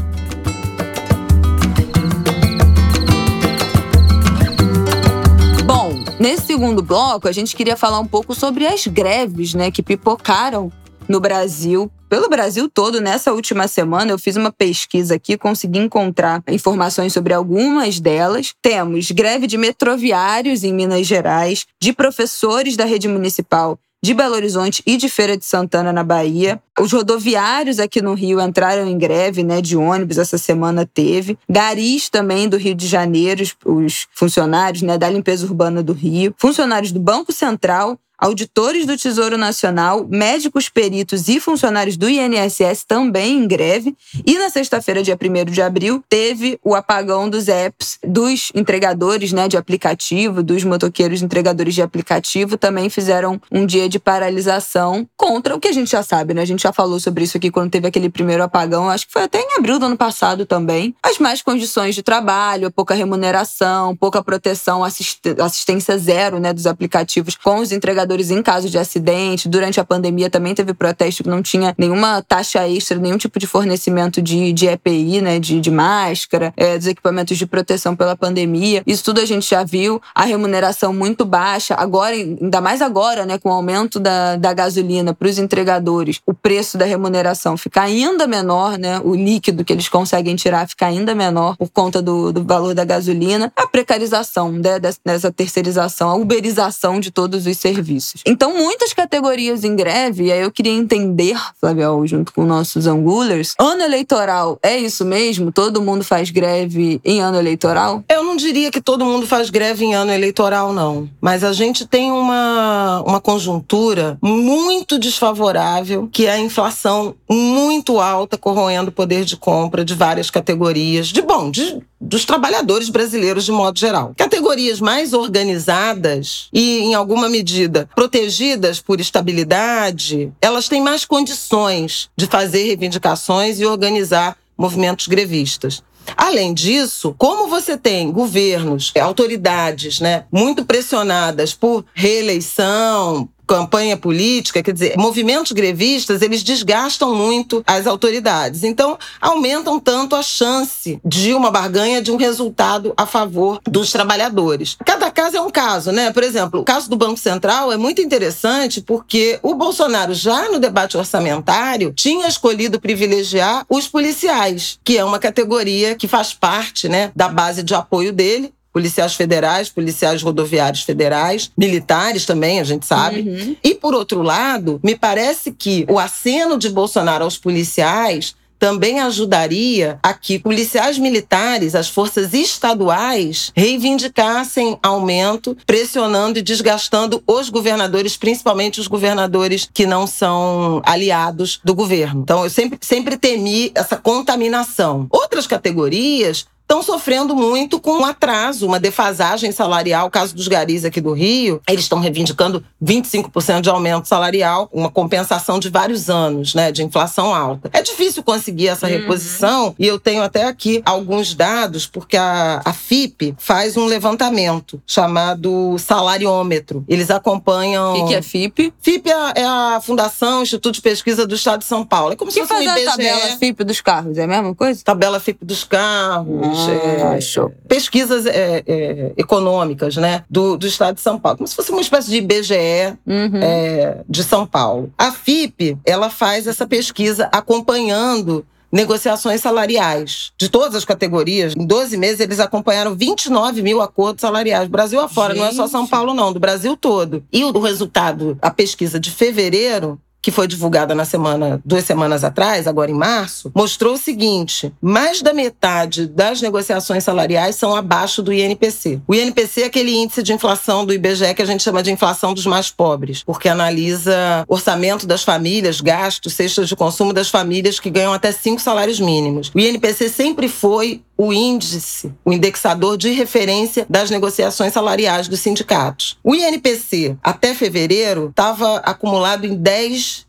Nesse 6.20 6.48
segundo 6.48 6.82
bloco, 6.82 7.28
a 7.28 7.32
gente 7.32 7.56
queria 7.56 7.78
falar 7.78 8.00
um 8.00 8.08
pouco 8.08 8.34
sobre 8.34 8.66
as 8.66 8.88
greves, 8.88 9.54
né, 9.54 9.70
que 9.70 9.84
pipocaram 9.84 10.72
no 11.08 11.20
Brasil, 11.20 11.92
pelo 12.10 12.30
Brasil 12.30 12.70
todo, 12.70 13.02
nessa 13.02 13.34
última 13.34 13.68
semana, 13.68 14.12
eu 14.12 14.18
fiz 14.18 14.38
uma 14.38 14.52
pesquisa 14.52 15.16
aqui, 15.16 15.38
consegui 15.38 15.80
encontrar 15.80 16.42
informações 16.48 17.12
sobre 17.12 17.34
algumas 17.34 18.00
delas. 18.00 18.54
Temos 18.62 19.12
greve 19.12 19.46
de 19.46 19.58
metroviários 19.58 20.64
em 20.64 20.74
Minas 20.74 21.06
Gerais, 21.06 21.66
de 21.82 21.92
professores 21.92 22.78
da 22.78 22.86
rede 22.86 23.10
municipal 23.10 23.78
de 24.08 24.14
Belo 24.14 24.36
Horizonte 24.36 24.82
e 24.86 24.96
de 24.96 25.10
Feira 25.10 25.36
de 25.36 25.44
Santana, 25.44 25.92
na 25.92 26.02
Bahia. 26.02 26.62
Os 26.80 26.94
rodoviários 26.94 27.78
aqui 27.78 28.02
no 28.02 28.14
Rio 28.14 28.40
entraram 28.40 28.88
em 28.88 28.98
greve, 28.98 29.44
né, 29.44 29.62
de 29.62 29.76
ônibus, 29.76 30.18
essa 30.18 30.38
semana 30.38 30.86
teve. 30.86 31.38
Garis 31.50 32.08
também 32.08 32.48
do 32.48 32.56
Rio 32.56 32.74
de 32.74 32.88
Janeiro, 32.88 33.44
os 33.66 34.08
funcionários, 34.14 34.82
né, 34.82 34.98
da 34.98 35.10
limpeza 35.10 35.46
urbana 35.46 35.84
do 35.84 35.92
Rio. 35.92 36.34
Funcionários 36.38 36.94
do 36.94 37.02
Banco 37.02 37.34
Central, 37.34 38.00
auditores 38.18 38.86
do 38.86 38.98
Tesouro 38.98 39.38
Nacional, 39.38 40.08
médicos 40.10 40.70
peritos 40.70 41.28
e 41.28 41.40
funcionários 41.40 41.96
do 41.96 42.10
INSS 42.10 42.84
também 42.88 43.38
em 43.38 43.48
greve. 43.48 43.96
E 44.26 44.38
na 44.38 44.50
sexta-feira, 44.50 45.04
dia 45.04 45.18
1 45.22 45.52
de 45.52 45.62
abril, 45.62 46.04
teve 46.10 46.60
o 46.64 46.74
apagão 46.74 47.30
dos 47.30 47.48
apps 47.48 48.00
dos 48.04 48.52
entregadores 48.56 49.32
né, 49.32 49.48
de 49.48 49.58
aplicativo, 49.58 50.42
dos 50.42 50.64
motoqueiros 50.64 51.22
entregadores 51.22 51.76
de 51.76 51.82
aplicativo, 51.82 52.58
também 52.58 52.90
fizeram 52.90 53.40
um 53.52 53.66
dia 53.66 53.88
de 53.88 54.00
paralisação 54.00 55.08
contra 55.16 55.56
o 55.56 55.60
que 55.60 55.68
a 55.68 55.74
gente 55.74 55.92
já 55.92 56.02
sabe, 56.02 56.34
né? 56.34 56.42
A 56.42 56.46
gente 56.46 56.64
já 56.64 56.74
falou 56.74 57.00
sobre 57.00 57.24
isso 57.24 57.38
aqui 57.38 57.52
quando 57.52 57.70
teve 57.70 57.88
aquele 57.88 58.10
primeiro 58.10 58.44
apagão, 58.44 58.90
acho 58.90 59.06
que 59.06 59.14
foi 59.14 59.24
até 59.24 59.40
em 59.40 59.58
abril 59.58 59.78
do 59.78 59.86
ano 59.86 59.98
passado 59.98 60.46
também. 60.46 60.96
As 61.04 61.20
más 61.20 61.42
condições 61.42 61.94
de 61.94 62.02
trabalho, 62.02 62.72
pouca 62.72 62.96
remuneração, 62.96 63.96
pouca 63.96 64.24
proteção, 64.24 64.84
assistência 64.84 65.98
zero 65.98 66.40
né, 66.40 66.54
dos 66.54 66.66
aplicativos 66.66 67.36
com 67.36 67.58
os 67.58 67.72
entregadores 67.72 68.07
em 68.30 68.42
caso 68.42 68.70
de 68.70 68.78
acidente. 68.78 69.48
Durante 69.48 69.80
a 69.80 69.86
pandemia 69.86 70.30
também 70.30 70.54
teve 70.54 70.74
protesto 70.74 71.24
que 71.24 71.30
não 71.30 71.42
tinha 71.42 71.74
nenhuma 71.78 72.22
taxa 72.22 72.68
extra, 72.68 72.98
nenhum 72.98 73.18
tipo 73.18 73.40
de 73.40 73.48
fornecimento 73.48 74.22
de, 74.22 74.52
de 74.54 74.68
EPI, 74.68 75.22
né, 75.22 75.40
de, 75.40 75.60
de 75.60 75.72
máscara, 75.72 76.54
é, 76.58 76.78
dos 76.78 76.88
equipamentos 76.88 77.38
de 77.38 77.46
proteção 77.46 77.96
pela 77.96 78.16
pandemia. 78.16 78.84
Isso 78.86 79.04
tudo 79.04 79.22
a 79.22 79.26
gente 79.26 79.50
já 79.50 79.64
viu. 79.64 80.02
A 80.14 80.24
remuneração 80.24 80.94
muito 80.94 81.26
baixa. 81.26 81.76
Agora, 81.76 82.16
ainda 82.16 82.62
mais 82.62 82.82
agora, 82.82 83.26
né, 83.26 83.38
com 83.38 83.50
o 83.50 83.54
aumento 83.54 84.00
da, 84.00 84.36
da 84.36 84.54
gasolina 84.54 85.14
para 85.14 85.28
os 85.28 85.38
entregadores, 85.38 86.22
o 86.26 86.34
preço 86.34 86.78
da 86.78 86.86
remuneração 86.86 87.58
fica 87.58 87.82
ainda 87.82 88.28
menor, 88.28 88.78
né? 88.78 89.00
O 89.04 89.16
líquido 89.16 89.64
que 89.64 89.74
eles 89.74 89.90
conseguem 89.90 90.36
tirar 90.36 90.68
fica 90.68 90.86
ainda 90.86 91.14
menor 91.14 91.56
por 91.58 91.70
conta 91.70 92.02
do, 92.02 92.32
do 92.32 92.44
valor 92.44 92.74
da 92.74 92.86
gasolina. 92.86 93.52
A 93.56 93.68
precarização 93.68 94.52
né, 94.52 94.80
dessa 94.80 95.32
terceirização, 95.32 96.10
a 96.10 96.16
uberização 96.16 97.00
de 97.00 97.12
todos 97.12 97.46
os 97.46 97.58
serviços. 97.58 97.97
Então, 98.26 98.56
muitas 98.56 98.94
categorias 98.94 99.64
em 99.64 99.76
greve, 99.76 100.26
e 100.26 100.32
aí 100.32 100.42
eu 100.42 100.52
queria 100.52 100.72
entender, 100.72 101.38
Flaviol, 101.60 102.06
junto 102.08 102.34
com 102.34 102.46
nossos 102.46 102.88
angulers, 102.88 103.54
ano 103.60 103.82
eleitoral 103.82 104.60
é 104.62 104.78
isso 104.78 105.06
mesmo? 105.06 105.52
Todo 105.52 105.82
mundo 105.82 106.04
faz 106.04 106.30
greve 106.30 107.00
em 107.04 107.22
ano 107.22 107.38
eleitoral? 107.38 108.04
Eu 108.10 108.24
não 108.24 108.36
diria 108.36 108.72
que 108.72 108.82
todo 108.82 109.06
mundo 109.06 109.26
faz 109.26 109.50
greve 109.50 109.86
em 109.86 109.96
ano 109.96 110.12
eleitoral, 110.12 110.74
não. 110.74 111.10
Mas 111.22 111.44
a 111.44 111.54
gente 111.54 111.86
tem 111.86 112.12
uma, 112.12 113.04
uma 113.06 113.22
conjuntura 113.22 114.18
muito 114.22 114.98
desfavorável, 115.00 116.10
que 116.12 116.26
é 116.26 116.32
a 116.32 116.40
inflação 116.40 117.16
muito 117.30 118.00
alta, 118.00 118.38
corroendo 118.38 118.90
o 118.90 118.94
poder 118.94 119.24
de 119.24 119.38
compra 119.38 119.84
de 119.84 119.94
várias 119.94 120.30
categorias, 120.30 121.08
de 121.08 121.22
bom, 121.22 121.50
de, 121.50 121.82
dos 122.00 122.26
trabalhadores 122.26 122.90
brasileiros 122.90 123.46
de 123.46 123.52
modo 123.52 123.80
geral. 123.80 124.14
Categorias 124.16 124.80
mais 124.80 125.14
organizadas 125.14 126.48
e, 126.54 126.80
em 126.80 126.94
alguma 126.94 127.28
medida, 127.28 127.90
protegidas 127.96 128.80
por 128.80 129.00
estabilidade, 129.00 130.32
elas 130.42 130.68
têm 130.68 130.82
mais 130.82 131.06
condições 131.06 132.10
de 132.16 132.28
fazer 132.28 132.64
reivindicações 132.64 133.60
e 133.60 133.66
organizar 133.66 134.38
movimentos 134.58 135.08
grevistas. 135.08 135.84
Além 136.16 136.54
disso, 136.54 137.14
como 137.18 137.48
você 137.48 137.78
tem 137.78 138.12
governos, 138.12 138.94
autoridades, 139.00 140.00
né, 140.00 140.24
muito 140.32 140.64
pressionadas 140.64 141.54
por 141.54 141.84
reeleição, 141.94 143.28
campanha 143.48 143.96
política, 143.96 144.62
quer 144.62 144.74
dizer, 144.74 144.98
movimentos 144.98 145.54
grevistas, 145.54 146.22
eles 146.22 146.44
desgastam 146.44 147.16
muito 147.16 147.64
as 147.66 147.88
autoridades. 147.88 148.64
Então, 148.64 148.98
aumentam 149.22 149.80
tanto 149.80 150.16
a 150.16 150.22
chance 150.22 151.00
de 151.04 151.34
uma 151.34 151.50
barganha, 151.50 152.02
de 152.02 152.12
um 152.12 152.18
resultado 152.18 152.94
a 152.98 153.06
favor 153.06 153.60
dos 153.64 153.92
trabalhadores. 153.92 154.76
Cada 154.86 155.10
caso 155.10 155.38
é 155.38 155.42
um 155.42 155.50
caso, 155.50 155.92
né? 155.92 156.12
Por 156.12 156.24
exemplo, 156.24 156.60
o 156.60 156.64
caso 156.64 156.90
do 156.90 156.98
Banco 156.98 157.18
Central 157.18 157.72
é 157.72 157.78
muito 157.78 158.02
interessante 158.02 158.82
porque 158.82 159.40
o 159.42 159.56
Bolsonaro, 159.56 160.14
já 160.14 160.50
no 160.52 160.60
debate 160.60 160.98
orçamentário, 160.98 161.94
tinha 161.94 162.28
escolhido 162.28 162.80
privilegiar 162.80 163.66
os 163.70 163.88
policiais, 163.88 164.78
que 164.84 164.98
é 164.98 165.06
uma 165.06 165.20
categoria 165.20 165.96
que 165.96 166.08
faz 166.08 166.34
parte, 166.34 166.90
né, 166.90 167.12
da 167.16 167.30
base 167.30 167.64
de 167.64 167.74
apoio 167.74 168.12
dele 168.12 168.54
policiais 168.78 169.16
federais, 169.16 169.70
policiais 169.70 170.22
rodoviários 170.22 170.84
federais, 170.84 171.50
militares 171.58 172.28
também, 172.28 172.60
a 172.60 172.64
gente 172.64 172.86
sabe. 172.86 173.22
Uhum. 173.22 173.56
E, 173.64 173.74
por 173.74 173.96
outro 173.96 174.22
lado, 174.22 174.80
me 174.84 174.96
parece 174.96 175.52
que 175.52 175.84
o 175.90 175.98
aceno 175.98 176.60
de 176.60 176.70
Bolsonaro 176.70 177.24
aos 177.24 177.40
policiais 177.40 178.36
também 178.60 179.00
ajudaria 179.00 180.00
a 180.04 180.14
que 180.14 180.38
policiais 180.38 181.00
militares, 181.00 181.74
as 181.74 181.90
forças 181.90 182.36
estaduais, 182.36 183.52
reivindicassem 183.56 184.78
aumento, 184.84 185.58
pressionando 185.66 186.38
e 186.38 186.44
desgastando 186.44 187.24
os 187.26 187.50
governadores, 187.50 188.16
principalmente 188.16 188.80
os 188.80 188.88
governadores 188.88 189.68
que 189.74 189.88
não 189.88 190.06
são 190.06 190.82
aliados 190.86 191.60
do 191.64 191.74
governo. 191.74 192.22
Então, 192.22 192.44
eu 192.44 192.50
sempre, 192.50 192.78
sempre 192.82 193.18
temi 193.18 193.72
essa 193.74 193.96
contaminação. 193.96 195.08
Outras 195.10 195.48
categorias 195.48 196.46
estão 196.68 196.84
sofrendo 196.84 197.34
muito 197.34 197.80
com 197.80 198.00
um 198.00 198.06
atraso, 198.06 198.68
uma 198.68 198.78
defasagem 198.78 199.54
salarial. 199.54 200.08
O 200.08 200.12
caso 200.12 200.36
dos 200.36 200.50
garis 200.50 200.84
aqui 200.84 201.00
do 201.00 201.14
Rio, 201.14 201.62
eles 201.68 201.86
estão 201.86 202.00
reivindicando 202.00 202.62
25% 202.84 203.62
de 203.62 203.70
aumento 203.70 204.06
salarial, 204.06 204.70
uma 204.74 204.92
compensação 204.92 205.60
de 205.60 205.70
vários 205.70 206.10
anos, 206.10 206.54
né, 206.54 206.70
de 206.70 206.84
inflação 206.84 207.34
alta. 207.34 207.70
É 207.72 207.82
difícil 207.82 208.22
conseguir 208.22 208.68
essa 208.68 208.86
uhum. 208.86 208.92
reposição 208.92 209.76
e 209.80 209.88
eu 209.88 209.98
tenho 209.98 210.22
até 210.22 210.44
aqui 210.44 210.82
alguns 210.86 211.34
dados, 211.34 211.88
porque 211.88 212.18
a, 212.18 212.62
a 212.66 212.74
FIP 212.74 213.34
faz 213.38 213.78
um 213.78 213.86
levantamento 213.86 214.82
chamado 214.86 215.78
salariômetro. 215.80 216.84
Eles 216.86 217.10
acompanham. 217.10 217.94
O 217.94 217.96
que, 218.02 218.08
que, 218.10 218.16
é 218.16 218.22
FIP? 218.22 218.74
FIP 218.82 219.10
é, 219.10 219.42
é, 219.42 219.46
a 219.46 219.80
Fundação 219.82 220.44
Instituto 220.44 220.76
de 220.76 220.82
Pesquisa 220.82 221.26
do 221.26 221.36
Estado 221.36 221.60
de 221.60 221.66
São 221.66 221.86
Paulo. 221.86 222.12
É 222.12 222.16
como 222.18 222.30
que 222.30 222.34
se 222.34 222.46
fosse 222.46 222.54
um 222.54 222.62
IBGE. 222.62 222.88
a 222.88 222.92
tabela 222.92 223.38
FIP 223.38 223.64
dos 223.64 223.80
carros, 223.80 224.18
é 224.18 224.24
a 224.24 224.28
mesma 224.28 224.54
coisa? 224.54 224.82
Tabela 224.84 225.20
FIP 225.22 225.46
dos 225.46 225.64
carros 225.64 226.57
é, 226.70 227.20
pesquisas 227.68 228.26
é, 228.26 228.64
é, 228.66 229.14
econômicas 229.18 229.96
né, 229.98 230.24
do, 230.30 230.58
do 230.58 230.68
Estado 230.68 230.96
de 230.96 231.02
São 231.02 231.20
Paulo, 231.20 231.38
como 231.38 231.48
se 231.48 231.56
fosse 231.56 231.72
uma 231.72 231.82
espécie 231.82 232.10
de 232.10 232.18
IBGE 232.18 232.98
uhum. 233.06 233.40
É, 233.42 234.02
de 234.08 234.24
São 234.24 234.46
Paulo. 234.46 234.92
A 234.98 235.12
FIP 235.12 235.78
ela 235.86 236.10
faz 236.10 236.48
essa 236.48 236.66
pesquisa 236.66 237.30
acompanhando 237.32 238.46
negociações 238.72 239.42
salariais 239.42 240.32
de 240.38 240.50
todas 240.50 240.76
as 240.76 240.86
categorias. 240.86 241.54
Em 241.56 241.66
12 241.66 241.98
meses, 241.98 242.20
eles 242.20 242.40
acompanharam 242.40 242.96
29 242.96 243.62
mil 243.62 243.82
acordos 243.82 244.22
salariais. 244.22 244.68
Brasil 244.68 245.00
afora, 245.00 245.34
Gente. 245.34 245.44
não 245.44 245.50
é 245.50 245.54
só 245.54 245.68
São 245.68 245.88
Paulo, 245.88 246.14
não, 246.14 246.34
do 246.34 246.40
Brasil 246.40 246.76
todo. 246.76 247.24
E 247.32 247.44
o 247.44 247.60
resultado, 247.60 248.38
a 248.42 248.52
pesquisa 248.52 249.00
de 249.00 249.12
fevereiro, 249.12 250.00
que 250.28 250.32
foi 250.32 250.46
divulgada 250.46 250.94
na 250.94 251.06
semana, 251.06 251.62
duas 251.64 251.86
semanas 251.86 252.22
atrás, 252.22 252.68
agora 252.68 252.92
em 252.92 252.94
março, 252.94 253.50
mostrou 253.56 253.94
o 253.94 253.98
seguinte: 253.98 254.74
mais 254.82 255.22
da 255.22 255.34
metade 255.34 256.06
das 256.06 256.42
negociações 256.42 257.06
salariais 257.06 257.56
são 257.56 257.74
abaixo 257.74 258.22
do 258.22 258.34
INPC. 258.34 259.00
O 259.08 259.16
INPC 259.16 259.62
é 259.62 259.66
aquele 259.68 259.96
índice 259.96 260.22
de 260.22 260.34
inflação 260.34 260.86
do 260.86 260.94
IBGE 260.94 261.34
que 261.34 261.42
a 261.42 261.46
gente 261.46 261.64
chama 261.64 261.82
de 261.82 261.94
inflação 261.94 262.34
dos 262.34 262.46
mais 262.46 262.70
pobres, 262.70 263.24
porque 263.24 263.48
analisa 263.48 264.44
orçamento 264.50 265.08
das 265.08 265.24
famílias, 265.24 265.80
gastos, 265.80 266.34
cestas 266.34 266.68
de 266.68 266.76
consumo 266.76 267.14
das 267.14 267.30
famílias 267.30 267.80
que 267.80 267.90
ganham 267.90 268.12
até 268.12 268.34
cinco 268.34 268.62
salários 268.62 269.00
mínimos. 269.00 269.50
O 269.56 269.60
INPC 269.62 270.10
sempre 270.10 270.50
foi 270.50 271.02
o 271.18 271.34
índice, 271.34 272.14
o 272.24 272.32
indexador 272.32 272.96
de 272.96 273.10
referência 273.10 273.86
das 273.90 274.12
negociações 274.12 274.72
salariais 274.72 275.28
dos 275.28 275.40
sindicatos. 275.40 276.18
O 276.24 276.36
INPC, 276.36 277.18
até 277.24 277.56
fevereiro, 277.56 278.28
estava 278.30 278.78
acumulado 278.78 279.46
em 279.46 279.56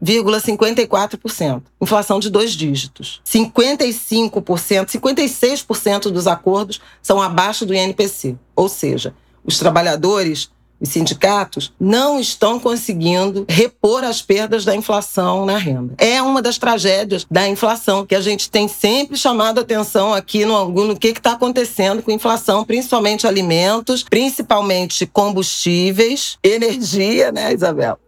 10,54%, 0.03 1.62
inflação 1.80 2.18
de 2.18 2.30
dois 2.30 2.53
dígitos. 2.53 3.20
55%, 3.26 4.86
56% 4.86 6.11
dos 6.11 6.26
acordos 6.26 6.80
são 7.03 7.20
abaixo 7.20 7.64
do 7.64 7.74
INPC, 7.74 8.36
ou 8.55 8.68
seja, 8.68 9.14
os 9.45 9.59
trabalhadores 9.59 10.51
os 10.80 10.91
sindicatos 10.91 11.72
não 11.78 12.20
estão 12.20 12.61
conseguindo 12.61 13.45
repor 13.49 14.05
as 14.05 14.22
perdas 14.22 14.64
da 14.64 14.74
inflação 14.74 15.45
na 15.45 15.59
renda. 15.59 15.95
É 15.99 16.22
uma 16.22 16.41
das 16.41 16.57
tragédias 16.57 17.26
da 17.28 17.49
inflação 17.49 18.07
que 18.07 18.14
a 18.14 18.20
gente 18.20 18.51
tem 18.51 18.68
sempre 18.68 19.16
chamado 19.16 19.59
atenção 19.59 20.14
aqui 20.14 20.45
no 20.45 20.68
no 20.68 20.97
que 20.97 21.09
está 21.09 21.32
acontecendo 21.32 22.03
com 22.03 22.11
a 22.11 22.14
inflação, 22.14 22.64
principalmente 22.64 23.26
alimentos, 23.26 24.05
principalmente 24.05 25.07
combustíveis, 25.07 26.39
energia, 26.43 27.32
né, 27.32 27.53
Isabel? 27.53 27.99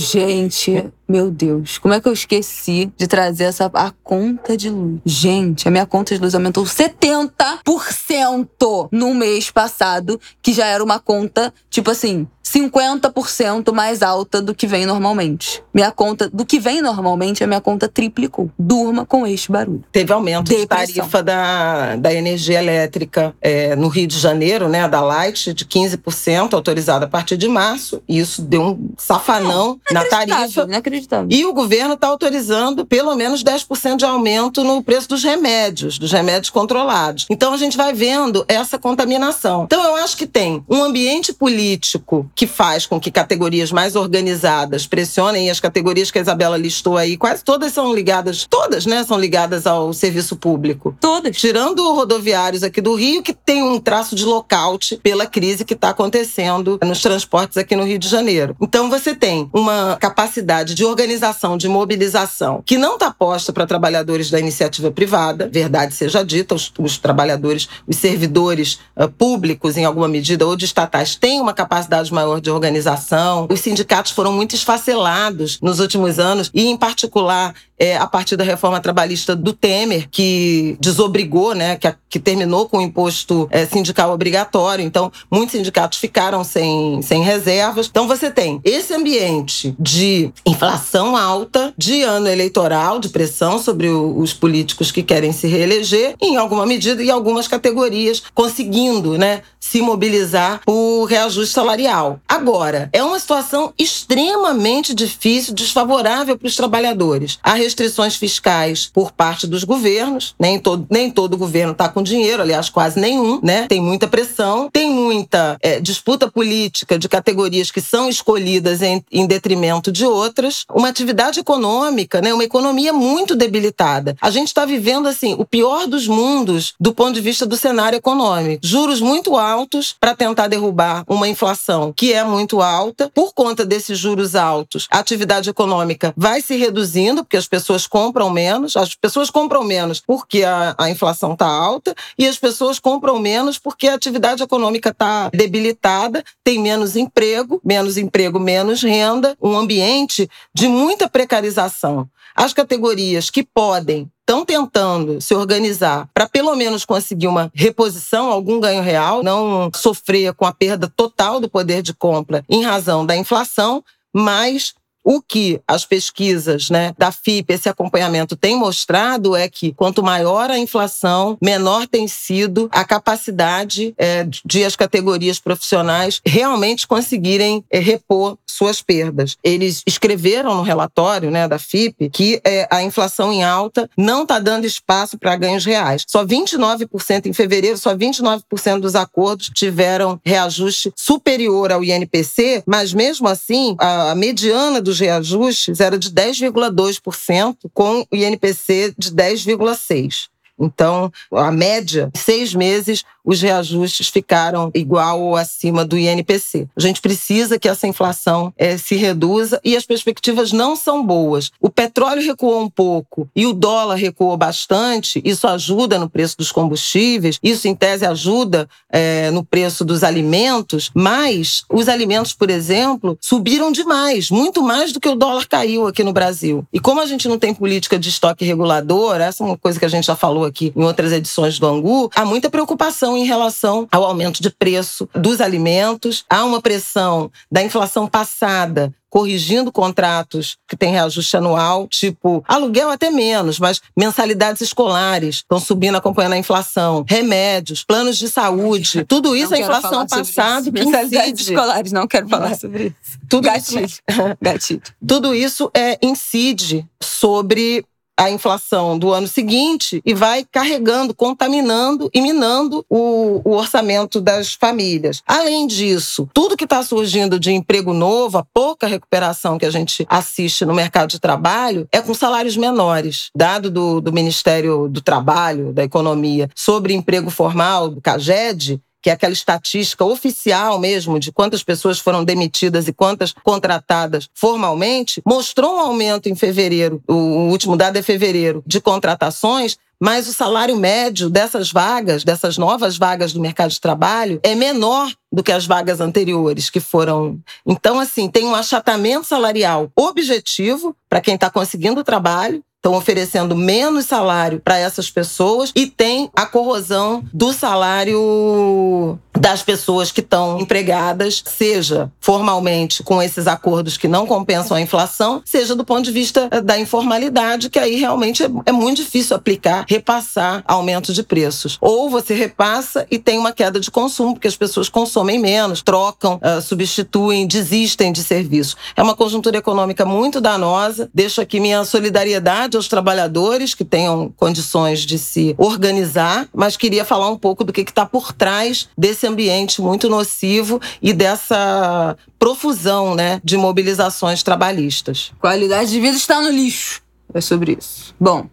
Gente, 0.00 0.92
meu 1.08 1.28
Deus, 1.28 1.76
como 1.76 1.92
é 1.92 2.00
que 2.00 2.06
eu 2.06 2.12
esqueci 2.12 2.92
de 2.96 3.08
trazer 3.08 3.42
essa 3.44 3.68
a 3.74 3.90
conta 3.90 4.56
de 4.56 4.70
luz? 4.70 5.00
Gente, 5.04 5.66
a 5.66 5.72
minha 5.72 5.86
conta 5.86 6.14
de 6.14 6.20
luz 6.20 6.36
aumentou 6.36 6.64
70% 6.64 8.88
no 8.92 9.12
mês 9.12 9.50
passado, 9.50 10.20
que 10.40 10.52
já 10.52 10.66
era 10.66 10.84
uma 10.84 11.00
conta, 11.00 11.52
tipo 11.68 11.90
assim, 11.90 12.28
50% 12.48 13.72
mais 13.72 14.02
alta 14.02 14.40
do 14.40 14.54
que 14.54 14.66
vem 14.66 14.86
normalmente. 14.86 15.62
Minha 15.74 15.90
conta, 15.90 16.30
do 16.30 16.46
que 16.46 16.58
vem 16.58 16.80
normalmente, 16.80 17.44
a 17.44 17.46
minha 17.46 17.60
conta 17.60 17.88
triplicou. 17.88 18.50
Durma 18.58 19.04
com 19.04 19.26
este 19.26 19.52
barulho. 19.52 19.84
Teve 19.92 20.12
aumento 20.12 20.48
Depressão. 20.48 20.86
de 20.86 20.94
tarifa 20.94 21.22
da, 21.22 21.96
da 21.96 22.12
energia 22.12 22.58
elétrica 22.58 23.34
é, 23.40 23.76
no 23.76 23.88
Rio 23.88 24.06
de 24.06 24.18
Janeiro, 24.18 24.68
né, 24.68 24.88
da 24.88 25.00
Light, 25.00 25.52
de 25.52 25.64
15%, 25.64 26.54
autorizada 26.54 27.04
a 27.04 27.08
partir 27.08 27.36
de 27.36 27.48
março. 27.48 28.02
E 28.08 28.18
isso 28.18 28.40
deu 28.40 28.62
um 28.62 28.90
safanão 28.96 29.78
na 29.92 30.04
tarifa. 30.04 30.62
Inacreditável. 30.62 31.28
E 31.30 31.44
o 31.44 31.52
governo 31.52 31.94
está 31.94 32.08
autorizando 32.08 32.86
pelo 32.86 33.14
menos 33.14 33.44
10% 33.44 33.96
de 33.96 34.04
aumento 34.04 34.64
no 34.64 34.82
preço 34.82 35.08
dos 35.08 35.22
remédios, 35.22 35.98
dos 35.98 36.12
remédios 36.12 36.50
controlados. 36.50 37.26
Então 37.28 37.52
a 37.52 37.56
gente 37.56 37.76
vai 37.76 37.92
vendo 37.92 38.44
essa 38.48 38.78
contaminação. 38.78 39.64
Então 39.64 39.84
eu 39.84 39.96
acho 39.96 40.16
que 40.16 40.26
tem 40.26 40.64
um 40.68 40.82
ambiente 40.82 41.32
político 41.32 42.30
que 42.38 42.46
faz 42.46 42.86
com 42.86 43.00
que 43.00 43.10
categorias 43.10 43.72
mais 43.72 43.96
organizadas 43.96 44.86
pressionem 44.86 45.50
as 45.50 45.58
categorias 45.58 46.08
que 46.08 46.20
a 46.20 46.22
Isabela 46.22 46.56
listou 46.56 46.96
aí, 46.96 47.16
quase 47.16 47.42
todas 47.42 47.72
são 47.72 47.92
ligadas, 47.92 48.46
todas, 48.48 48.86
né, 48.86 49.02
são 49.02 49.18
ligadas 49.18 49.66
ao 49.66 49.92
serviço 49.92 50.36
público. 50.36 50.96
Todas. 51.00 51.36
Tirando 51.36 51.92
rodoviários 51.92 52.62
aqui 52.62 52.80
do 52.80 52.94
Rio, 52.94 53.24
que 53.24 53.32
tem 53.32 53.60
um 53.64 53.80
traço 53.80 54.14
de 54.14 54.24
lockout 54.24 55.00
pela 55.02 55.26
crise 55.26 55.64
que 55.64 55.74
está 55.74 55.88
acontecendo 55.88 56.78
nos 56.80 57.02
transportes 57.02 57.58
aqui 57.58 57.74
no 57.74 57.82
Rio 57.82 57.98
de 57.98 58.06
Janeiro. 58.06 58.54
Então 58.60 58.88
você 58.88 59.16
tem 59.16 59.50
uma 59.52 59.96
capacidade 60.00 60.76
de 60.76 60.84
organização, 60.84 61.58
de 61.58 61.66
mobilização, 61.66 62.62
que 62.64 62.78
não 62.78 62.94
está 62.94 63.10
posta 63.10 63.52
para 63.52 63.66
trabalhadores 63.66 64.30
da 64.30 64.38
iniciativa 64.38 64.92
privada, 64.92 65.50
verdade 65.52 65.92
seja 65.92 66.24
dita, 66.24 66.54
os, 66.54 66.72
os 66.78 66.98
trabalhadores, 66.98 67.68
os 67.84 67.96
servidores 67.96 68.78
uh, 68.96 69.08
públicos, 69.08 69.76
em 69.76 69.84
alguma 69.84 70.06
medida, 70.06 70.46
ou 70.46 70.54
de 70.54 70.66
estatais, 70.66 71.16
têm 71.16 71.40
uma 71.40 71.52
capacidade 71.52 72.14
maior 72.14 72.27
de 72.40 72.50
organização. 72.50 73.46
Os 73.50 73.60
sindicatos 73.60 74.12
foram 74.12 74.32
muito 74.32 74.54
esfacelados 74.54 75.58
nos 75.60 75.80
últimos 75.80 76.18
anos, 76.18 76.50
e, 76.52 76.66
em 76.66 76.76
particular, 76.76 77.54
é, 77.78 77.96
a 77.96 78.06
partir 78.06 78.36
da 78.36 78.44
reforma 78.44 78.80
trabalhista 78.80 79.36
do 79.36 79.52
Temer, 79.52 80.08
que 80.10 80.76
desobrigou, 80.80 81.54
né, 81.54 81.76
que, 81.76 81.94
que 82.08 82.18
terminou 82.18 82.68
com 82.68 82.78
o 82.78 82.82
imposto 82.82 83.48
é, 83.50 83.64
sindical 83.66 84.12
obrigatório. 84.12 84.84
Então, 84.84 85.12
muitos 85.30 85.52
sindicatos 85.52 85.98
ficaram 85.98 86.42
sem, 86.42 87.00
sem 87.02 87.22
reservas. 87.22 87.86
Então, 87.86 88.08
você 88.08 88.30
tem 88.30 88.60
esse 88.64 88.92
ambiente 88.94 89.74
de 89.78 90.32
inflação 90.44 91.16
alta, 91.16 91.72
de 91.76 92.02
ano 92.02 92.28
eleitoral, 92.28 92.98
de 92.98 93.08
pressão 93.08 93.58
sobre 93.58 93.88
o, 93.88 94.18
os 94.18 94.32
políticos 94.32 94.90
que 94.90 95.02
querem 95.02 95.32
se 95.32 95.46
reeleger, 95.46 96.14
em 96.20 96.36
alguma 96.36 96.66
medida, 96.66 97.02
e 97.02 97.10
algumas 97.10 97.46
categorias 97.46 98.22
conseguindo 98.34 99.16
né, 99.16 99.42
se 99.60 99.80
mobilizar 99.80 100.60
por 100.64 101.04
reajuste 101.04 101.54
salarial. 101.54 102.20
Agora, 102.28 102.88
é 102.92 103.02
uma 103.02 103.18
situação 103.18 103.72
extremamente 103.78 104.94
difícil, 104.94 105.54
desfavorável 105.54 106.38
para 106.38 106.48
os 106.48 106.56
trabalhadores. 106.56 107.38
A 107.42 107.54
restrições 107.68 108.16
fiscais 108.16 108.86
por 108.86 109.12
parte 109.12 109.46
dos 109.46 109.62
governos. 109.62 110.34
Nem 110.38 110.58
todo, 110.58 110.86
nem 110.90 111.10
todo 111.10 111.36
governo 111.36 111.72
está 111.72 111.88
com 111.88 112.02
dinheiro, 112.02 112.42
aliás, 112.42 112.70
quase 112.70 112.98
nenhum, 112.98 113.40
né? 113.42 113.66
Tem 113.68 113.80
muita 113.80 114.08
pressão, 114.08 114.70
tem 114.72 114.90
muita 114.90 115.58
é, 115.60 115.80
disputa 115.80 116.30
política 116.30 116.98
de 116.98 117.08
categorias 117.08 117.70
que 117.70 117.80
são 117.80 118.08
escolhidas 118.08 118.80
em, 118.80 119.04
em 119.12 119.26
detrimento 119.26 119.92
de 119.92 120.06
outras. 120.06 120.64
Uma 120.72 120.88
atividade 120.88 121.40
econômica, 121.40 122.22
né? 122.22 122.32
Uma 122.32 122.44
economia 122.44 122.92
muito 122.92 123.36
debilitada. 123.36 124.16
A 124.20 124.30
gente 124.30 124.48
está 124.48 124.64
vivendo, 124.64 125.06
assim, 125.06 125.34
o 125.38 125.44
pior 125.44 125.86
dos 125.86 126.08
mundos 126.08 126.74
do 126.80 126.94
ponto 126.94 127.12
de 127.12 127.20
vista 127.20 127.44
do 127.44 127.56
cenário 127.56 127.96
econômico. 127.96 128.60
Juros 128.64 129.00
muito 129.00 129.36
altos 129.36 129.94
para 130.00 130.14
tentar 130.14 130.48
derrubar 130.48 131.04
uma 131.06 131.28
inflação 131.28 131.92
que 131.94 132.12
é 132.12 132.24
muito 132.24 132.62
alta. 132.62 133.10
Por 133.14 133.34
conta 133.34 133.64
desses 133.64 133.98
juros 133.98 134.34
altos, 134.34 134.86
a 134.90 134.98
atividade 134.98 135.50
econômica 135.50 136.14
vai 136.16 136.40
se 136.40 136.56
reduzindo, 136.56 137.22
porque 137.22 137.36
as 137.36 137.46
pessoas 137.46 137.57
pessoas 137.58 137.86
compram 137.86 138.30
menos, 138.30 138.76
as 138.76 138.94
pessoas 138.94 139.30
compram 139.30 139.64
menos 139.64 140.00
porque 140.00 140.44
a, 140.44 140.74
a 140.78 140.88
inflação 140.88 141.32
está 141.32 141.46
alta 141.46 141.94
e 142.16 142.26
as 142.26 142.38
pessoas 142.38 142.78
compram 142.78 143.18
menos 143.18 143.58
porque 143.58 143.88
a 143.88 143.94
atividade 143.94 144.42
econômica 144.42 144.90
está 144.90 145.28
debilitada, 145.30 146.22
tem 146.44 146.60
menos 146.60 146.94
emprego, 146.94 147.60
menos 147.64 147.96
emprego, 147.96 148.38
menos 148.38 148.82
renda, 148.82 149.36
um 149.42 149.56
ambiente 149.56 150.30
de 150.54 150.68
muita 150.68 151.08
precarização. 151.08 152.08
As 152.34 152.52
categorias 152.52 153.30
que 153.30 153.42
podem 153.42 154.08
estão 154.20 154.44
tentando 154.44 155.20
se 155.20 155.34
organizar 155.34 156.08
para 156.14 156.28
pelo 156.28 156.54
menos 156.54 156.84
conseguir 156.84 157.26
uma 157.26 157.50
reposição, 157.52 158.30
algum 158.30 158.60
ganho 158.60 158.82
real, 158.82 159.22
não 159.24 159.70
sofrer 159.74 160.32
com 160.34 160.46
a 160.46 160.52
perda 160.52 160.86
total 160.86 161.40
do 161.40 161.48
poder 161.48 161.82
de 161.82 161.92
compra 161.92 162.44
em 162.48 162.62
razão 162.62 163.04
da 163.04 163.16
inflação, 163.16 163.82
mas 164.14 164.74
o 165.08 165.22
que 165.22 165.58
as 165.66 165.86
pesquisas 165.86 166.68
né, 166.68 166.92
da 166.98 167.10
FIP, 167.10 167.54
esse 167.54 167.66
acompanhamento, 167.66 168.36
tem 168.36 168.54
mostrado 168.54 169.34
é 169.34 169.48
que 169.48 169.72
quanto 169.72 170.02
maior 170.02 170.50
a 170.50 170.58
inflação, 170.58 171.38
menor 171.40 171.86
tem 171.86 172.06
sido 172.06 172.68
a 172.70 172.84
capacidade 172.84 173.94
é, 173.96 174.26
de 174.44 174.64
as 174.64 174.76
categorias 174.76 175.38
profissionais 175.38 176.20
realmente 176.26 176.86
conseguirem 176.86 177.64
é, 177.70 177.78
repor 177.78 178.36
suas 178.46 178.82
perdas. 178.82 179.38
Eles 179.42 179.82
escreveram 179.86 180.54
no 180.54 180.62
relatório 180.62 181.30
né, 181.30 181.48
da 181.48 181.58
FIP 181.58 182.10
que 182.10 182.38
é, 182.44 182.68
a 182.70 182.82
inflação 182.82 183.32
em 183.32 183.42
alta 183.42 183.88
não 183.96 184.22
está 184.22 184.38
dando 184.38 184.66
espaço 184.66 185.16
para 185.16 185.36
ganhos 185.36 185.64
reais. 185.64 186.04
Só 186.06 186.22
29% 186.22 187.26
em 187.26 187.32
fevereiro, 187.32 187.78
só 187.78 187.94
29% 187.96 188.80
dos 188.80 188.94
acordos 188.94 189.50
tiveram 189.54 190.20
reajuste 190.22 190.92
superior 190.94 191.72
ao 191.72 191.82
INPC, 191.82 192.62
mas 192.66 192.92
mesmo 192.92 193.26
assim, 193.26 193.74
a, 193.78 194.10
a 194.10 194.14
mediana 194.14 194.82
dos 194.82 194.97
reajustes 194.98 195.80
era 195.80 195.98
de 195.98 196.10
10,2%, 196.10 197.56
com 197.72 198.06
o 198.10 198.16
INPC 198.16 198.94
de 198.96 199.10
10,6%. 199.10 200.28
Então, 200.58 201.12
a 201.32 201.50
média, 201.50 202.10
seis 202.14 202.54
meses, 202.54 203.04
os 203.24 203.42
reajustes 203.42 204.08
ficaram 204.08 204.70
igual 204.74 205.20
ou 205.20 205.36
acima 205.36 205.84
do 205.84 205.98
INPC. 205.98 206.66
A 206.74 206.80
gente 206.80 207.00
precisa 207.00 207.58
que 207.58 207.68
essa 207.68 207.86
inflação 207.86 208.52
é, 208.56 208.78
se 208.78 208.96
reduza 208.96 209.60
e 209.62 209.76
as 209.76 209.84
perspectivas 209.84 210.50
não 210.50 210.74
são 210.74 211.04
boas. 211.04 211.50
O 211.60 211.68
petróleo 211.68 212.22
recuou 212.22 212.62
um 212.62 212.70
pouco 212.70 213.28
e 213.36 213.46
o 213.46 213.52
dólar 213.52 213.96
recuou 213.96 214.34
bastante, 214.36 215.20
isso 215.24 215.46
ajuda 215.46 215.98
no 215.98 216.08
preço 216.08 216.38
dos 216.38 216.50
combustíveis, 216.50 217.38
isso, 217.42 217.68
em 217.68 217.74
tese, 217.74 218.06
ajuda 218.06 218.68
é, 218.90 219.30
no 219.30 219.44
preço 219.44 219.84
dos 219.84 220.02
alimentos, 220.02 220.90
mas 220.94 221.64
os 221.70 221.88
alimentos, 221.88 222.32
por 222.32 222.48
exemplo, 222.48 223.18
subiram 223.20 223.70
demais, 223.70 224.30
muito 224.30 224.62
mais 224.62 224.90
do 224.90 225.00
que 225.00 225.08
o 225.08 225.14
dólar 225.14 225.46
caiu 225.46 225.86
aqui 225.86 226.02
no 226.02 226.12
Brasil. 226.12 226.66
E 226.72 226.80
como 226.80 227.00
a 227.00 227.06
gente 227.06 227.28
não 227.28 227.38
tem 227.38 227.52
política 227.52 227.98
de 227.98 228.08
estoque 228.08 228.44
regulador, 228.44 229.20
essa 229.20 229.42
é 229.42 229.46
uma 229.46 229.58
coisa 229.58 229.78
que 229.78 229.84
a 229.84 229.88
gente 229.88 230.06
já 230.06 230.16
falou 230.16 230.46
aqui 230.48 230.72
em 230.74 230.82
outras 230.82 231.12
edições 231.12 231.58
do 231.58 231.66
Angu, 231.66 232.10
há 232.14 232.24
muita 232.24 232.50
preocupação 232.50 233.16
em 233.16 233.24
relação 233.24 233.86
ao 233.90 234.04
aumento 234.04 234.42
de 234.42 234.50
preço 234.50 235.08
dos 235.14 235.40
alimentos, 235.40 236.24
há 236.28 236.44
uma 236.44 236.60
pressão 236.60 237.30
da 237.50 237.62
inflação 237.62 238.06
passada 238.06 238.92
corrigindo 239.10 239.72
contratos 239.72 240.58
que 240.68 240.76
têm 240.76 240.92
reajuste 240.92 241.36
anual, 241.36 241.88
tipo 241.88 242.44
aluguel 242.46 242.90
até 242.90 243.10
menos, 243.10 243.58
mas 243.58 243.80
mensalidades 243.96 244.60
escolares 244.62 245.36
estão 245.36 245.58
subindo 245.58 245.96
acompanhando 245.96 246.34
a 246.34 246.38
inflação, 246.38 247.04
remédios, 247.08 247.84
planos 247.84 248.18
de 248.18 248.28
saúde, 248.28 249.04
tudo 249.04 249.34
isso 249.34 249.54
é 249.54 249.60
inflação 249.60 250.06
passada 250.06 250.70
mensalidades 250.70 251.48
escolares, 251.48 251.92
não 251.92 252.06
quero 252.06 252.28
falar 252.28 252.54
sobre 252.56 252.94
isso. 253.02 253.18
Tudo 253.28 253.44
Gatilho. 253.44 253.84
Isso, 253.84 254.00
Gatilho. 254.40 254.82
Tudo 255.06 255.34
isso 255.34 255.70
é 255.74 255.98
incide 256.02 256.86
sobre 257.00 257.84
a 258.18 258.28
inflação 258.28 258.98
do 258.98 259.12
ano 259.12 259.28
seguinte 259.28 260.02
e 260.04 260.12
vai 260.12 260.44
carregando, 260.44 261.14
contaminando 261.14 262.10
e 262.12 262.20
minando 262.20 262.84
o, 262.90 263.40
o 263.44 263.54
orçamento 263.54 264.20
das 264.20 264.54
famílias. 264.54 265.22
Além 265.24 265.68
disso, 265.68 266.28
tudo 266.34 266.56
que 266.56 266.64
está 266.64 266.82
surgindo 266.82 267.38
de 267.38 267.52
emprego 267.52 267.94
novo, 267.94 268.38
a 268.38 268.44
pouca 268.44 268.88
recuperação 268.88 269.56
que 269.56 269.64
a 269.64 269.70
gente 269.70 270.04
assiste 270.08 270.64
no 270.64 270.74
mercado 270.74 271.10
de 271.10 271.20
trabalho, 271.20 271.86
é 271.92 272.00
com 272.00 272.12
salários 272.12 272.56
menores. 272.56 273.30
Dado 273.34 273.70
do, 273.70 274.00
do 274.00 274.12
Ministério 274.12 274.88
do 274.88 275.00
Trabalho, 275.00 275.72
da 275.72 275.84
Economia, 275.84 276.50
sobre 276.54 276.94
emprego 276.94 277.30
formal, 277.30 277.88
do 277.88 278.00
CAGED, 278.00 278.80
que 279.08 279.10
é 279.10 279.14
aquela 279.14 279.32
estatística 279.32 280.04
oficial 280.04 280.78
mesmo 280.78 281.18
de 281.18 281.32
quantas 281.32 281.62
pessoas 281.62 281.98
foram 281.98 282.22
demitidas 282.22 282.88
e 282.88 282.92
quantas 282.92 283.32
contratadas 283.32 284.28
formalmente, 284.34 285.22
mostrou 285.24 285.76
um 285.76 285.80
aumento 285.80 286.28
em 286.28 286.34
fevereiro, 286.34 287.02
o 287.08 287.48
último 287.48 287.74
dado 287.74 287.96
é 287.96 288.02
fevereiro, 288.02 288.62
de 288.66 288.82
contratações, 288.82 289.78
mas 289.98 290.28
o 290.28 290.34
salário 290.34 290.76
médio 290.76 291.30
dessas 291.30 291.72
vagas, 291.72 292.22
dessas 292.22 292.58
novas 292.58 292.98
vagas 292.98 293.32
do 293.32 293.40
mercado 293.40 293.70
de 293.70 293.80
trabalho, 293.80 294.40
é 294.42 294.54
menor 294.54 295.10
do 295.32 295.42
que 295.42 295.52
as 295.52 295.66
vagas 295.66 296.02
anteriores 296.02 296.68
que 296.68 296.78
foram. 296.78 297.40
Então, 297.66 297.98
assim, 297.98 298.30
tem 298.30 298.44
um 298.44 298.54
achatamento 298.54 299.26
salarial 299.26 299.90
objetivo 299.96 300.94
para 301.08 301.22
quem 301.22 301.34
está 301.34 301.48
conseguindo 301.48 302.04
trabalho 302.04 302.62
estão 302.78 302.94
oferecendo 302.94 303.56
menos 303.56 304.06
salário 304.06 304.60
para 304.60 304.78
essas 304.78 305.10
pessoas 305.10 305.72
e 305.74 305.86
tem 305.86 306.30
a 306.34 306.46
corrosão 306.46 307.24
do 307.32 307.52
salário 307.52 309.18
das 309.36 309.62
pessoas 309.62 310.10
que 310.10 310.20
estão 310.20 310.60
empregadas, 310.60 311.42
seja 311.46 312.10
formalmente 312.20 313.02
com 313.02 313.22
esses 313.22 313.46
acordos 313.46 313.96
que 313.96 314.08
não 314.08 314.26
compensam 314.26 314.76
a 314.76 314.80
inflação, 314.80 315.42
seja 315.44 315.74
do 315.74 315.84
ponto 315.84 316.02
de 316.02 316.12
vista 316.12 316.48
eh, 316.50 316.60
da 316.60 316.78
informalidade, 316.78 317.70
que 317.70 317.78
aí 317.78 317.96
realmente 317.96 318.42
é, 318.44 318.50
é 318.66 318.72
muito 318.72 318.98
difícil 318.98 319.36
aplicar, 319.36 319.84
repassar 319.88 320.62
aumento 320.66 321.12
de 321.12 321.22
preços. 321.22 321.78
Ou 321.80 322.10
você 322.10 322.34
repassa 322.34 323.06
e 323.10 323.18
tem 323.18 323.38
uma 323.38 323.52
queda 323.52 323.78
de 323.78 323.90
consumo, 323.90 324.34
porque 324.34 324.48
as 324.48 324.56
pessoas 324.56 324.88
consomem 324.88 325.38
menos, 325.38 325.82
trocam, 325.82 326.40
uh, 326.42 326.60
substituem, 326.60 327.46
desistem 327.46 328.12
de 328.12 328.22
serviço. 328.22 328.76
É 328.96 329.02
uma 329.02 329.14
conjuntura 329.14 329.56
econômica 329.56 330.04
muito 330.04 330.40
danosa. 330.40 331.08
Deixo 331.14 331.40
aqui 331.40 331.60
minha 331.60 331.84
solidariedade 331.84 332.67
aos 332.76 332.88
trabalhadores 332.88 333.74
que 333.74 333.84
tenham 333.84 334.32
condições 334.36 335.00
de 335.00 335.18
se 335.18 335.54
organizar, 335.58 336.48
mas 336.54 336.76
queria 336.76 337.04
falar 337.04 337.28
um 337.30 337.38
pouco 337.38 337.64
do 337.64 337.72
que 337.72 337.80
está 337.80 338.04
por 338.04 338.32
trás 338.32 338.88
desse 338.96 339.26
ambiente 339.26 339.80
muito 339.80 340.08
nocivo 340.08 340.80
e 341.00 341.12
dessa 341.12 342.16
profusão 342.38 343.14
né, 343.14 343.40
de 343.44 343.56
mobilizações 343.56 344.42
trabalhistas. 344.42 345.32
Qualidade 345.40 345.90
de 345.90 346.00
vida 346.00 346.16
está 346.16 346.40
no 346.40 346.50
lixo. 346.50 347.02
É 347.34 347.40
sobre 347.40 347.76
isso. 347.78 348.14
Bom, 348.18 348.48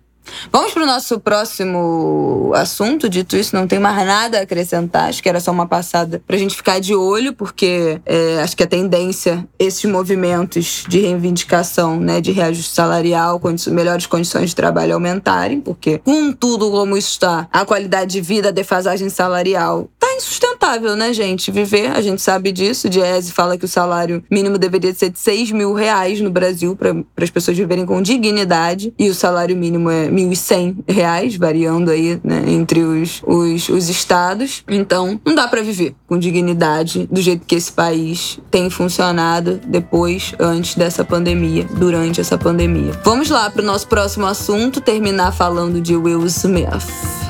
Vamos 0.52 0.74
para 0.74 0.84
o 0.84 0.86
nosso 0.86 1.20
próximo 1.20 2.52
assunto. 2.56 3.10
Dito 3.10 3.36
isso, 3.36 3.56
não 3.56 3.68
tem 3.68 3.80
mais 3.80 4.06
nada 4.06 4.40
a 4.40 4.42
acrescentar. 4.42 5.10
Acho 5.10 5.22
que 5.22 5.30
era 5.30 5.40
só 5.40 5.52
uma 5.52 5.68
passada 5.68 6.22
para 6.26 6.36
a 6.36 6.40
gente 6.40 6.56
ficar 6.56 6.80
de 6.80 6.96
olho, 6.96 7.34
porque 7.34 8.00
é, 8.06 8.42
acho 8.42 8.56
que 8.56 8.64
a 8.64 8.68
tendência, 8.68 9.48
esses 9.58 9.86
movimentos 9.86 10.86
de 10.88 11.00
reivindicação, 11.00 12.00
né, 12.00 12.22
de 12.22 12.32
reajuste 12.32 12.74
salarial, 12.74 13.40
condi 13.40 13.70
melhores 13.70 14.06
condições 14.06 14.50
de 14.50 14.56
trabalho 14.56 14.94
aumentarem, 14.94 15.62
porque 15.62 16.00
com 16.00 16.32
tudo 16.32 16.70
como 16.72 16.98
está, 16.98 17.48
a 17.52 17.66
qualidade 17.66 18.12
de 18.12 18.22
vida, 18.22 18.50
a 18.50 18.52
defasagem 18.52 19.10
salarial, 19.10 19.90
tá 20.00 20.08
insustentável, 20.16 20.96
né, 20.96 21.14
gente? 21.14 21.52
Viver, 21.52 21.88
a 21.92 22.02
gente 22.02 22.22
sabe 22.22 22.52
disso. 22.52 22.90
Diese 22.90 23.32
fala 23.32 23.58
que 23.58 23.66
o 23.66 23.68
salário 23.68 24.24
mínimo 24.30 24.58
deveria 24.58 24.94
ser 24.94 25.10
de 25.10 25.20
6 25.20 25.52
mil 25.52 25.74
reais 25.74 26.22
no 26.22 26.30
Brasil 26.30 26.76
para 26.76 26.96
as 27.22 27.30
pessoas 27.30 27.58
viverem 27.58 27.86
com 27.86 28.02
dignidade, 28.02 28.94
e 28.98 29.10
o 29.10 29.16
salário 29.16 29.56
mínimo 29.56 29.90
é 29.90 30.10
1.100 30.16 30.84
reais, 30.88 31.36
variando 31.36 31.91
aí 31.91 32.20
né, 32.24 32.43
entre 32.47 32.82
os, 32.84 33.22
os, 33.26 33.70
os 33.70 33.89
estados. 33.89 34.63
Então, 34.68 35.20
não 35.26 35.36
dá 35.36 35.47
para 35.47 35.61
viver 35.61 35.95
com 36.07 36.18
dignidade 36.18 37.07
do 37.11 37.22
jeito 37.22 37.45
que 37.45 37.55
esse 37.55 37.72
país 37.72 38.39
tem 38.49 38.70
funcionado 38.70 39.59
depois, 39.66 40.34
antes 40.39 40.76
dessa 40.76 41.03
pandemia, 41.03 41.66
durante 41.66 42.22
essa 42.22 42.38
pandemia. 42.38 42.91
Vamos 43.03 43.30
lá 43.30 43.49
para 43.49 43.61
o 43.61 43.66
nosso 43.66 43.88
próximo 43.88 44.26
assunto, 44.26 44.82
terminar 44.82 45.32
falando 45.32 45.82
de 45.82 45.95
Will 45.95 46.26
Smith. 46.26 47.25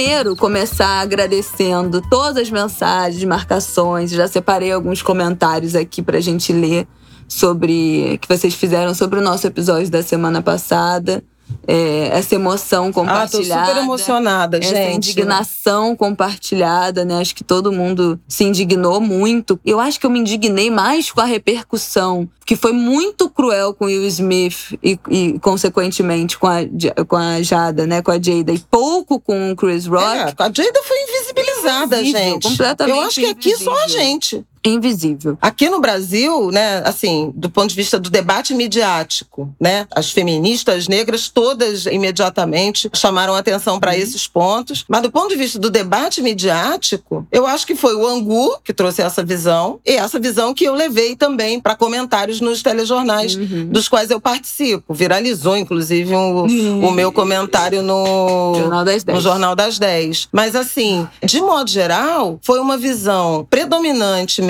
Primeiro 0.00 0.34
começar 0.34 1.02
agradecendo 1.02 2.00
todas 2.08 2.38
as 2.38 2.50
mensagens, 2.50 3.22
marcações. 3.24 4.10
Já 4.10 4.26
separei 4.26 4.72
alguns 4.72 5.02
comentários 5.02 5.74
aqui 5.74 6.00
pra 6.00 6.20
gente 6.20 6.54
ler 6.54 6.88
sobre 7.28 8.16
que 8.18 8.26
vocês 8.26 8.54
fizeram 8.54 8.94
sobre 8.94 9.18
o 9.18 9.22
nosso 9.22 9.46
episódio 9.46 9.90
da 9.90 10.02
semana 10.02 10.40
passada 10.40 11.22
é, 11.66 12.08
essa 12.08 12.34
emoção 12.34 12.92
compartilhada. 12.92 13.62
Ah, 13.62 13.64
tô 13.64 13.70
super 13.70 13.82
emocionada, 13.84 14.58
essa 14.58 14.68
gente. 14.68 14.78
Essa 14.78 14.96
indignação 14.96 15.94
compartilhada, 15.94 17.04
né? 17.04 17.20
Acho 17.20 17.34
que 17.34 17.44
todo 17.44 17.72
mundo 17.72 18.18
se 18.26 18.44
indignou 18.44 19.00
muito. 19.00 19.58
Eu 19.64 19.78
acho 19.78 20.00
que 20.00 20.06
eu 20.06 20.10
me 20.10 20.18
indignei 20.18 20.70
mais 20.70 21.10
com 21.10 21.20
a 21.20 21.24
repercussão, 21.24 22.28
que 22.44 22.56
foi 22.56 22.72
muito 22.72 23.30
cruel 23.30 23.72
com 23.74 23.84
o 23.84 23.88
Will 23.88 24.06
Smith 24.06 24.78
e, 24.82 24.98
e 25.08 25.38
consequentemente, 25.38 26.38
com 26.38 26.46
a, 26.46 26.58
com 27.06 27.16
a 27.16 27.42
Jada, 27.42 27.86
né? 27.86 28.02
Com 28.02 28.10
a 28.10 28.20
Jada. 28.20 28.52
E 28.52 28.58
pouco 28.58 29.20
com 29.20 29.52
o 29.52 29.56
Chris 29.56 29.86
Rock. 29.86 30.04
É, 30.04 30.34
a 30.36 30.50
Jada 30.52 30.82
foi 30.82 30.96
invisibilizada, 31.02 32.00
Invisível, 32.00 32.20
gente. 32.20 32.48
Completamente 32.48 32.96
Eu 32.96 33.04
acho 33.04 33.20
que 33.20 33.26
aqui 33.26 33.48
invisível. 33.50 33.72
só 33.72 33.84
a 33.84 33.88
gente 33.88 34.44
invisível. 34.64 35.38
Aqui 35.40 35.68
no 35.70 35.80
Brasil, 35.80 36.50
né, 36.50 36.82
assim, 36.84 37.32
do 37.34 37.48
ponto 37.48 37.70
de 37.70 37.76
vista 37.76 37.98
do 37.98 38.10
debate 38.10 38.54
midiático, 38.54 39.52
né, 39.58 39.86
as 39.90 40.10
feministas 40.10 40.86
negras 40.88 41.28
todas 41.28 41.86
imediatamente 41.86 42.90
chamaram 42.94 43.34
atenção 43.34 43.80
para 43.80 43.92
uhum. 43.92 43.98
esses 43.98 44.26
pontos, 44.26 44.84
mas 44.88 45.02
do 45.02 45.10
ponto 45.10 45.28
de 45.28 45.36
vista 45.36 45.58
do 45.58 45.70
debate 45.70 46.20
midiático, 46.22 47.26
eu 47.32 47.46
acho 47.46 47.66
que 47.66 47.74
foi 47.74 47.94
o 47.94 48.06
Angu 48.06 48.58
que 48.62 48.74
trouxe 48.74 49.02
essa 49.02 49.24
visão 49.24 49.80
e 49.84 49.92
essa 49.92 50.18
visão 50.18 50.52
que 50.52 50.64
eu 50.64 50.74
levei 50.74 51.16
também 51.16 51.60
para 51.60 51.74
comentários 51.74 52.40
nos 52.40 52.62
telejornais 52.62 53.34
uhum. 53.34 53.66
dos 53.66 53.88
quais 53.88 54.10
eu 54.10 54.20
participo. 54.20 54.92
Viralizou 54.92 55.56
inclusive 55.56 56.14
um, 56.14 56.44
uhum. 56.44 56.86
o 56.86 56.90
meu 56.90 57.12
comentário 57.12 57.82
no 57.82 58.54
Jornal 58.56 58.84
das 58.84 59.04
10. 59.04 59.16
no 59.16 59.22
Jornal 59.22 59.56
das 59.56 59.78
10. 59.78 60.28
Mas 60.32 60.54
assim, 60.54 61.08
de 61.24 61.40
modo 61.40 61.70
geral, 61.70 62.38
foi 62.42 62.60
uma 62.60 62.76
visão 62.76 63.46
predominante 63.48 64.42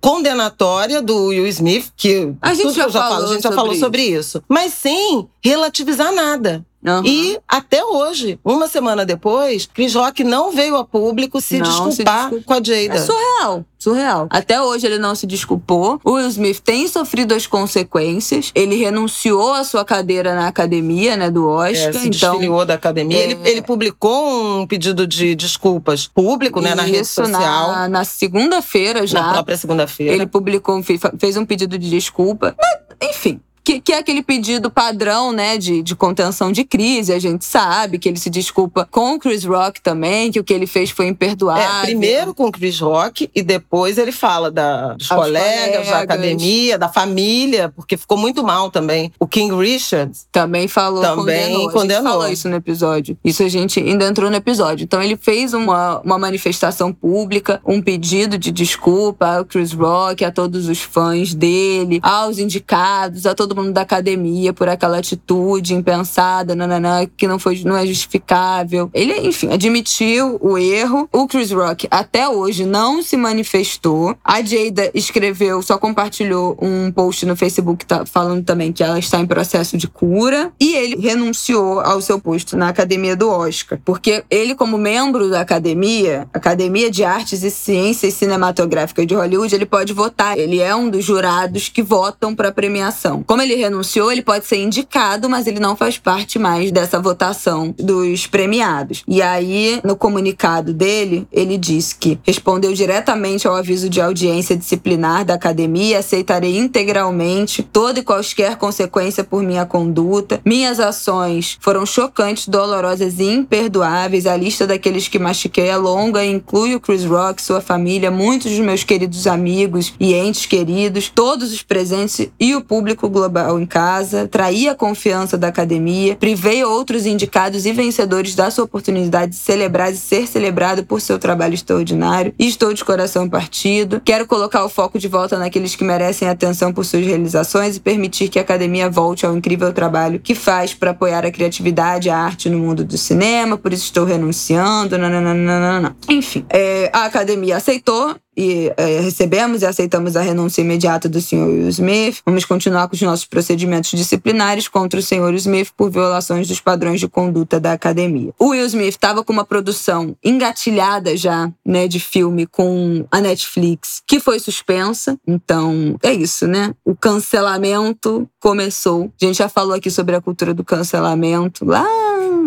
condenatória 0.00 1.02
do 1.02 1.26
Will 1.26 1.46
Smith, 1.48 1.92
que 1.96 2.32
a 2.40 2.54
gente 2.54 2.72
já, 2.72 2.88
já 2.88 3.02
falou, 3.08 3.30
a 3.30 3.32
gente 3.34 3.42
já 3.42 3.52
falou 3.52 3.74
sobre 3.74 4.02
isso. 4.02 4.42
Mas 4.48 4.72
sem 4.72 5.28
relativizar 5.44 6.12
nada. 6.12 6.64
Uhum. 6.82 7.02
E 7.04 7.38
até 7.46 7.84
hoje, 7.84 8.38
uma 8.42 8.66
semana 8.66 9.04
depois, 9.04 9.68
Chris 9.72 9.94
Rock 9.94 10.24
não 10.24 10.50
veio 10.50 10.76
a 10.76 10.84
público 10.84 11.38
se, 11.40 11.60
desculpar, 11.60 12.30
se 12.30 12.40
com 12.40 12.54
a 12.54 12.56
Jada. 12.56 12.94
É 12.94 12.98
surreal, 12.98 13.64
surreal. 13.78 14.26
Até 14.30 14.62
hoje 14.62 14.86
ele 14.86 14.98
não 14.98 15.14
se 15.14 15.26
desculpou. 15.26 16.00
O 16.02 16.12
Will 16.12 16.28
Smith 16.28 16.60
tem 16.60 16.88
sofrido 16.88 17.34
as 17.34 17.46
consequências. 17.46 18.50
Ele 18.54 18.76
renunciou 18.76 19.52
à 19.52 19.62
sua 19.62 19.84
cadeira 19.84 20.34
na 20.34 20.48
academia, 20.48 21.18
né, 21.18 21.30
do 21.30 21.46
Oscar. 21.46 21.88
É, 21.88 21.92
se 21.92 22.08
então, 22.08 22.32
desfiliou 22.32 22.64
da 22.64 22.74
academia. 22.74 23.18
É... 23.18 23.22
Ele, 23.24 23.38
ele, 23.44 23.62
publicou 23.62 24.60
um 24.60 24.66
pedido 24.66 25.06
de 25.06 25.34
desculpas 25.34 26.06
público, 26.06 26.62
né, 26.62 26.74
na 26.74 26.82
rede 26.82 27.04
social. 27.04 27.72
Na, 27.72 27.88
na 27.88 28.04
segunda-feira 28.04 29.06
já. 29.06 29.20
Na 29.20 29.32
própria 29.34 29.56
segunda-feira. 29.56 30.14
Ele 30.14 30.26
publicou, 30.26 30.82
fez 30.82 31.36
um 31.36 31.44
pedido 31.44 31.78
de 31.78 31.90
desculpa. 31.90 32.54
Mas, 32.58 33.10
enfim, 33.10 33.40
que, 33.70 33.80
que, 33.80 33.92
é 33.92 33.98
aquele 33.98 34.22
pedido 34.22 34.68
padrão, 34.68 35.30
né, 35.30 35.56
de, 35.56 35.80
de 35.80 35.94
contenção 35.94 36.50
de 36.50 36.64
crise. 36.64 37.12
A 37.12 37.18
gente 37.20 37.44
sabe 37.44 37.98
que 37.98 38.08
ele 38.08 38.18
se 38.18 38.28
desculpa 38.28 38.88
com 38.90 39.14
o 39.14 39.18
Chris 39.18 39.44
Rock 39.44 39.80
também, 39.80 40.32
que 40.32 40.40
o 40.40 40.44
que 40.44 40.52
ele 40.52 40.66
fez 40.66 40.90
foi 40.90 41.06
imperdoável. 41.06 41.62
É, 41.62 41.82
primeiro 41.82 42.34
com 42.34 42.46
o 42.46 42.52
Chris 42.52 42.80
Rock 42.80 43.30
e 43.32 43.42
depois 43.42 43.96
ele 43.96 44.10
fala 44.10 44.50
da, 44.50 44.94
dos 44.94 45.06
colegas, 45.06 45.66
colegas, 45.66 45.88
da 45.88 46.00
academia, 46.00 46.78
da 46.78 46.88
família, 46.88 47.68
porque 47.68 47.96
ficou 47.96 48.18
muito 48.18 48.42
mal 48.42 48.70
também. 48.70 49.12
O 49.20 49.26
King 49.26 49.54
Richards 49.54 50.26
também 50.32 50.66
falou, 50.66 51.02
também 51.02 51.54
condenou. 51.54 51.70
condenou. 51.70 52.02
Falou 52.02 52.28
isso 52.28 52.48
no 52.48 52.56
episódio. 52.56 53.16
Isso 53.24 53.42
a 53.44 53.48
gente 53.48 53.78
ainda 53.78 54.04
entrou 54.06 54.30
no 54.30 54.36
episódio. 54.36 54.82
Então 54.82 55.00
ele 55.00 55.16
fez 55.16 55.54
uma, 55.54 56.00
uma 56.00 56.18
manifestação 56.18 56.92
pública, 56.92 57.60
um 57.64 57.80
pedido 57.80 58.36
de 58.36 58.50
desculpa 58.50 59.36
ao 59.36 59.44
Chris 59.44 59.72
Rock, 59.72 60.24
a 60.24 60.32
todos 60.32 60.68
os 60.68 60.80
fãs 60.80 61.34
dele, 61.34 62.00
aos 62.02 62.38
indicados, 62.38 63.26
a 63.26 63.34
todo 63.34 63.54
mundo 63.54 63.59
da 63.70 63.82
academia 63.82 64.52
por 64.52 64.68
aquela 64.68 64.98
atitude 64.98 65.74
impensada, 65.74 66.54
nananã, 66.54 67.06
que 67.16 67.26
não 67.26 67.38
foi 67.38 67.62
não 67.64 67.76
é 67.76 67.86
justificável. 67.86 68.90
Ele, 68.94 69.26
enfim, 69.26 69.52
admitiu 69.52 70.38
o 70.40 70.56
erro. 70.56 71.08
O 71.12 71.26
Chris 71.26 71.50
Rock 71.50 71.86
até 71.90 72.28
hoje 72.28 72.64
não 72.64 73.02
se 73.02 73.16
manifestou. 73.16 74.16
A 74.24 74.42
Jada 74.42 74.90
escreveu, 74.94 75.62
só 75.62 75.78
compartilhou 75.78 76.56
um 76.60 76.90
post 76.90 77.26
no 77.26 77.36
Facebook 77.36 77.84
tá 77.84 78.06
falando 78.06 78.44
também 78.44 78.72
que 78.72 78.82
ela 78.82 78.98
está 78.98 79.18
em 79.18 79.26
processo 79.26 79.76
de 79.76 79.88
cura 79.88 80.52
e 80.60 80.74
ele 80.74 80.96
renunciou 80.96 81.80
ao 81.80 82.00
seu 82.00 82.20
posto 82.20 82.56
na 82.56 82.68
academia 82.68 83.16
do 83.16 83.28
Oscar, 83.28 83.78
porque 83.84 84.24
ele 84.30 84.54
como 84.54 84.78
membro 84.78 85.30
da 85.30 85.40
academia, 85.40 86.28
Academia 86.32 86.90
de 86.90 87.02
Artes 87.02 87.42
e 87.42 87.50
Ciências 87.50 88.14
Cinematográficas 88.14 89.06
de 89.06 89.14
Hollywood, 89.14 89.54
ele 89.54 89.66
pode 89.66 89.92
votar. 89.92 90.38
Ele 90.38 90.60
é 90.60 90.74
um 90.74 90.88
dos 90.88 91.04
jurados 91.04 91.68
que 91.68 91.82
votam 91.82 92.34
para 92.34 92.52
premiação. 92.52 93.22
Como 93.22 93.42
ele 93.42 93.49
ele 93.50 93.60
renunciou, 93.60 94.12
ele 94.12 94.22
pode 94.22 94.46
ser 94.46 94.58
indicado, 94.58 95.28
mas 95.28 95.46
ele 95.46 95.58
não 95.58 95.76
faz 95.76 95.98
parte 95.98 96.38
mais 96.38 96.70
dessa 96.70 97.00
votação 97.00 97.74
dos 97.76 98.26
premiados. 98.26 99.02
E 99.06 99.20
aí, 99.20 99.80
no 99.84 99.96
comunicado 99.96 100.72
dele, 100.72 101.26
ele 101.32 101.58
diz 101.58 101.92
que 101.92 102.18
respondeu 102.24 102.72
diretamente 102.72 103.48
ao 103.48 103.56
aviso 103.56 103.88
de 103.88 104.00
audiência 104.00 104.56
disciplinar 104.56 105.24
da 105.24 105.34
academia, 105.34 105.98
aceitarei 105.98 106.56
integralmente 106.56 107.62
toda 107.62 108.00
e 108.00 108.02
qualquer 108.02 108.56
consequência 108.56 109.24
por 109.24 109.42
minha 109.42 109.66
conduta. 109.66 110.40
Minhas 110.44 110.78
ações 110.78 111.58
foram 111.60 111.84
chocantes, 111.84 112.46
dolorosas 112.46 113.18
e 113.18 113.24
imperdoáveis. 113.24 114.26
A 114.26 114.36
lista 114.36 114.66
daqueles 114.66 115.08
que 115.08 115.18
mastiquei 115.18 115.68
é 115.68 115.76
longa 115.76 116.24
e 116.24 116.30
inclui 116.30 116.74
o 116.74 116.80
Chris 116.80 117.04
Rock, 117.04 117.42
sua 117.42 117.60
família, 117.60 118.10
muitos 118.10 118.50
dos 118.50 118.60
meus 118.60 118.84
queridos 118.84 119.26
amigos 119.26 119.92
e 119.98 120.14
entes 120.14 120.46
queridos, 120.46 121.08
todos 121.08 121.52
os 121.52 121.62
presentes 121.62 122.28
e 122.38 122.54
o 122.54 122.62
público 122.62 123.08
global 123.08 123.29
global 123.30 123.60
em 123.60 123.64
casa, 123.64 124.26
traí 124.26 124.68
a 124.68 124.74
confiança 124.74 125.38
da 125.38 125.48
academia, 125.48 126.16
privei 126.16 126.64
outros 126.64 127.06
indicados 127.06 127.64
e 127.64 127.72
vencedores 127.72 128.34
da 128.34 128.50
sua 128.50 128.64
oportunidade 128.64 129.32
de 129.32 129.36
celebrar 129.36 129.92
e 129.92 129.96
ser 129.96 130.26
celebrado 130.26 130.84
por 130.84 131.00
seu 131.00 131.18
trabalho 131.18 131.54
extraordinário. 131.54 132.34
E 132.38 132.48
estou 132.48 132.74
de 132.74 132.84
coração 132.84 133.28
partido. 133.28 134.00
Quero 134.04 134.26
colocar 134.26 134.64
o 134.64 134.68
foco 134.68 134.98
de 134.98 135.06
volta 135.06 135.38
naqueles 135.38 135.76
que 135.76 135.84
merecem 135.84 136.28
atenção 136.28 136.72
por 136.72 136.84
suas 136.84 137.06
realizações 137.06 137.76
e 137.76 137.80
permitir 137.80 138.28
que 138.28 138.38
a 138.38 138.42
academia 138.42 138.90
volte 138.90 139.24
ao 139.24 139.36
incrível 139.36 139.72
trabalho 139.72 140.18
que 140.18 140.34
faz 140.34 140.74
para 140.74 140.90
apoiar 140.90 141.24
a 141.24 141.30
criatividade 141.30 142.08
e 142.08 142.10
a 142.10 142.18
arte 142.18 142.50
no 142.50 142.58
mundo 142.58 142.84
do 142.84 142.98
cinema. 142.98 143.56
Por 143.56 143.72
isso 143.72 143.84
estou 143.84 144.04
renunciando. 144.04 144.98
Nananana. 144.98 145.96
Enfim, 146.08 146.44
é, 146.50 146.90
a 146.92 147.04
academia 147.04 147.56
aceitou 147.56 148.16
e 148.36 148.72
é, 148.76 149.00
recebemos 149.00 149.62
e 149.62 149.66
aceitamos 149.66 150.16
a 150.16 150.22
renúncia 150.22 150.60
imediata 150.60 151.08
do 151.08 151.20
Sr. 151.20 151.46
Will 151.46 151.68
Smith. 151.68 152.20
Vamos 152.24 152.44
continuar 152.44 152.88
com 152.88 152.94
os 152.94 153.02
nossos 153.02 153.24
procedimentos 153.24 153.90
disciplinares 153.90 154.68
contra 154.68 155.00
o 155.00 155.02
Sr. 155.02 155.34
Smith 155.34 155.70
por 155.76 155.90
violações 155.90 156.48
dos 156.48 156.60
padrões 156.60 157.00
de 157.00 157.08
conduta 157.08 157.58
da 157.58 157.72
academia. 157.72 158.32
O 158.38 158.48
Will 158.48 158.66
Smith 158.66 158.88
estava 158.88 159.24
com 159.24 159.32
uma 159.32 159.44
produção 159.44 160.16
engatilhada 160.24 161.16
já, 161.16 161.50
né, 161.64 161.88
de 161.88 162.00
filme 162.00 162.46
com 162.46 163.04
a 163.10 163.20
Netflix, 163.20 164.02
que 164.06 164.20
foi 164.20 164.38
suspensa. 164.38 165.18
Então, 165.26 165.96
é 166.02 166.12
isso, 166.12 166.46
né? 166.46 166.74
O 166.84 166.94
cancelamento 166.94 168.28
começou. 168.40 169.10
A 169.20 169.24
gente 169.24 169.38
já 169.38 169.48
falou 169.48 169.74
aqui 169.74 169.90
sobre 169.90 170.14
a 170.16 170.20
cultura 170.20 170.54
do 170.54 170.64
cancelamento 170.64 171.64
lá 171.64 171.86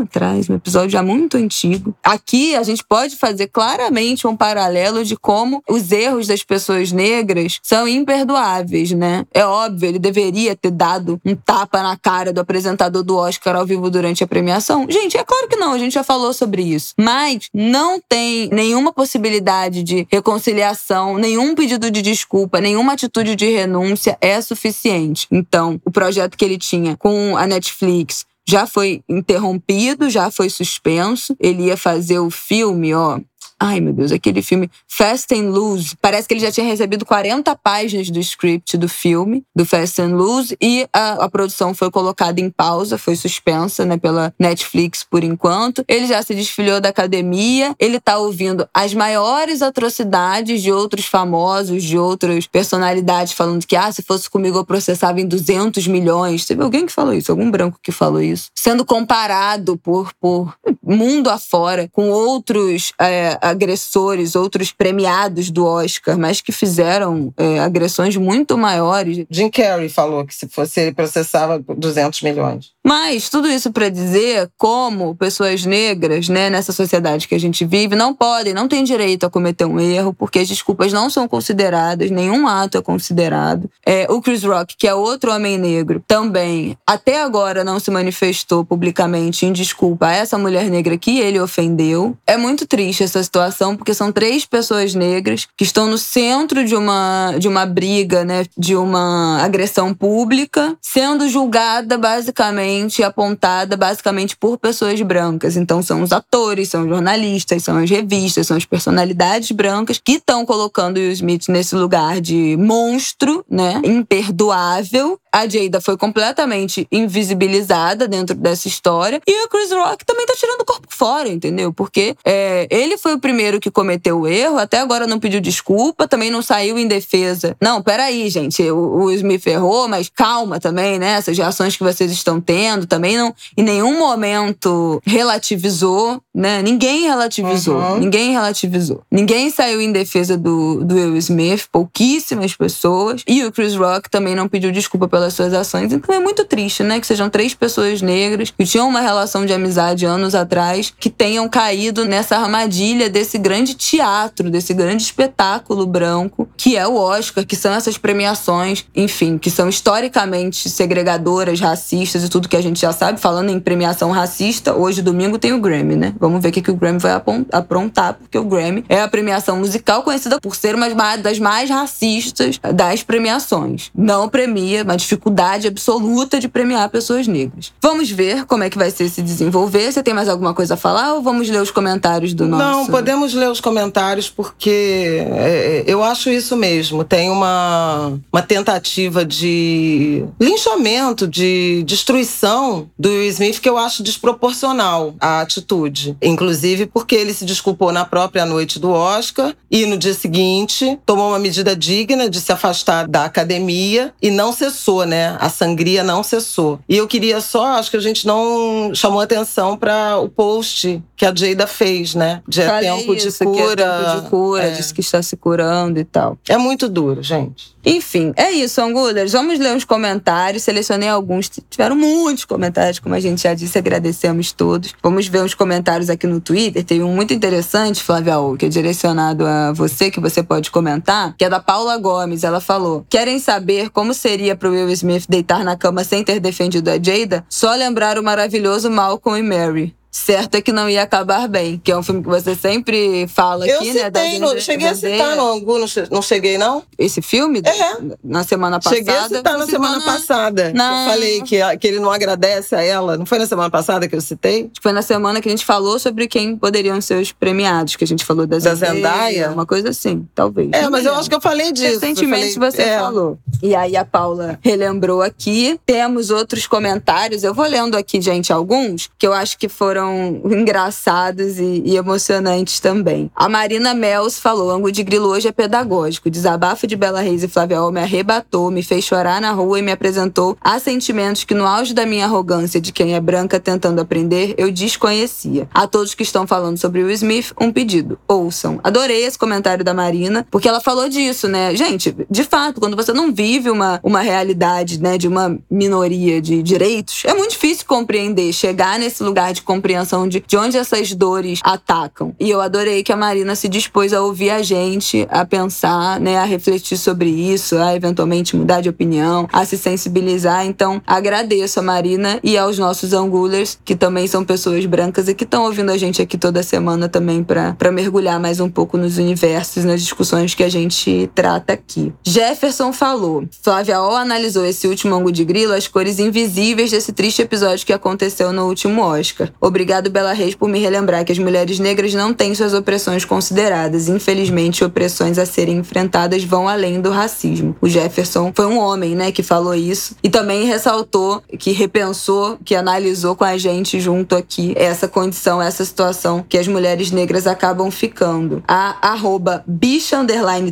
atrás, 0.02 0.50
um 0.50 0.56
episódio 0.56 0.90
já 0.90 1.02
muito 1.02 1.38
antigo. 1.38 1.96
Aqui 2.04 2.56
a 2.56 2.64
gente 2.64 2.84
pode 2.84 3.16
fazer 3.16 3.48
claramente 3.48 4.28
um 4.28 4.36
paralelo 4.36 5.04
de 5.04 5.16
como 5.16 5.64
os 5.70 5.92
erros 5.92 6.28
das 6.28 6.44
pessoas 6.44 6.92
negras 6.92 7.60
são 7.62 7.88
imperdoáveis, 7.88 8.92
né? 8.92 9.26
É 9.34 9.46
óbvio, 9.46 9.90
ele 9.90 10.00
deveria 10.00 10.56
ter 10.56 10.72
dado 10.72 11.20
um 11.26 11.36
tapa 11.36 11.82
na 11.82 11.98
cara 11.98 12.32
do 12.32 12.42
apresentador 12.42 13.04
do 13.04 13.16
Oscar 13.16 13.56
ao 13.56 13.66
vivo 13.66 13.90
durante 13.90 14.24
a 14.24 14.28
premiação. 14.28 14.86
Gente, 14.90 15.18
é 15.18 15.24
claro 15.24 15.48
que 15.48 15.56
não, 15.56 15.74
a 15.74 15.78
gente 15.78 15.94
já 15.94 16.04
falou 16.04 16.34
sobre 16.34 16.62
isso. 16.62 16.94
Mas 17.00 17.50
não 17.54 18.00
tem 18.00 18.50
nenhuma 18.52 18.92
possibilidade 18.92 19.84
de 19.84 20.08
reconciliação, 20.12 21.18
nenhum 21.18 21.56
pedido 21.56 21.90
de 21.90 22.02
desculpa, 22.02 22.60
nenhuma 22.60 22.94
atitude 22.94 23.36
de 23.36 23.50
renúncia 23.50 24.18
é 24.22 24.40
suficiente. 24.42 25.28
Então, 25.32 25.80
o 25.86 25.92
projeto 25.92 26.38
que 26.38 26.46
ele 26.46 26.58
tinha 26.58 26.96
com 26.98 27.36
a 27.38 27.48
Netflix 27.48 28.26
já 28.48 28.68
foi 28.68 29.02
interrompido, 29.08 30.10
já 30.10 30.30
foi 30.30 30.50
suspenso. 30.50 31.36
Ele 31.40 31.66
ia 31.66 31.78
fazer 31.78 32.20
o 32.20 32.30
filme, 32.30 32.94
ó, 32.94 33.20
Ai, 33.60 33.80
meu 33.80 33.94
Deus, 33.94 34.12
aquele 34.12 34.42
filme 34.42 34.70
Fast 34.88 35.34
and 35.34 35.50
Loose. 35.50 35.96
Parece 36.02 36.28
que 36.28 36.34
ele 36.34 36.42
já 36.42 36.52
tinha 36.52 36.66
recebido 36.66 37.06
40 37.06 37.56
páginas 37.56 38.10
do 38.10 38.20
script 38.20 38.78
do 38.78 38.90
filme, 38.90 39.44
do 39.56 39.66
Fast 39.66 40.02
and 40.02 40.16
Loose, 40.16 40.58
e 40.62 40.88
a, 40.94 41.26
a 41.26 41.30
produção 41.30 41.74
foi 41.74 41.90
colocada 41.90 42.40
em 42.42 42.50
pausa, 42.50 42.98
foi 42.98 43.16
suspensa, 43.16 43.86
né, 43.86 43.98
pela 43.98 44.34
Netflix 44.40 45.04
por 45.04 45.24
enquanto. 45.24 45.84
Ele 45.88 46.08
já 46.08 46.22
se 46.22 46.36
desfilhou 46.36 46.82
da 46.82 46.90
academia, 46.90 47.76
ele 47.80 48.00
tá 48.00 48.18
ouvindo 48.18 48.68
as 48.74 48.94
maiores 48.94 49.62
atrocidades 49.62 50.62
de 50.62 50.72
outros 50.72 51.06
famosos, 51.06 51.84
de 51.84 51.98
outras 51.98 52.48
personalidades, 52.48 53.34
falando 53.34 53.66
que, 53.66 53.76
ah, 53.76 53.92
se 53.92 54.02
fosse 54.02 54.30
comigo 54.30 54.58
eu 54.58 54.66
processava 54.66 55.22
em 55.22 55.28
200 55.28 55.88
milhões. 55.88 56.46
Teve 56.46 56.64
alguém 56.64 56.86
que 56.86 56.92
falou 56.92 57.14
isso, 57.14 57.32
algum 57.32 57.50
branco 57.50 57.80
que 57.82 57.92
falou 57.92 58.22
isso. 58.22 58.50
Sendo 58.56 58.86
comparado 58.86 59.78
por, 59.78 60.14
por 60.20 60.54
mundo 60.82 61.30
afora 61.30 61.90
com 61.92 62.10
outros 62.10 62.94
é, 63.00 63.38
agressores, 63.44 64.36
outros 64.36 64.72
premiados 64.72 65.52
do 65.52 65.66
Oscar, 65.66 66.18
mas 66.18 66.42
que 66.42 66.52
fizeram 66.52 67.34
é, 67.38 67.60
agressões 67.60 68.16
muito 68.16 68.58
maiores. 68.58 69.26
Jim 69.30 69.50
Carrey 69.50 69.90
falou 69.90 70.26
que 70.26 70.34
se 70.34 70.48
fosse 70.48 70.80
ele 70.80 70.94
processava 70.94 71.60
200 71.60 72.22
milhões. 72.22 72.73
Mas 72.84 73.30
tudo 73.30 73.48
isso 73.48 73.72
para 73.72 73.88
dizer 73.88 74.52
como 74.58 75.16
pessoas 75.16 75.66
negras, 75.66 76.28
né, 76.28 76.50
nessa 76.50 76.74
sociedade 76.74 77.28
que 77.30 77.36
a 77.36 77.40
gente 77.40 77.64
vive, 77.64 77.96
não 77.96 78.14
podem, 78.14 78.54
não 78.54 78.68
têm 78.68 78.84
direito 78.84 79.26
a 79.26 79.30
cometer 79.30 79.64
um 79.64 79.80
erro, 79.80 80.14
porque 80.14 80.40
as 80.40 80.48
desculpas 80.50 80.92
não 80.92 81.10
são 81.10 81.26
consideradas, 81.28 82.12
nenhum 82.12 82.46
ato 82.46 82.78
é 82.78 82.82
considerado. 82.82 83.70
É, 83.86 84.06
o 84.10 84.22
Chris 84.22 84.44
Rock, 84.44 84.76
que 84.78 84.88
é 84.88 84.94
outro 84.94 85.32
homem 85.32 85.58
negro, 85.58 86.04
também 86.06 86.78
até 86.86 87.22
agora 87.22 87.64
não 87.64 87.80
se 87.80 87.90
manifestou 87.90 88.66
publicamente 88.66 89.46
em 89.46 89.54
desculpa 89.54 90.08
a 90.08 90.14
essa 90.14 90.38
mulher 90.38 90.70
negra 90.70 90.98
que 90.98 91.20
ele 91.20 91.40
ofendeu. 91.40 92.18
É 92.28 92.36
muito 92.36 92.68
triste 92.68 93.04
essa 93.04 93.24
situação, 93.24 93.78
porque 93.78 93.94
são 93.94 94.12
três 94.12 94.46
pessoas 94.46 94.94
negras 94.94 95.48
que 95.56 95.64
estão 95.64 95.88
no 95.88 95.98
centro 95.98 96.66
de 96.66 96.76
uma, 96.76 97.34
de 97.40 97.48
uma 97.48 97.66
briga, 97.66 98.26
né, 98.26 98.46
de 98.58 98.76
uma 98.76 99.42
agressão 99.42 99.94
pública, 99.94 100.76
sendo 100.82 101.30
julgada 101.30 101.98
basicamente 101.98 102.73
apontada 103.04 103.78
basicamente 103.78 104.36
por 104.36 104.58
pessoas 104.58 105.02
brancas. 105.02 105.56
Então 105.56 105.82
são 105.82 106.02
os 106.02 106.12
atores, 106.12 106.70
são 106.70 106.84
os 106.84 106.90
jornalistas, 106.90 107.64
são 107.64 107.78
as 107.78 107.90
revistas, 107.90 108.48
são 108.48 108.58
as 108.58 108.66
personalidades 108.66 109.52
brancas 109.52 110.00
que 110.04 110.14
estão 110.14 110.46
colocando 110.46 110.98
o 110.98 111.00
Will 111.00 111.12
Smith 111.12 111.48
nesse 111.50 111.76
lugar 111.76 112.20
de 112.22 112.58
monstro, 112.58 113.46
né? 113.50 113.82
Imperdoável. 113.84 115.20
A 115.34 115.48
Jada 115.48 115.82
foi 115.82 115.98
completamente 115.98 116.88
invisibilizada 116.92 118.08
dentro 118.08 118.36
dessa 118.36 118.68
história. 118.68 119.20
E 119.26 119.46
o 119.46 119.50
Chris 119.50 119.72
Rock 119.72 120.06
também 120.06 120.28
tá 120.28 120.34
tirando 120.38 120.62
o 120.62 120.66
corpo 120.66 120.88
fora, 120.90 121.28
entendeu? 121.28 121.74
Porque 121.74 122.16
é, 122.24 122.68
ele 122.70 122.98
foi 122.98 123.16
o 123.16 123.20
primeiro 123.20 123.60
que 123.60 123.72
cometeu 123.72 124.22
o 124.22 124.28
erro, 124.28 124.60
até 124.60 124.80
agora 124.80 125.08
não 125.08 125.20
pediu 125.20 125.42
desculpa, 125.42 126.08
também 126.08 126.30
não 126.30 126.44
saiu 126.44 126.78
em 126.78 126.88
defesa. 126.88 127.56
Não, 127.60 127.82
peraí, 127.82 128.30
gente, 128.30 128.62
o, 128.70 129.06
o 129.06 129.12
Smith 129.12 129.48
errou, 129.48 129.88
mas 129.88 130.08
calma 130.14 130.60
também, 130.60 131.00
né? 131.00 131.14
Essas 131.14 131.36
reações 131.36 131.76
que 131.76 131.84
vocês 131.84 132.12
estão 132.12 132.40
tendo 132.40 132.86
também 132.86 133.18
não 133.18 133.34
em 133.58 133.64
nenhum 133.64 133.98
momento 133.98 135.02
relativizou, 135.04 136.22
né? 136.34 136.62
Ninguém 136.62 137.04
relativizou, 137.04 137.78
uhum. 137.78 137.98
ninguém 137.98 138.32
relativizou. 138.34 139.02
Ninguém 139.12 139.50
saiu 139.50 139.82
em 139.82 139.92
defesa 139.92 140.38
do, 140.38 140.84
do 140.84 140.94
Will 140.94 141.18
Smith, 141.18 141.66
pouquíssimas 141.72 142.56
pessoas. 142.56 143.24
E 143.28 143.44
o 143.44 143.52
Chris 143.52 143.76
Rock 143.76 144.10
também 144.10 144.36
não 144.36 144.48
pediu 144.48 144.72
desculpa 144.72 145.08
pelas 145.24 145.34
suas 145.34 145.54
ações. 145.54 145.94
Então 145.94 146.14
é 146.14 146.20
muito 146.20 146.44
triste, 146.44 146.84
né? 146.84 147.00
Que 147.00 147.08
sejam 147.08 147.30
três 147.30 147.54
pessoas 147.54 148.02
negras 148.02 148.52
que 148.52 148.66
tinham 148.66 148.88
uma 148.88 149.00
relação 149.00 149.46
de 149.46 149.54
amizade 149.54 150.06
anos 150.06 150.36
atrás 150.36 150.94
que 151.00 151.10
tenham 151.10 151.48
caído 151.48 152.04
nessa 152.06 152.38
armadilha 152.38 153.10
desse 153.10 153.38
grande 153.38 153.74
teatro, 153.74 154.50
desse 154.50 154.74
grande 154.74 155.04
espetáculo 155.04 155.86
branco 155.86 156.48
que 156.58 156.78
é 156.78 156.88
o 156.88 156.96
Oscar, 156.96 157.46
que 157.46 157.56
são 157.56 157.74
essas 157.74 157.98
premiações, 157.98 158.86
enfim, 158.96 159.38
que 159.38 159.50
são 159.50 159.70
historicamente 159.70 160.70
segregadoras, 160.70 161.60
racistas 161.60 162.24
e 162.24 162.30
tudo 162.30 162.50
que 162.50 162.56
a 162.56 162.62
gente 162.62 162.80
já 162.80 162.92
sabe. 162.92 163.20
Falando 163.20 163.50
em 163.50 163.60
premiação 163.60 164.12
racista, 164.12 164.74
hoje, 164.74 165.02
domingo, 165.02 165.38
tem 165.38 165.54
o 165.54 165.60
Grammy, 165.60 165.96
né? 165.96 166.14
Vamos 166.20 166.42
ver 166.42 166.50
o 166.50 166.52
que, 166.52 166.62
que 166.62 166.72
o 166.72 166.76
Grammy 166.76 167.00
vai 167.00 167.22
aprontar, 167.52 168.16
porque 168.16 168.38
o 168.38 168.44
Grammy 168.44 168.84
é 168.90 169.02
a 169.02 169.08
premiação 169.08 169.58
musical 169.58 170.04
conhecida 170.04 170.40
por 170.40 170.56
ser 170.56 170.76
uma 170.76 170.94
das 171.18 171.40
mais 171.40 171.70
racistas 171.70 172.60
das 172.74 173.04
premiações. 173.04 173.92
Não 173.96 174.30
premia, 174.30 174.84
uma 174.84 174.98
dificuldade 175.14 175.68
absoluta 175.68 176.40
de 176.40 176.48
premiar 176.48 176.90
pessoas 176.90 177.28
negras. 177.28 177.72
Vamos 177.82 178.10
ver 178.10 178.46
como 178.46 178.64
é 178.64 178.70
que 178.70 178.78
vai 178.78 178.90
ser 178.90 179.10
se 179.10 179.22
desenvolver. 179.22 179.92
Você 179.92 180.02
tem 180.02 180.14
mais 180.14 180.28
alguma 180.28 180.54
coisa 180.54 180.74
a 180.74 180.78
falar 180.78 181.14
ou 181.14 181.22
vamos 181.22 181.50
ler 181.50 181.62
os 181.62 181.72
comentários 181.72 182.34
do 182.34 182.48
nosso? 182.48 182.64
Não, 182.64 182.88
podemos 182.88 183.34
ler 183.34 183.50
os 183.50 183.62
comentários 183.62 184.30
porque 184.30 185.24
é, 185.30 185.84
eu 185.86 186.04
acho 186.04 186.30
isso 186.30 186.58
mesmo. 186.58 187.04
Tem 187.04 187.30
uma, 187.30 188.20
uma 188.32 188.42
tentativa 188.42 189.24
de 189.24 190.26
linchamento, 190.40 191.28
de 191.28 191.84
destruição 191.86 192.90
do 192.98 193.10
Will 193.10 193.30
Smith 193.30 193.60
que 193.60 193.70
eu 193.70 193.78
acho 193.78 194.02
desproporcional 194.02 195.14
a 195.20 195.42
atitude. 195.42 196.18
Inclusive 196.22 196.88
porque 196.88 197.16
ele 197.16 197.34
se 197.34 197.46
desculpou 197.46 197.92
na 197.92 198.06
própria 198.06 198.46
noite 198.46 198.80
do 198.80 198.90
Oscar 198.90 199.54
e 199.70 199.86
no 199.86 199.98
dia 199.98 200.14
seguinte 200.14 200.98
tomou 201.06 201.30
uma 201.30 201.40
medida 201.40 201.76
digna 201.76 202.30
de 202.30 202.42
se 202.42 202.52
afastar 202.52 203.08
da 203.08 203.26
academia 203.26 204.14
e 204.22 204.32
não 204.32 204.52
cessou, 204.52 205.03
né? 205.06 205.38
A 205.40 205.50
sangria 205.50 206.04
não 206.04 206.24
cessou. 206.24 206.80
E 206.88 206.98
eu 206.98 207.08
queria 207.08 207.42
só, 207.42 207.74
acho 207.76 207.92
que 207.92 207.98
a 207.98 208.02
gente 208.02 208.26
não 208.26 208.92
chamou 208.94 209.22
atenção 209.22 209.78
para 209.78 210.18
o 210.18 210.30
post 210.30 211.02
que 211.16 211.26
a 211.26 211.34
Jada 211.34 211.68
fez, 211.68 212.16
né? 212.16 212.42
De 212.48 212.62
é 212.62 212.80
tempo 212.80 213.14
isso, 213.14 213.30
de 213.30 213.46
cura. 213.46 213.84
é 213.84 214.06
tempo 214.06 214.22
de 214.22 214.30
cura, 214.30 214.64
é. 214.64 214.72
disse 214.72 214.94
que 214.94 215.02
está 215.02 215.22
se 215.22 215.36
curando 215.36 216.00
e 216.00 216.04
tal. 216.04 216.38
É 216.48 216.58
muito 216.58 216.88
duro, 216.90 217.22
gente. 217.22 217.73
Enfim, 217.86 218.32
é 218.36 218.52
isso, 218.52 218.82
Angulers. 218.82 219.34
Vamos 219.34 219.60
ler 219.60 219.76
os 219.76 219.84
comentários. 219.84 220.64
Selecionei 220.64 221.10
alguns, 221.10 221.50
tiveram 221.70 221.96
muitos 221.96 222.46
comentários, 222.46 223.00
como 223.00 223.16
a 223.16 223.20
gente 223.20 223.44
já 223.44 223.54
disse, 223.54 223.78
agradecemos 223.78 224.52
todos. 224.52 224.94
Vamos 225.02 225.28
ver 225.28 225.44
os 225.44 225.54
comentários 225.54 226.10
aqui 226.10 226.26
no 226.26 226.40
Twitter. 226.40 226.84
Tem 226.84 227.04
um 227.04 227.14
muito 227.14 227.34
interessante, 227.34 228.02
Flávia 228.02 228.40
O, 228.40 228.56
que 228.56 228.66
é 228.66 228.70
direcionado 228.70 229.46
a 229.46 229.74
você, 229.74 230.10
que 230.10 230.20
você 230.20 230.42
pode 230.42 230.72
comentar, 230.72 231.36
que 231.38 231.46
é 231.46 231.50
da 231.50 231.60
Paula 231.60 231.98
Gomes. 231.98 232.44
Ela 232.44 232.62
falou: 232.62 233.06
Querem 233.10 233.40
saber 233.40 233.90
como 233.90 234.14
seria 234.14 234.56
pro 234.56 234.72
Will 234.72 234.90
Smith 234.90 235.26
deitar 235.28 235.64
na 235.64 235.76
cama 235.76 236.04
sem 236.04 236.24
ter 236.24 236.40
defendido 236.40 236.90
a 236.90 236.94
Jada? 236.94 237.46
Só 237.50 237.74
lembrar 237.76 238.18
o 238.18 238.24
maravilhoso 238.24 238.90
Malcolm 238.90 239.40
e 239.40 239.44
Mary. 239.44 240.03
Certo 240.16 240.54
é 240.54 240.62
que 240.62 240.72
não 240.72 240.88
ia 240.88 241.02
acabar 241.02 241.48
bem, 241.48 241.82
que 241.84 241.92
é 241.92 241.98
um 241.98 242.04
filme 242.04 242.22
que 242.22 242.30
você 242.30 242.54
sempre 242.54 243.28
fala 243.28 243.68
eu 243.68 243.78
aqui, 243.78 243.88
citei, 243.88 244.04
né? 244.04 244.10
Da 244.12 244.54
no, 244.54 244.62
cheguei 244.62 244.88
a 244.88 244.94
citar 244.94 245.36
no 245.36 245.52
Angu, 245.52 245.80
não, 245.80 245.88
não 246.12 246.22
cheguei, 246.22 246.56
não? 246.56 246.84
Esse 247.00 247.20
filme? 247.20 247.64
É. 247.66 248.16
Na 248.24 248.44
semana 248.44 248.80
passada. 248.80 248.96
Cheguei 248.96 249.16
a 249.16 249.28
citar 249.28 249.58
na 249.58 249.66
semana 249.66 250.00
passada. 250.02 250.72
Não. 250.72 251.06
Eu 251.06 251.10
falei 251.10 251.42
que, 251.42 251.78
que 251.78 251.88
ele 251.88 252.00
não 252.00 252.12
agradece 252.12 252.76
a 252.76 252.84
ela. 252.84 253.18
Não 253.18 253.26
foi 253.26 253.40
na 253.40 253.48
semana 253.48 253.72
passada 253.72 254.08
que 254.08 254.16
eu 254.16 254.22
citei? 254.22 254.70
Foi 254.84 254.92
na 254.92 255.02
semana 255.02 255.42
que 255.42 255.50
a 255.50 255.52
gente 255.52 255.66
falou 255.66 255.98
sobre 255.98 256.28
quem 256.28 256.56
poderiam 256.56 257.02
ser 257.02 257.20
os 257.20 257.32
premiados, 257.32 257.96
que 257.96 258.04
a 258.04 258.08
gente 258.08 258.24
falou 258.24 258.46
da. 258.46 258.60
Da 258.60 258.76
Zendaya? 258.76 259.50
Uma 259.50 259.66
coisa 259.66 259.90
assim, 259.90 260.28
talvez. 260.36 260.70
É, 260.74 260.88
mas 260.90 261.08
eu 261.08 261.16
acho 261.16 261.28
que 261.28 261.36
eu 261.36 261.42
falei 261.42 261.72
disso. 261.72 262.00
Recentemente 262.00 262.54
falei, 262.54 262.72
você 262.72 262.82
é. 262.84 263.00
falou. 263.00 263.40
E 263.64 263.74
aí 263.74 263.98
a 263.98 264.06
Paula 264.06 264.60
relembrou 264.62 265.24
aqui. 265.24 265.80
Temos 265.88 266.30
outros 266.30 266.68
comentários. 266.68 267.44
Eu 267.44 267.56
vou 267.56 267.66
lendo 267.66 267.98
aqui, 267.98 268.22
gente, 268.22 268.54
alguns 268.54 269.10
que 269.18 269.26
eu 269.26 269.34
acho 269.34 269.58
que 269.58 269.68
foram 269.68 270.03
engraçados 270.46 271.60
e, 271.60 271.84
e 271.86 271.96
emocionantes 271.96 272.80
também. 272.80 273.32
A 273.36 273.48
Marina 273.48 273.94
Mels 273.94 274.40
falou: 274.40 274.72
Angu 274.72 274.92
de 274.92 275.04
Grilo 275.04 275.30
hoje 275.30 275.48
é 275.48 275.52
pedagógico. 275.52 276.30
Desabafo 276.30 276.88
de 276.88 276.96
Bela 276.96 277.22
Reis 277.22 277.44
e 277.44 277.48
Flávia 277.48 277.80
me 277.92 278.00
arrebatou, 278.00 278.72
me 278.72 278.84
fez 278.84 279.04
chorar 279.04 279.42
na 279.42 279.52
rua 279.52 279.80
e 279.80 279.82
me 279.82 279.92
apresentou 279.92 280.58
a 280.62 280.80
sentimentos 280.80 281.44
que, 281.44 281.54
no 281.54 281.68
auge 281.68 281.94
da 281.94 282.06
minha 282.06 282.26
arrogância 282.26 282.80
de 282.80 282.92
quem 282.92 283.16
é 283.16 283.20
branca 283.20 283.60
tentando 283.60 284.00
aprender, 284.00 284.54
eu 284.58 284.72
desconhecia. 284.72 285.68
A 285.74 285.88
todos 285.88 286.14
que 286.14 286.24
estão 286.24 286.48
falando 286.48 286.78
sobre 286.78 287.04
Will 287.04 287.12
Smith, 287.12 287.54
um 287.60 287.72
pedido: 287.72 288.18
ouçam. 288.28 288.80
Adorei 288.84 289.26
esse 289.26 289.38
comentário 289.38 289.84
da 289.84 289.94
Marina, 289.94 290.46
porque 290.50 290.68
ela 290.68 290.82
falou 290.82 291.10
disso, 291.10 291.48
né? 291.48 291.76
Gente, 291.76 292.16
de 292.30 292.44
fato, 292.44 292.80
quando 292.80 292.96
você 292.96 293.14
não 293.14 293.34
vive 293.34 293.70
uma, 293.70 294.00
uma 294.04 294.22
realidade, 294.22 295.02
né, 295.02 295.18
de 295.18 295.28
uma 295.28 295.58
minoria 295.70 296.42
de 296.42 296.62
direitos, 296.62 297.24
é 297.26 297.34
muito 297.34 297.52
difícil 297.52 297.86
compreender, 297.86 298.52
chegar 298.54 299.00
nesse 299.00 299.24
lugar 299.24 299.54
de 299.54 299.62
compreensão 299.94 300.28
de, 300.28 300.44
de 300.46 300.58
onde 300.58 300.78
essas 300.78 301.14
dores 301.14 301.60
atacam. 301.64 302.36
E 302.40 302.50
eu 302.50 302.60
adorei 302.60 303.04
que 303.04 303.12
a 303.12 303.18
Marina 303.18 303.56
se 303.56 303.70
dispôs 303.70 304.14
a 304.14 304.22
ouvir 304.22 304.50
a 304.50 304.62
gente, 304.62 305.28
a 305.30 305.46
pensar, 305.46 306.20
né, 306.20 306.38
a 306.38 306.44
refletir 306.44 306.98
sobre 306.98 307.30
isso, 307.30 307.78
a 307.78 307.96
eventualmente 307.96 308.56
mudar 308.56 308.82
de 308.82 308.90
opinião, 308.90 309.48
a 309.52 309.64
se 309.66 309.78
sensibilizar. 309.78 310.66
Então, 310.66 311.02
agradeço 311.06 311.80
a 311.80 311.84
Marina 311.84 312.40
e 312.44 312.58
aos 312.58 312.80
nossos 312.80 313.14
angulers, 313.14 313.78
que 313.86 313.96
também 313.96 314.28
são 314.28 314.44
pessoas 314.44 314.86
brancas 314.86 315.28
e 315.28 315.36
que 315.36 315.44
estão 315.44 315.64
ouvindo 315.64 315.92
a 315.92 315.98
gente 315.98 316.22
aqui 316.22 316.38
toda 316.38 316.64
semana 316.64 317.08
também 317.08 317.44
para 317.44 317.92
mergulhar 317.92 318.40
mais 318.40 318.60
um 318.60 318.70
pouco 318.70 318.98
nos 318.98 319.18
universos, 319.18 319.84
nas 319.84 320.02
discussões 320.02 320.56
que 320.56 320.64
a 320.64 320.70
gente 320.70 321.30
trata 321.36 321.74
aqui. 321.74 322.14
Jefferson 322.24 322.92
falou: 322.92 323.46
Flávia 323.62 324.02
O 324.02 324.16
analisou 324.16 324.66
esse 324.66 324.88
último 324.88 325.16
ângulo 325.16 325.32
de 325.32 325.46
grilo 325.46 325.74
as 325.74 325.88
cores 325.88 326.20
invisíveis 326.20 326.92
desse 326.92 327.12
triste 327.12 327.42
episódio 327.42 327.86
que 327.86 327.94
aconteceu 327.94 328.52
no 328.52 328.68
último 328.68 329.02
Oscar. 329.02 329.52
Obrigado, 329.60 329.83
Bela 330.10 330.34
Reis, 330.34 330.56
por 330.56 330.70
me 330.70 330.80
relembrar 330.80 331.26
que 331.26 331.32
as 331.32 331.40
mulheres 331.40 331.80
negras 331.80 332.14
não 332.14 332.34
têm 332.34 332.56
suas 332.56 332.74
opressões 332.74 333.26
consideradas. 333.26 334.08
Infelizmente, 334.08 334.84
opressões 334.84 335.38
a 335.38 335.46
serem 335.46 335.78
enfrentadas 335.78 336.44
vão 336.44 336.68
além 336.68 337.02
do 337.02 337.10
racismo. 337.10 337.76
O 337.82 337.88
Jefferson 337.88 338.52
foi 338.56 338.66
um 338.66 338.78
homem, 338.78 339.16
né, 339.16 339.32
que 339.32 339.44
falou 339.44 339.74
isso 339.74 340.16
e 340.24 340.30
também 340.30 340.66
ressaltou 340.66 341.42
que 341.58 341.72
repensou, 341.72 342.58
que 342.64 342.76
analisou 342.76 343.36
com 343.36 343.44
a 343.44 343.58
gente 343.58 344.00
junto 344.00 344.36
aqui 344.36 344.74
essa 344.76 345.08
condição, 345.08 345.62
essa 345.62 345.84
situação 345.86 346.44
que 346.48 346.58
as 346.58 346.68
mulheres 346.68 347.12
negras 347.12 347.48
acabam 347.48 347.90
ficando. 347.92 348.64
A 348.68 349.10
arroba 349.10 349.64
bicha 349.68 350.24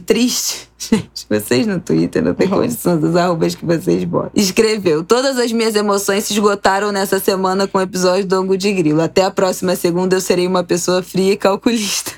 triste 0.05 0.70
Gente, 0.89 1.27
vocês 1.29 1.67
no 1.67 1.79
Twitter 1.79 2.23
não 2.23 2.33
tem 2.33 2.47
uhum. 2.47 2.61
condição 2.61 2.99
dos 2.99 3.15
arrobas 3.15 3.53
que 3.53 3.63
vocês 3.63 4.03
botam. 4.03 4.31
Escreveu: 4.33 5.03
Todas 5.03 5.37
as 5.37 5.51
minhas 5.51 5.75
emoções 5.75 6.23
se 6.23 6.33
esgotaram 6.33 6.91
nessa 6.91 7.19
semana 7.19 7.67
com 7.67 7.77
o 7.77 7.81
episódio 7.81 8.25
do 8.25 8.35
Ango 8.35 8.57
de 8.57 8.73
Grilo. 8.73 8.99
Até 8.99 9.23
a 9.23 9.29
próxima 9.29 9.75
segunda 9.75 10.15
eu 10.15 10.21
serei 10.21 10.47
uma 10.47 10.63
pessoa 10.63 11.03
fria 11.03 11.33
e 11.33 11.37
calculista. 11.37 12.13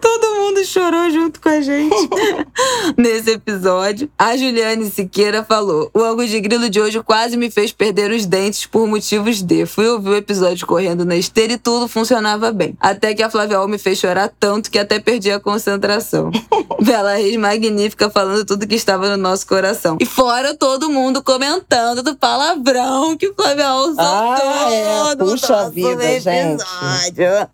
Todo 0.00 0.34
mundo 0.34 0.64
chorou 0.64 1.10
junto 1.10 1.40
com 1.40 1.48
a 1.48 1.60
gente 1.60 1.94
nesse 2.96 3.30
episódio. 3.32 4.10
A 4.18 4.36
Juliane 4.36 4.90
Siqueira 4.90 5.42
falou: 5.42 5.90
O 5.94 6.02
ângulo 6.02 6.26
de 6.26 6.40
grilo 6.40 6.68
de 6.68 6.80
hoje 6.80 7.02
quase 7.02 7.36
me 7.36 7.50
fez 7.50 7.72
perder 7.72 8.10
os 8.10 8.26
dentes 8.26 8.66
por 8.66 8.86
motivos 8.86 9.42
de. 9.42 9.64
Fui 9.66 9.88
ouvir 9.88 10.10
o 10.10 10.16
episódio 10.16 10.66
correndo 10.66 11.04
na 11.04 11.16
esteira 11.16 11.54
e 11.54 11.58
tudo 11.58 11.88
funcionava 11.88 12.52
bem. 12.52 12.76
Até 12.78 13.14
que 13.14 13.22
a 13.22 13.30
Flávia 13.30 13.64
me 13.66 13.78
fez 13.78 13.98
chorar 13.98 14.30
tanto 14.38 14.70
que 14.70 14.78
até 14.78 14.98
perdi 14.98 15.30
a 15.30 15.40
concentração. 15.40 16.30
Bela 16.80 17.14
Reis 17.14 17.36
magnífica 17.36 18.10
falando 18.10 18.44
tudo 18.44 18.66
que 18.66 18.74
estava 18.74 19.08
no 19.08 19.16
nosso 19.16 19.46
coração. 19.46 19.96
E 20.00 20.04
fora 20.04 20.54
todo 20.54 20.90
mundo 20.90 21.22
comentando 21.22 22.02
do 22.02 22.14
palavrão 22.16 23.16
que 23.16 23.32
Flávia 23.32 23.68
soltou. 23.68 24.04
Ah, 24.04 24.68
é. 24.70 25.16
Puxa 25.16 25.70
vida, 25.70 26.20
gente. 26.20 26.64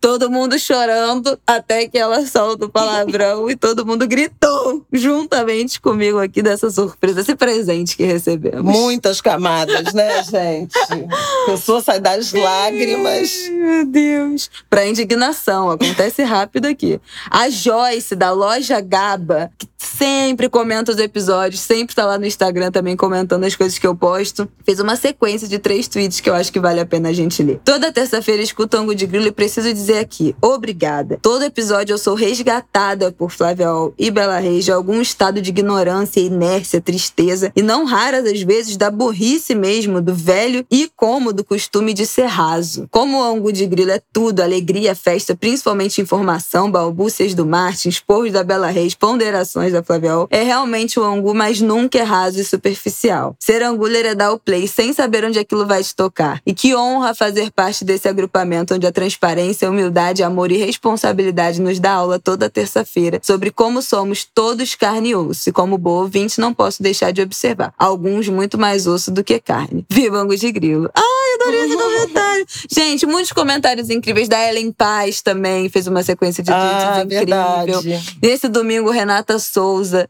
Todo 0.01 0.31
mundo 0.31 0.59
chorando 0.59 1.39
até 1.47 1.87
que 1.87 2.00
ela 2.01 2.27
solta 2.27 2.67
o 2.67 2.69
palavrão 2.69 3.51
e 3.51 3.57
todo 3.57 3.87
mundo 3.87 4.07
gritou 4.07 4.85
juntamente 4.93 5.81
comigo 5.81 6.19
aqui 6.19 6.43
dessa 6.43 6.71
surpresa, 6.71 7.21
esse 7.21 7.35
presente 7.35 7.97
que 7.97 8.05
recebemos. 8.05 8.63
Muitas 8.63 9.21
camadas, 9.21 9.93
né, 9.93 10.23
gente? 10.25 10.77
A 10.79 11.51
pessoa 11.51 11.81
sai 11.81 12.01
das 12.01 12.33
lágrimas. 12.33 13.31
Ai, 13.47 13.51
meu 13.51 13.85
Deus. 13.87 14.51
Pra 14.69 14.87
indignação, 14.87 15.71
acontece 15.71 16.23
rápido 16.23 16.67
aqui. 16.67 17.01
A 17.31 17.49
Joyce, 17.49 18.17
da 18.17 18.33
loja 18.33 18.81
Gaba, 18.81 19.51
que 19.59 19.67
sempre 19.81 20.49
comenta 20.49 20.93
os 20.93 20.99
episódios, 20.99 21.61
sempre 21.61 21.95
tá 21.95 22.05
lá 22.05 22.19
no 22.19 22.27
Instagram 22.27 22.71
também 22.71 22.97
comentando 22.97 23.45
as 23.45 23.57
coisas 23.57 23.79
que 23.79 23.87
eu 23.87 23.97
posto, 23.97 24.47
fez 24.65 24.79
uma 24.79 24.95
sequência 24.95 25.49
de 25.49 25.59
três 25.59 25.89
tweets 25.89 26.21
que 26.21 26.29
eu 26.29 26.35
acho 26.35 26.53
que 26.53 26.61
vale 26.61 26.81
a 26.81 26.87
pena 26.87 27.09
a 27.09 27.13
gente 27.13 27.43
ler. 27.43 27.61
Toda 27.65 27.91
terça-feira 27.91 28.43
escuto 28.43 28.77
Ango 28.77 28.95
de 28.95 29.07
Grilo 29.07 29.27
e 29.29 29.33
preciso 29.33 29.73
dizer 29.73 29.99
aqui, 29.99 30.37
obrigada. 30.41 31.19
Todo 31.23 31.45
episódio 31.45 31.95
eu 31.95 31.99
sou 31.99 32.15
resgatada 32.15 33.11
por 33.11 33.31
Flávia 33.31 33.73
Ol 33.73 33.95
e 33.99 34.11
Bela 34.11 34.39
Reis 34.39 34.65
de 34.65 34.73
algum 34.73 35.01
estado 35.01 35.41
de 35.41 35.51
ignorância, 35.51 36.21
inércia, 36.21 36.81
tristeza 36.81 37.51
e 37.57 37.63
não 37.63 37.85
raras 37.85 38.27
às 38.27 38.43
vezes 38.43 38.77
da 38.77 38.91
burrice 38.91 39.55
mesmo 39.55 40.01
do 40.01 40.15
velho 40.15 40.65
e 40.71 40.91
cômodo 40.95 41.43
costume 41.43 41.95
de 41.95 42.07
ser 42.07 42.27
raso. 42.27 42.87
Como 42.91 43.19
o 43.19 43.23
ângulo 43.23 43.53
de 43.53 43.67
grilo 43.67 43.91
é 43.91 44.01
tudo, 44.13 44.41
alegria, 44.41 44.95
festa, 44.95 45.35
principalmente 45.35 46.01
informação, 46.01 46.71
balbúcias 46.71 47.35
do 47.35 47.47
Martin, 47.47 47.89
esporros 47.89 48.33
da 48.33 48.45
Bela 48.45 48.69
Reis, 48.69 48.95
ponderações 48.95 49.70
da 49.73 49.83
Flaviol, 49.83 50.29
é 50.31 50.43
realmente 50.43 50.99
o 50.99 51.05
ângulo, 51.05 51.35
mas 51.35 51.61
nunca 51.61 51.99
é 51.99 52.03
raso 52.03 52.41
e 52.41 52.45
superficial. 52.45 53.37
Ser 53.39 53.63
anguler 53.63 54.07
é 54.07 54.15
dar 54.15 54.33
o 54.33 54.39
play 54.39 54.67
sem 54.67 54.93
saber 54.93 55.25
onde 55.25 55.39
aquilo 55.39 55.67
vai 55.67 55.83
te 55.83 55.95
tocar. 55.95 56.41
E 56.47 56.55
que 56.55 56.75
honra 56.75 57.15
fazer 57.15 57.51
parte 57.51 57.85
desse 57.85 58.09
agrupamento 58.09 58.75
onde 58.75 58.87
a 58.87 58.93
transparência, 58.93 59.69
humildade, 59.69 60.23
amor 60.23 60.51
e 60.51 60.57
responsabilidade 60.57 61.61
nos 61.61 61.79
dá 61.79 61.93
aula 61.93 62.19
toda 62.19 62.51
terça-feira 62.51 63.21
sobre 63.23 63.51
como 63.51 63.83
somos 63.83 64.25
todos 64.25 64.75
carne 64.75 65.11
e 65.11 65.15
osso. 65.17 65.49
E 65.49 65.53
como 65.53 65.79
boa 65.79 66.03
ouvinte, 66.03 66.41
não 66.41 66.53
posso 66.53 66.83
deixar 66.83 67.13
de 67.13 67.23
observar. 67.23 67.73
Alguns 67.79 68.29
muito 68.29 68.59
mais 68.59 68.87
osso 68.87 69.11
do 69.11 69.23
que 69.23 69.39
carne. 69.39 69.85
Viva 69.89 70.19
Angus 70.19 70.41
de 70.41 70.51
Grilo. 70.53 70.91
Ai, 70.95 71.35
adorei 71.41 71.65
esse 71.65 71.77
comentário. 71.77 72.47
Gente, 72.71 73.07
muitos 73.07 73.33
comentários 73.33 73.91
incríveis. 73.91 74.29
Da 74.29 74.49
Ellen 74.49 74.73
Paz 74.73 75.21
também 75.23 75.69
fez 75.69 75.87
uma 75.87 76.03
sequência 76.03 76.43
de 76.43 76.51
tweets 76.51 76.85
ah, 76.85 77.03
incrível. 77.05 77.81
Verdade. 77.83 78.19
Nesse 78.23 78.49
domingo, 78.49 78.91
Renata 78.91 79.39
Souza, 79.39 79.60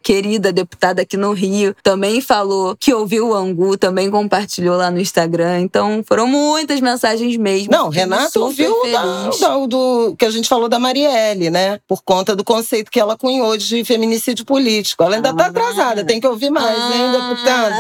querida 0.03 0.53
deputada 0.53 1.03
aqui 1.03 1.17
no 1.17 1.33
Rio, 1.33 1.75
também 1.83 2.21
falou 2.21 2.77
que 2.77 2.93
ouviu 2.93 3.29
o 3.29 3.35
Angu, 3.35 3.77
também 3.77 4.11
compartilhou 4.11 4.77
lá 4.77 4.91
no 4.91 5.01
Instagram. 5.01 5.61
Então, 5.61 6.03
foram 6.07 6.27
muitas 6.27 6.81
mensagens 6.81 7.37
mesmo. 7.37 7.73
Não, 7.73 7.89
Renata 7.89 8.39
ouviu 8.39 8.75
da, 8.91 9.31
da, 9.41 9.67
do 9.67 10.15
que 10.17 10.25
a 10.25 10.31
gente 10.31 10.49
falou 10.49 10.69
da 10.69 10.79
Marielle, 10.79 11.51
né? 11.51 11.79
Por 11.87 12.03
conta 12.03 12.35
do 12.35 12.45
conceito 12.45 12.91
que 12.91 13.01
ela 13.01 13.17
cunhou 13.17 13.57
de 13.57 13.85
feminicídio 13.85 14.45
político. 14.45 15.03
Ela 15.03 15.17
ainda 15.17 15.35
tá 15.35 15.47
ah, 15.47 15.53
tá 15.53 15.61
atrasada, 15.61 16.05
tem 16.05 16.21
que 16.21 16.27
ouvir 16.27 16.51
mais, 16.51 16.79
ah. 16.79 16.93
hein, 16.95 17.13
deputada? 17.13 17.77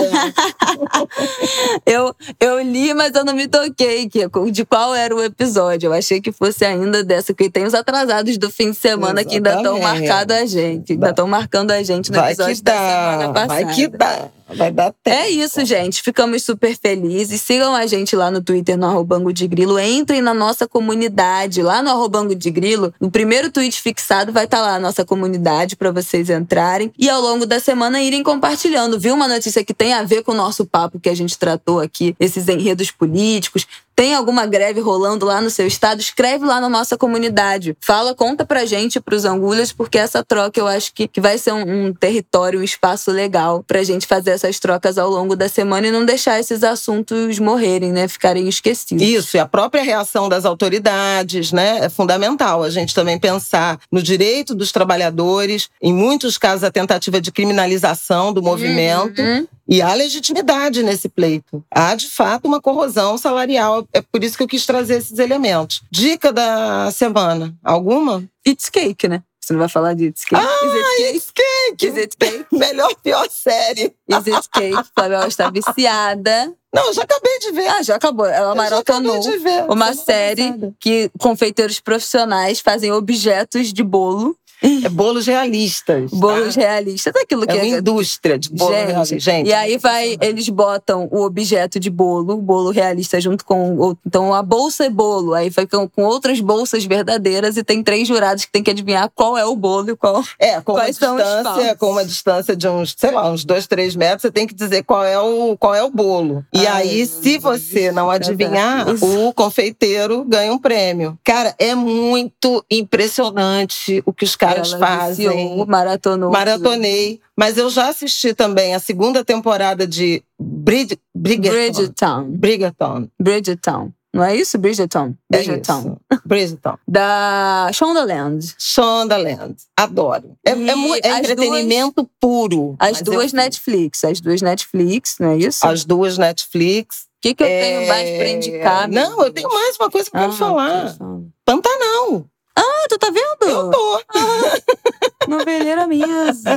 eu, 1.87 2.14
eu 2.39 2.62
li, 2.62 2.95
mas 2.95 3.14
eu 3.14 3.25
não 3.25 3.35
me 3.35 3.47
toquei 3.47 4.09
que, 4.09 4.29
de 4.51 4.64
qual 4.64 4.95
era 4.95 5.14
o 5.14 5.23
episódio. 5.23 5.89
Eu 5.89 5.93
achei 5.93 6.21
que 6.21 6.33
fosse 6.33 6.64
ainda 6.64 7.05
dessa, 7.05 7.35
que 7.35 7.51
tem 7.51 7.64
os 7.64 7.75
atrasados 7.75 8.39
do 8.39 8.51
fim 8.51 8.71
de 8.71 8.77
semana 8.77 9.21
Exatamente. 9.21 9.29
que 9.29 9.37
ainda 9.37 9.57
estão 9.57 9.81
marcando 9.81 10.33
a 10.33 10.47
gente. 10.47 10.93
Ainda 10.93 11.11
estão 11.11 11.27
marcando 11.27 11.59
a 11.68 11.82
gente 11.82 12.11
no 12.11 12.18
vai 12.18 12.32
episódio 12.32 12.62
da 12.62 12.72
semana 12.72 13.32
passada. 13.32 13.64
Vai 13.64 13.74
que 13.74 13.88
dá. 13.88 14.28
Vai 14.57 14.70
dar 14.70 14.92
tempo. 15.03 15.16
É 15.16 15.28
isso, 15.28 15.64
gente. 15.64 16.03
Ficamos 16.03 16.42
super 16.42 16.76
felizes. 16.76 17.40
Sigam 17.40 17.74
a 17.74 17.86
gente 17.86 18.16
lá 18.16 18.30
no 18.30 18.42
Twitter, 18.42 18.76
no 18.76 18.86
Arrobango 18.86 19.32
de 19.32 19.46
Grilo. 19.46 19.78
Entrem 19.78 20.20
na 20.20 20.34
nossa 20.34 20.66
comunidade, 20.66 21.62
lá 21.62 21.82
no 21.82 21.90
Arrobango 21.90 22.34
de 22.34 22.51
Grilo. 22.51 22.92
No 23.01 23.11
primeiro 23.11 23.51
tweet 23.51 23.80
fixado 23.80 24.32
vai 24.32 24.44
estar 24.44 24.59
tá 24.59 24.62
lá 24.62 24.74
a 24.74 24.80
nossa 24.80 25.05
comunidade 25.05 25.76
para 25.76 25.90
vocês 25.90 26.30
entrarem. 26.30 26.92
E 26.98 27.09
ao 27.09 27.20
longo 27.20 27.46
da 27.46 27.61
semana 27.61 28.03
irem 28.03 28.22
compartilhando. 28.22 28.98
Viu 28.98 29.14
uma 29.14 29.28
notícia 29.28 29.64
que 29.64 29.74
tem 29.74 29.92
a 29.92 30.03
ver 30.03 30.22
com 30.22 30.32
o 30.32 30.36
nosso 30.36 30.66
papo 30.66 31.01
que 31.01 31.09
a 31.09 31.14
gente 31.14 31.38
tratou 31.38 31.80
aqui, 31.80 32.14
esses 32.18 32.48
enredos 32.48 32.90
políticos. 32.90 33.66
Tem 34.01 34.14
alguma 34.14 34.46
greve 34.46 34.80
rolando 34.80 35.26
lá 35.26 35.42
no 35.42 35.51
seu 35.51 35.66
estado? 35.66 36.01
Escreve 36.01 36.42
lá 36.46 36.59
na 36.59 36.70
nossa 36.70 36.96
comunidade. 36.96 37.76
Fala, 37.82 38.14
conta 38.14 38.46
pra 38.46 38.64
gente, 38.64 38.98
pros 38.98 39.26
angulhas, 39.26 39.72
porque 39.72 39.98
essa 39.98 40.24
troca 40.24 40.59
eu 40.59 40.66
acho 40.66 40.94
que, 40.94 41.07
que 41.07 41.20
vai 41.20 41.36
ser 41.36 41.53
um, 41.53 41.88
um 41.88 41.92
território, 41.92 42.61
um 42.61 42.62
espaço 42.62 43.11
legal 43.11 43.62
pra 43.62 43.82
gente 43.82 44.07
fazer 44.07 44.30
essas 44.41 44.59
trocas 44.59 44.97
ao 44.97 45.11
longo 45.11 45.36
da 45.36 45.49
semana 45.49 45.86
e 45.86 45.91
não 45.91 46.05
deixar 46.05 46.41
esses 46.41 46.64
assuntos 46.64 47.38
morrerem, 47.38 47.93
né? 47.93 48.09
Ficarem 48.09 48.49
esquecidos. 48.49 49.07
Isso, 49.07 49.36
e 49.36 49.41
a 49.41 49.47
própria 49.47 49.82
reação 49.82 50.28
das 50.28 50.45
autoridades, 50.45 51.53
né? 51.53 51.78
É 51.84 51.88
fundamental 51.88 52.62
a 52.62 52.70
gente 52.70 52.95
também 52.95 53.18
pensar 53.18 53.78
no 53.93 54.03
direito 54.03 54.55
dos 54.55 54.72
trabalhadores, 54.72 55.68
em 55.82 55.93
muitos 55.93 56.38
casos 56.38 56.64
a 56.64 56.70
tentativa 56.70 57.20
de 57.20 57.30
criminalização 57.30 58.32
do 58.32 58.43
movimento. 58.43 59.20
Uhum. 59.20 59.47
E 59.68 59.80
há 59.80 59.95
legitimidade 59.95 60.82
nesse 60.82 61.09
pleito. 61.09 61.64
Há, 61.70 61.95
de 61.95 62.09
fato, 62.09 62.49
uma 62.49 62.61
corrosão 62.61 63.16
salarial. 63.16 63.86
É 63.93 64.03
por 64.03 64.24
isso 64.24 64.36
que 64.36 64.43
eu 64.43 64.49
quis 64.49 64.66
trazer 64.66 64.97
esses 64.97 65.18
elementos. 65.20 65.82
Dica 65.91 66.32
da 66.32 66.91
semana: 66.91 67.55
alguma? 67.62 68.24
It's 68.45 68.68
cake, 68.68 69.07
né? 69.07 69.22
Você 69.51 69.55
não 69.55 69.59
vai 69.59 69.68
falar 69.68 69.94
de 69.94 70.05
It's 70.07 70.24
Cake? 70.24 70.40
Ah, 70.40 70.66
Is 70.66 71.16
it 71.16 71.32
cake? 71.34 71.86
Is 71.88 71.96
it 71.96 72.16
cake? 72.16 72.46
Melhor, 72.57 72.94
pior 73.03 73.26
série. 73.28 73.92
Is 74.09 74.26
it 74.28 74.48
cake? 74.53 74.76
Flavel 74.94 75.26
está 75.26 75.51
viciada. 75.51 76.55
Não, 76.72 76.86
eu 76.86 76.92
já 76.94 77.03
acabei 77.03 77.36
de 77.40 77.51
ver. 77.51 77.66
Ah, 77.66 77.82
já 77.82 77.96
acabou. 77.96 78.26
Ela 78.26 78.55
maratonou 78.55 79.20
uma 79.68 79.92
série 79.92 80.72
que 80.78 81.11
confeiteiros 81.18 81.80
profissionais 81.80 82.61
fazem 82.61 82.92
objetos 82.92 83.72
de 83.72 83.82
bolo 83.82 84.36
é 84.62 84.88
bolos 84.88 85.26
realistas. 85.26 86.11
Bolos 86.11 86.54
tá? 86.54 86.61
realistas. 86.61 87.12
Daquilo 87.12 87.46
que 87.46 87.52
é 87.52 87.62
uma 87.62 87.76
é... 87.76 87.78
indústria 87.78 88.38
de 88.38 88.50
bolo 88.50 88.74
gente, 88.74 88.86
realista. 88.86 89.18
Gente, 89.18 89.48
e 89.48 89.52
aí 89.52 89.78
vai, 89.78 90.16
eles 90.20 90.48
botam 90.48 91.08
o 91.11 91.22
objeto 91.22 91.80
de 91.80 91.90
bolo, 91.90 92.36
bolo 92.36 92.70
realista, 92.70 93.20
junto 93.20 93.44
com. 93.44 93.96
Então 94.06 94.34
a 94.34 94.42
bolsa 94.42 94.84
é 94.84 94.90
bolo. 94.90 95.34
Aí 95.34 95.48
vai 95.50 95.66
com, 95.66 95.88
com 95.88 96.02
outras 96.02 96.40
bolsas 96.40 96.84
verdadeiras 96.84 97.56
e 97.56 97.64
tem 97.64 97.82
três 97.82 98.06
jurados 98.06 98.44
que 98.44 98.52
tem 98.52 98.62
que 98.62 98.70
adivinhar 98.70 99.11
qual 99.14 99.36
é 99.36 99.44
o 99.44 99.56
bolo 99.56 99.90
e 99.90 99.96
qual. 99.96 100.22
É, 100.38 100.61
com 100.61 100.72
uma 100.72 100.86
distância, 100.86 101.76
com 101.76 101.90
uma 101.90 102.04
distância 102.04 102.56
de 102.56 102.68
uns, 102.68 102.94
sei 102.96 103.11
lá, 103.11 103.30
uns 103.30 103.44
dois, 103.44 103.66
três 103.66 103.96
metros, 103.96 104.22
você 104.22 104.30
tem 104.30 104.46
que 104.46 104.54
dizer 104.54 104.82
qual 104.84 105.04
é 105.04 105.18
o, 105.18 105.56
qual 105.56 105.74
é 105.74 105.82
o 105.82 105.90
bolo. 105.90 106.44
E 106.52 106.66
Ai, 106.66 106.82
aí, 106.82 107.06
se 107.06 107.38
você 107.38 107.90
não 107.90 108.11
adivinhar, 108.11 108.86
o 109.02 109.32
confeiteiro 109.32 110.24
ganha 110.24 110.52
um 110.52 110.58
prêmio. 110.58 111.18
Cara, 111.24 111.54
é 111.58 111.74
muito 111.74 112.64
impressionante 112.70 114.02
o 114.04 114.12
que 114.12 114.24
os 114.24 114.36
caras 114.36 114.49
caras 114.55 114.72
Ela 114.72 114.78
fazem. 114.78 115.28
Viciou, 115.28 115.66
maratonou. 115.66 116.30
Maratonei. 116.30 117.20
Mas 117.36 117.57
eu 117.57 117.70
já 117.70 117.88
assisti 117.88 118.34
também 118.34 118.74
a 118.74 118.78
segunda 118.78 119.24
temporada 119.24 119.86
de 119.86 120.22
Brid 120.38 120.98
Bridgerton. 121.14 122.24
Bridgerton. 122.30 123.09
Bridgerton. 123.18 123.92
Não 124.12 124.24
é 124.24 124.34
isso? 124.36 124.59
Bridgerton. 124.59 125.14
Bridgerton. 125.30 125.98
É 126.11 126.16
Bridgerton. 126.24 126.78
Da 126.86 127.70
Shondaland. 127.72 128.55
Shondaland. 128.59 129.57
Adoro. 129.76 130.36
É, 130.44 130.51
é, 130.51 130.55
é 130.55 131.18
entretenimento 131.18 132.03
duas, 132.03 132.09
puro. 132.20 132.76
As 132.78 133.01
duas 133.03 133.32
eu... 133.32 133.36
Netflix. 133.36 134.03
As 134.05 134.20
duas 134.20 134.42
Netflix, 134.42 135.16
não 135.20 135.30
é 135.30 135.38
isso? 135.38 135.64
As 135.66 135.84
duas 135.84 136.18
Netflix. 136.18 137.03
O 137.03 137.22
que, 137.22 137.34
que 137.34 137.42
eu 137.42 137.46
é... 137.46 137.61
tenho 137.61 137.88
mais 137.88 138.11
pra 138.16 138.28
indicar? 138.28 138.88
Não, 138.88 139.22
eu 139.22 139.32
tenho 139.32 139.48
mais 139.48 139.76
uma 139.76 139.90
coisa 139.90 140.11
que 140.11 140.16
eu 140.16 140.20
quero 140.20 140.32
ah, 140.32 140.36
falar. 140.36 140.96
Pantanal. 141.44 142.24
Ah, 142.57 142.86
tu 142.88 142.98
tá 142.98 143.11
vendo? 143.11 143.51
Eu 143.51 143.70
tô. 143.70 144.03
Ah, 144.14 145.26
noveleira 145.28 145.86
mesmo. 145.86 146.51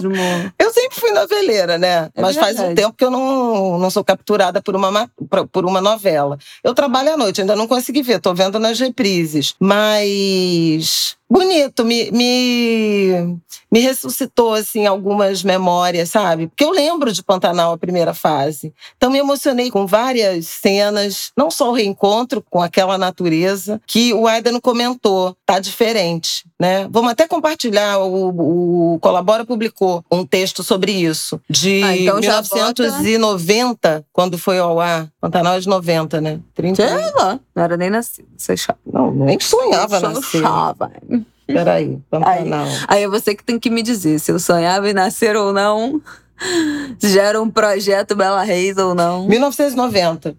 Eu 0.58 0.72
sempre 0.74 1.00
fui 1.00 1.12
noveleira, 1.12 1.78
né? 1.78 2.10
É 2.16 2.22
Mas 2.22 2.36
verdade. 2.36 2.58
faz 2.58 2.70
um 2.70 2.76
tempo 2.76 2.94
que 2.98 3.06
eu 3.06 3.12
não, 3.12 3.78
não 3.78 3.90
sou 3.90 4.04
capturada 4.04 4.62
por 4.62 4.76
uma, 4.76 5.10
por 5.52 5.66
uma 5.66 5.82
novela. 5.82 6.38
Eu 6.64 6.74
trabalho 6.74 7.14
à 7.14 7.18
noite, 7.18 7.42
ainda 7.42 7.56
não 7.56 7.68
consegui 7.68 8.02
ver, 8.02 8.20
tô 8.20 8.34
vendo 8.34 8.60
nas 8.60 8.80
reprises. 8.80 9.56
Mas 9.60 11.16
bonito, 11.34 11.84
me, 11.84 12.12
me, 12.12 13.40
me 13.72 13.80
ressuscitou 13.80 14.54
assim 14.54 14.86
algumas 14.86 15.44
memórias, 15.44 16.12
sabe? 16.12 16.48
Porque 16.48 16.64
eu 16.64 16.70
lembro 16.70 17.12
de 17.12 17.24
Pantanal 17.24 17.74
a 17.74 17.78
primeira 17.78 18.14
fase. 18.14 18.72
Então 18.96 19.10
me 19.10 19.18
emocionei 19.18 19.72
com 19.72 19.88
várias 19.88 20.46
cenas, 20.46 21.32
não 21.36 21.50
só 21.50 21.72
o 21.72 21.74
reencontro 21.74 22.44
com 22.48 22.62
aquela 22.62 23.00
natureza 23.00 23.82
que 23.88 24.14
o 24.14 24.28
Aidan 24.28 24.60
comentou, 24.60 25.36
tá 25.44 25.60
diferente, 25.60 26.46
né? 26.64 26.88
Vamos 26.90 27.12
até 27.12 27.28
compartilhar 27.28 28.00
o, 28.00 28.94
o 28.94 29.00
Colabora 29.00 29.44
publicou 29.44 30.02
um 30.10 30.26
texto 30.26 30.64
sobre 30.64 30.94
isso 30.94 31.42
de 31.50 31.84
ah, 31.84 31.98
então 31.98 32.20
1990, 32.22 34.06
quando 34.14 34.38
foi 34.38 34.60
ao 34.60 34.80
ar. 34.80 35.10
Pantanal 35.20 35.56
é 35.56 35.60
de 35.60 35.68
90, 35.68 36.22
né? 36.22 36.40
30 36.56 36.88
Sei 36.88 37.12
lá, 37.16 37.38
não 37.54 37.64
era 37.64 37.76
nem 37.76 37.90
nascido. 37.90 38.30
Você 38.38 38.56
não, 38.86 39.14
nem 39.14 39.38
sonhava 39.42 40.00
nascer. 40.00 40.24
Sonhava. 40.24 40.90
Peraí, 41.46 42.00
Pantanal. 42.10 42.66
Aí, 42.66 42.86
aí 42.88 43.04
é 43.04 43.10
você 43.10 43.36
que 43.36 43.44
tem 43.44 43.60
que 43.60 43.70
me 43.70 43.84
dizer 43.84 44.18
se 44.20 44.32
eu 44.32 44.40
sonhava 44.40 44.90
em 44.90 44.94
nascer 44.94 45.36
ou 45.36 45.52
não. 45.52 46.02
Se 46.98 47.10
já 47.10 47.24
era 47.24 47.42
um 47.42 47.50
projeto 47.50 48.16
Bela 48.16 48.42
Reis 48.42 48.78
ou 48.78 48.96
não. 48.96 49.28
1990 49.28 50.38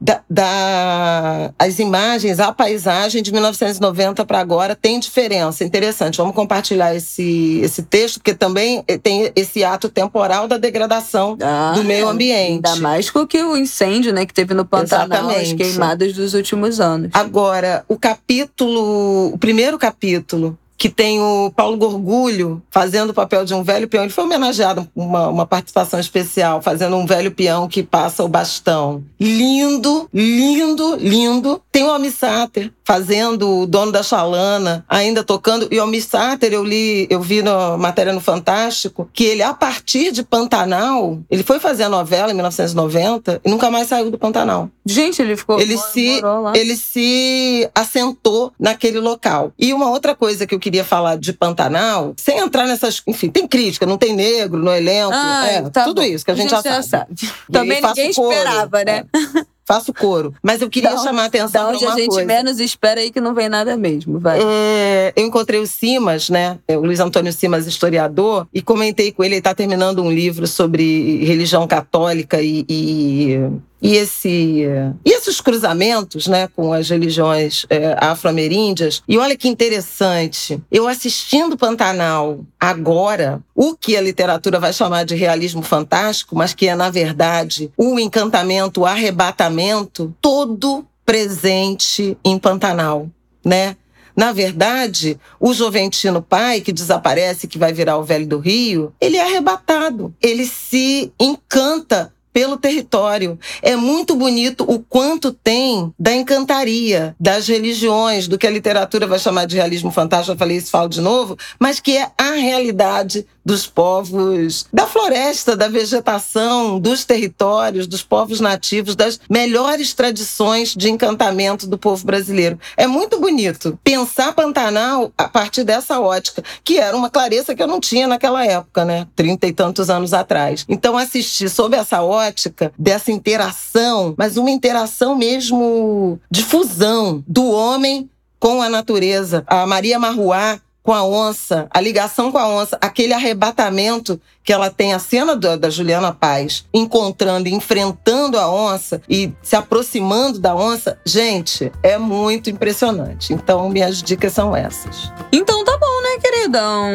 da, 0.00 0.20
da, 0.28 1.52
as 1.58 1.78
imagens, 1.78 2.40
a 2.40 2.52
paisagem 2.52 3.22
de 3.22 3.32
1990 3.32 4.24
para 4.24 4.40
agora 4.40 4.74
tem 4.74 4.98
diferença. 4.98 5.64
Interessante. 5.64 6.18
Vamos 6.18 6.34
compartilhar 6.34 6.94
esse, 6.94 7.60
esse 7.62 7.82
texto, 7.82 8.16
porque 8.16 8.34
também 8.34 8.84
tem 9.02 9.30
esse 9.36 9.62
ato 9.62 9.88
temporal 9.88 10.48
da 10.48 10.56
degradação 10.56 11.36
ah, 11.40 11.72
do 11.74 11.84
meio 11.84 12.08
ambiente. 12.08 12.66
Ainda 12.66 12.76
mais 12.76 13.10
com 13.10 13.26
que 13.26 13.42
o 13.42 13.56
incêndio 13.56 14.12
né, 14.12 14.26
que 14.26 14.34
teve 14.34 14.54
no 14.54 14.64
Pantanal, 14.64 15.30
Exatamente. 15.30 15.52
as 15.52 15.52
queimadas 15.52 16.12
dos 16.12 16.34
últimos 16.34 16.80
anos. 16.80 17.10
Agora, 17.12 17.84
o 17.88 17.96
capítulo, 17.96 19.32
o 19.32 19.38
primeiro 19.38 19.78
capítulo, 19.78 20.58
que 20.82 20.88
tem 20.88 21.20
o 21.20 21.48
Paulo 21.54 21.76
Gorgulho 21.76 22.60
fazendo 22.68 23.10
o 23.10 23.14
papel 23.14 23.44
de 23.44 23.54
um 23.54 23.62
velho 23.62 23.86
peão. 23.86 24.02
Ele 24.02 24.12
foi 24.12 24.24
homenageado 24.24 24.88
uma, 24.96 25.28
uma 25.28 25.46
participação 25.46 26.00
especial, 26.00 26.60
fazendo 26.60 26.96
um 26.96 27.06
velho 27.06 27.30
peão 27.30 27.68
que 27.68 27.84
passa 27.84 28.24
o 28.24 28.28
bastão. 28.28 29.04
Lindo, 29.20 30.08
lindo, 30.12 30.96
lindo. 30.96 31.62
Tem 31.70 31.84
o 31.84 31.90
Almi 31.90 32.10
Sater 32.10 32.72
fazendo 32.84 33.60
o 33.60 33.66
dono 33.66 33.92
da 33.92 34.02
Chalana, 34.02 34.84
ainda 34.88 35.22
tocando. 35.22 35.68
E 35.70 35.80
o 35.80 36.02
Sater, 36.02 36.52
eu 36.52 36.64
li, 36.64 37.06
eu 37.10 37.20
vi 37.20 37.42
na 37.42 37.76
matéria 37.76 38.12
no 38.12 38.20
Fantástico, 38.20 39.08
que 39.12 39.24
ele, 39.24 39.42
a 39.42 39.54
partir 39.54 40.12
de 40.12 40.22
Pantanal, 40.22 41.18
ele 41.30 41.42
foi 41.42 41.58
fazer 41.58 41.84
a 41.84 41.88
novela 41.88 42.30
em 42.30 42.34
1990 42.34 43.40
e 43.44 43.50
nunca 43.50 43.70
mais 43.70 43.88
saiu 43.88 44.10
do 44.10 44.18
Pantanal. 44.18 44.68
Gente, 44.84 45.22
ele 45.22 45.36
ficou. 45.36 45.60
Ele, 45.60 45.78
se, 45.78 46.20
ele 46.54 46.76
se 46.76 47.68
assentou 47.74 48.52
naquele 48.58 48.98
local. 48.98 49.52
E 49.58 49.72
uma 49.72 49.90
outra 49.90 50.14
coisa 50.14 50.46
que 50.46 50.54
eu 50.54 50.58
queria 50.58 50.84
falar 50.84 51.16
de 51.16 51.32
Pantanal, 51.32 52.14
sem 52.16 52.38
entrar 52.38 52.66
nessas. 52.66 53.02
Enfim, 53.06 53.30
tem 53.30 53.46
crítica, 53.46 53.86
não 53.86 53.96
tem 53.96 54.14
negro 54.14 54.58
no 54.58 54.72
elenco. 54.72 55.12
Ah, 55.14 55.46
é, 55.46 55.62
tá 55.70 55.84
tudo 55.84 56.00
bom. 56.00 56.06
isso 56.06 56.24
que 56.24 56.30
a 56.30 56.34
gente, 56.34 56.52
a 56.52 56.56
gente 56.56 56.64
já, 56.64 56.76
já 56.76 56.82
sabe. 56.82 57.14
sabe. 57.20 57.32
Também 57.50 57.80
ninguém 57.80 58.10
esperava, 58.10 58.84
né? 58.84 59.04
É. 59.14 59.51
faço 59.64 59.92
coro. 59.92 60.34
Mas 60.42 60.60
eu 60.60 60.68
queria 60.68 60.90
então, 60.90 61.04
chamar 61.04 61.22
a 61.22 61.26
atenção 61.26 61.68
para 61.68 61.78
uma 61.78 61.94
a 61.94 61.96
gente 61.96 62.10
coisa. 62.10 62.26
menos 62.26 62.60
espera 62.60 63.00
aí 63.00 63.10
que 63.10 63.20
não 63.20 63.34
vem 63.34 63.48
nada 63.48 63.76
mesmo, 63.76 64.18
vai. 64.18 64.40
É, 64.40 65.12
eu 65.16 65.24
encontrei 65.24 65.60
o 65.60 65.66
Simas, 65.66 66.28
né? 66.28 66.58
O 66.68 66.80
Luiz 66.80 67.00
Antônio 67.00 67.32
Simas, 67.32 67.66
historiador, 67.66 68.46
e 68.52 68.60
comentei 68.60 69.12
com 69.12 69.22
ele, 69.22 69.34
ele 69.34 69.38
está 69.38 69.54
terminando 69.54 70.02
um 70.02 70.10
livro 70.10 70.46
sobre 70.46 71.24
religião 71.24 71.66
católica 71.66 72.40
e, 72.42 72.64
e 72.68 73.38
e, 73.82 73.96
esse, 73.96 74.64
e 75.04 75.10
esses 75.10 75.40
cruzamentos 75.40 76.28
né, 76.28 76.48
com 76.54 76.72
as 76.72 76.88
religiões 76.88 77.66
é, 77.68 77.96
afro-ameríndias. 77.98 79.02
E 79.08 79.18
olha 79.18 79.36
que 79.36 79.48
interessante, 79.48 80.62
eu 80.70 80.86
assistindo 80.86 81.56
Pantanal 81.56 82.44
agora, 82.60 83.42
o 83.54 83.74
que 83.76 83.96
a 83.96 84.00
literatura 84.00 84.60
vai 84.60 84.72
chamar 84.72 85.04
de 85.04 85.16
realismo 85.16 85.62
fantástico, 85.62 86.36
mas 86.36 86.54
que 86.54 86.68
é, 86.68 86.76
na 86.76 86.90
verdade, 86.90 87.72
o 87.76 87.98
encantamento, 87.98 88.82
o 88.82 88.86
arrebatamento, 88.86 90.14
todo 90.20 90.86
presente 91.04 92.16
em 92.24 92.38
Pantanal, 92.38 93.08
né? 93.44 93.76
Na 94.14 94.30
verdade, 94.30 95.18
o 95.40 95.54
Joventino 95.54 96.20
pai, 96.20 96.60
que 96.60 96.70
desaparece, 96.70 97.48
que 97.48 97.58
vai 97.58 97.72
virar 97.72 97.96
o 97.96 98.04
velho 98.04 98.26
do 98.26 98.38
Rio, 98.38 98.92
ele 99.00 99.16
é 99.16 99.22
arrebatado. 99.22 100.14
Ele 100.20 100.46
se 100.46 101.10
encanta 101.18 102.12
pelo 102.32 102.56
território. 102.56 103.38
É 103.60 103.76
muito 103.76 104.16
bonito 104.16 104.64
o 104.64 104.78
quanto 104.78 105.32
tem 105.32 105.92
da 105.98 106.14
encantaria, 106.14 107.14
das 107.20 107.46
religiões, 107.46 108.26
do 108.26 108.38
que 108.38 108.46
a 108.46 108.50
literatura 108.50 109.06
vai 109.06 109.18
chamar 109.18 109.46
de 109.46 109.56
realismo 109.56 109.90
fantástico, 109.90 110.32
eu 110.32 110.38
falei 110.38 110.56
isso, 110.56 110.70
falo 110.70 110.88
de 110.88 111.00
novo, 111.00 111.36
mas 111.58 111.80
que 111.80 111.96
é 111.96 112.10
a 112.16 112.32
realidade 112.32 113.26
dos 113.44 113.66
povos 113.66 114.66
da 114.72 114.86
floresta, 114.86 115.56
da 115.56 115.68
vegetação, 115.68 116.78
dos 116.78 117.04
territórios, 117.04 117.86
dos 117.86 118.02
povos 118.02 118.40
nativos, 118.40 118.94
das 118.94 119.20
melhores 119.28 119.92
tradições 119.94 120.74
de 120.74 120.90
encantamento 120.90 121.66
do 121.66 121.78
povo 121.78 122.04
brasileiro. 122.04 122.58
É 122.76 122.86
muito 122.86 123.20
bonito 123.20 123.78
pensar 123.82 124.32
Pantanal 124.32 125.12
a 125.16 125.28
partir 125.28 125.64
dessa 125.64 126.00
ótica, 126.00 126.42
que 126.64 126.78
era 126.78 126.96
uma 126.96 127.10
clareza 127.10 127.54
que 127.54 127.62
eu 127.62 127.66
não 127.66 127.80
tinha 127.80 128.06
naquela 128.06 128.44
época, 128.44 128.84
né? 128.84 129.06
Trinta 129.14 129.46
e 129.46 129.52
tantos 129.52 129.90
anos 129.90 130.12
atrás. 130.12 130.64
Então, 130.68 130.96
assistir 130.96 131.48
sob 131.48 131.76
essa 131.76 132.02
ótica 132.02 132.72
dessa 132.78 133.10
interação, 133.10 134.14
mas 134.16 134.36
uma 134.36 134.50
interação 134.50 135.16
mesmo 135.16 136.20
de 136.30 136.42
fusão 136.42 137.22
do 137.26 137.50
homem 137.50 138.08
com 138.38 138.60
a 138.60 138.68
natureza. 138.68 139.44
A 139.46 139.66
Maria 139.66 139.98
Marruá 139.98 140.60
com 140.82 140.92
a 140.92 141.04
onça, 141.04 141.68
a 141.70 141.80
ligação 141.80 142.32
com 142.32 142.38
a 142.38 142.48
onça, 142.48 142.76
aquele 142.80 143.12
arrebatamento 143.12 144.20
que 144.44 144.52
ela 144.52 144.70
tem, 144.70 144.92
a 144.92 144.98
cena 144.98 145.36
da, 145.36 145.56
da 145.56 145.70
Juliana 145.70 146.12
Paz 146.12 146.64
encontrando, 146.72 147.48
enfrentando 147.48 148.38
a 148.38 148.50
onça 148.50 149.00
e 149.08 149.32
se 149.42 149.54
aproximando 149.54 150.38
da 150.38 150.54
onça, 150.54 150.98
gente, 151.04 151.70
é 151.82 151.98
muito 151.98 152.50
impressionante. 152.50 153.32
Então, 153.32 153.68
minhas 153.68 154.02
dicas 154.02 154.32
são 154.32 154.54
essas. 154.54 155.12
Então 155.32 155.64
tá 155.64 155.78
bom, 155.78 156.02
né, 156.02 156.18
queridão? 156.20 156.90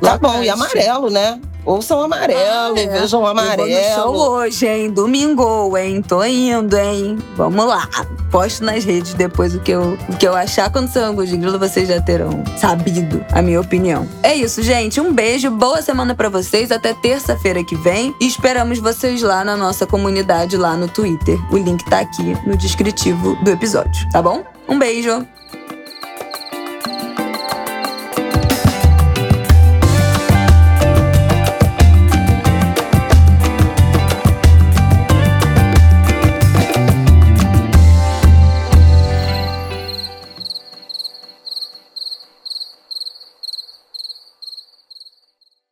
Tá 0.00 0.18
bom, 0.18 0.42
e 0.42 0.48
amarelo, 0.48 1.10
né? 1.10 1.40
Ouçam 1.64 2.02
amarelo, 2.02 2.76
ah, 2.76 2.80
é. 2.80 3.00
vejam 3.00 3.26
amarelo. 3.26 3.68
Eu 3.68 3.96
vou 3.96 4.12
no 4.12 4.18
show 4.18 4.30
hoje, 4.32 4.66
hein? 4.66 4.90
Domingo, 4.90 5.76
hein? 5.76 6.02
Tô 6.02 6.24
indo, 6.24 6.76
hein? 6.76 7.18
Vamos 7.36 7.66
lá. 7.66 7.88
Posto 8.30 8.64
nas 8.64 8.84
redes 8.84 9.12
depois 9.14 9.54
o 9.54 9.60
que 9.60 9.72
eu, 9.72 9.98
o 10.08 10.16
que 10.16 10.26
eu 10.26 10.34
achar 10.34 10.70
quando 10.70 10.90
sou 10.90 11.02
Angus 11.02 11.28
de 11.28 11.36
Grilo, 11.36 11.58
vocês 11.58 11.88
já 11.88 12.00
terão 12.00 12.42
sabido 12.56 13.24
a 13.32 13.42
minha 13.42 13.60
opinião. 13.60 14.08
É 14.22 14.34
isso, 14.34 14.62
gente. 14.62 15.00
Um 15.00 15.12
beijo, 15.12 15.50
boa 15.50 15.82
semana 16.10 16.14
para 16.14 16.28
vocês. 16.28 16.70
Até 16.70 16.94
terça-feira 16.94 17.62
que 17.64 17.76
vem. 17.76 18.14
E 18.20 18.26
esperamos 18.26 18.78
vocês 18.78 19.22
lá 19.22 19.44
na 19.44 19.56
nossa 19.56 19.86
comunidade, 19.86 20.56
lá 20.56 20.76
no 20.76 20.88
Twitter. 20.88 21.38
O 21.52 21.56
link 21.56 21.84
tá 21.84 22.00
aqui 22.00 22.36
no 22.46 22.56
descritivo 22.56 23.36
do 23.36 23.50
episódio, 23.50 24.08
tá 24.10 24.20
bom? 24.22 24.44
Um 24.68 24.78
beijo! 24.78 25.26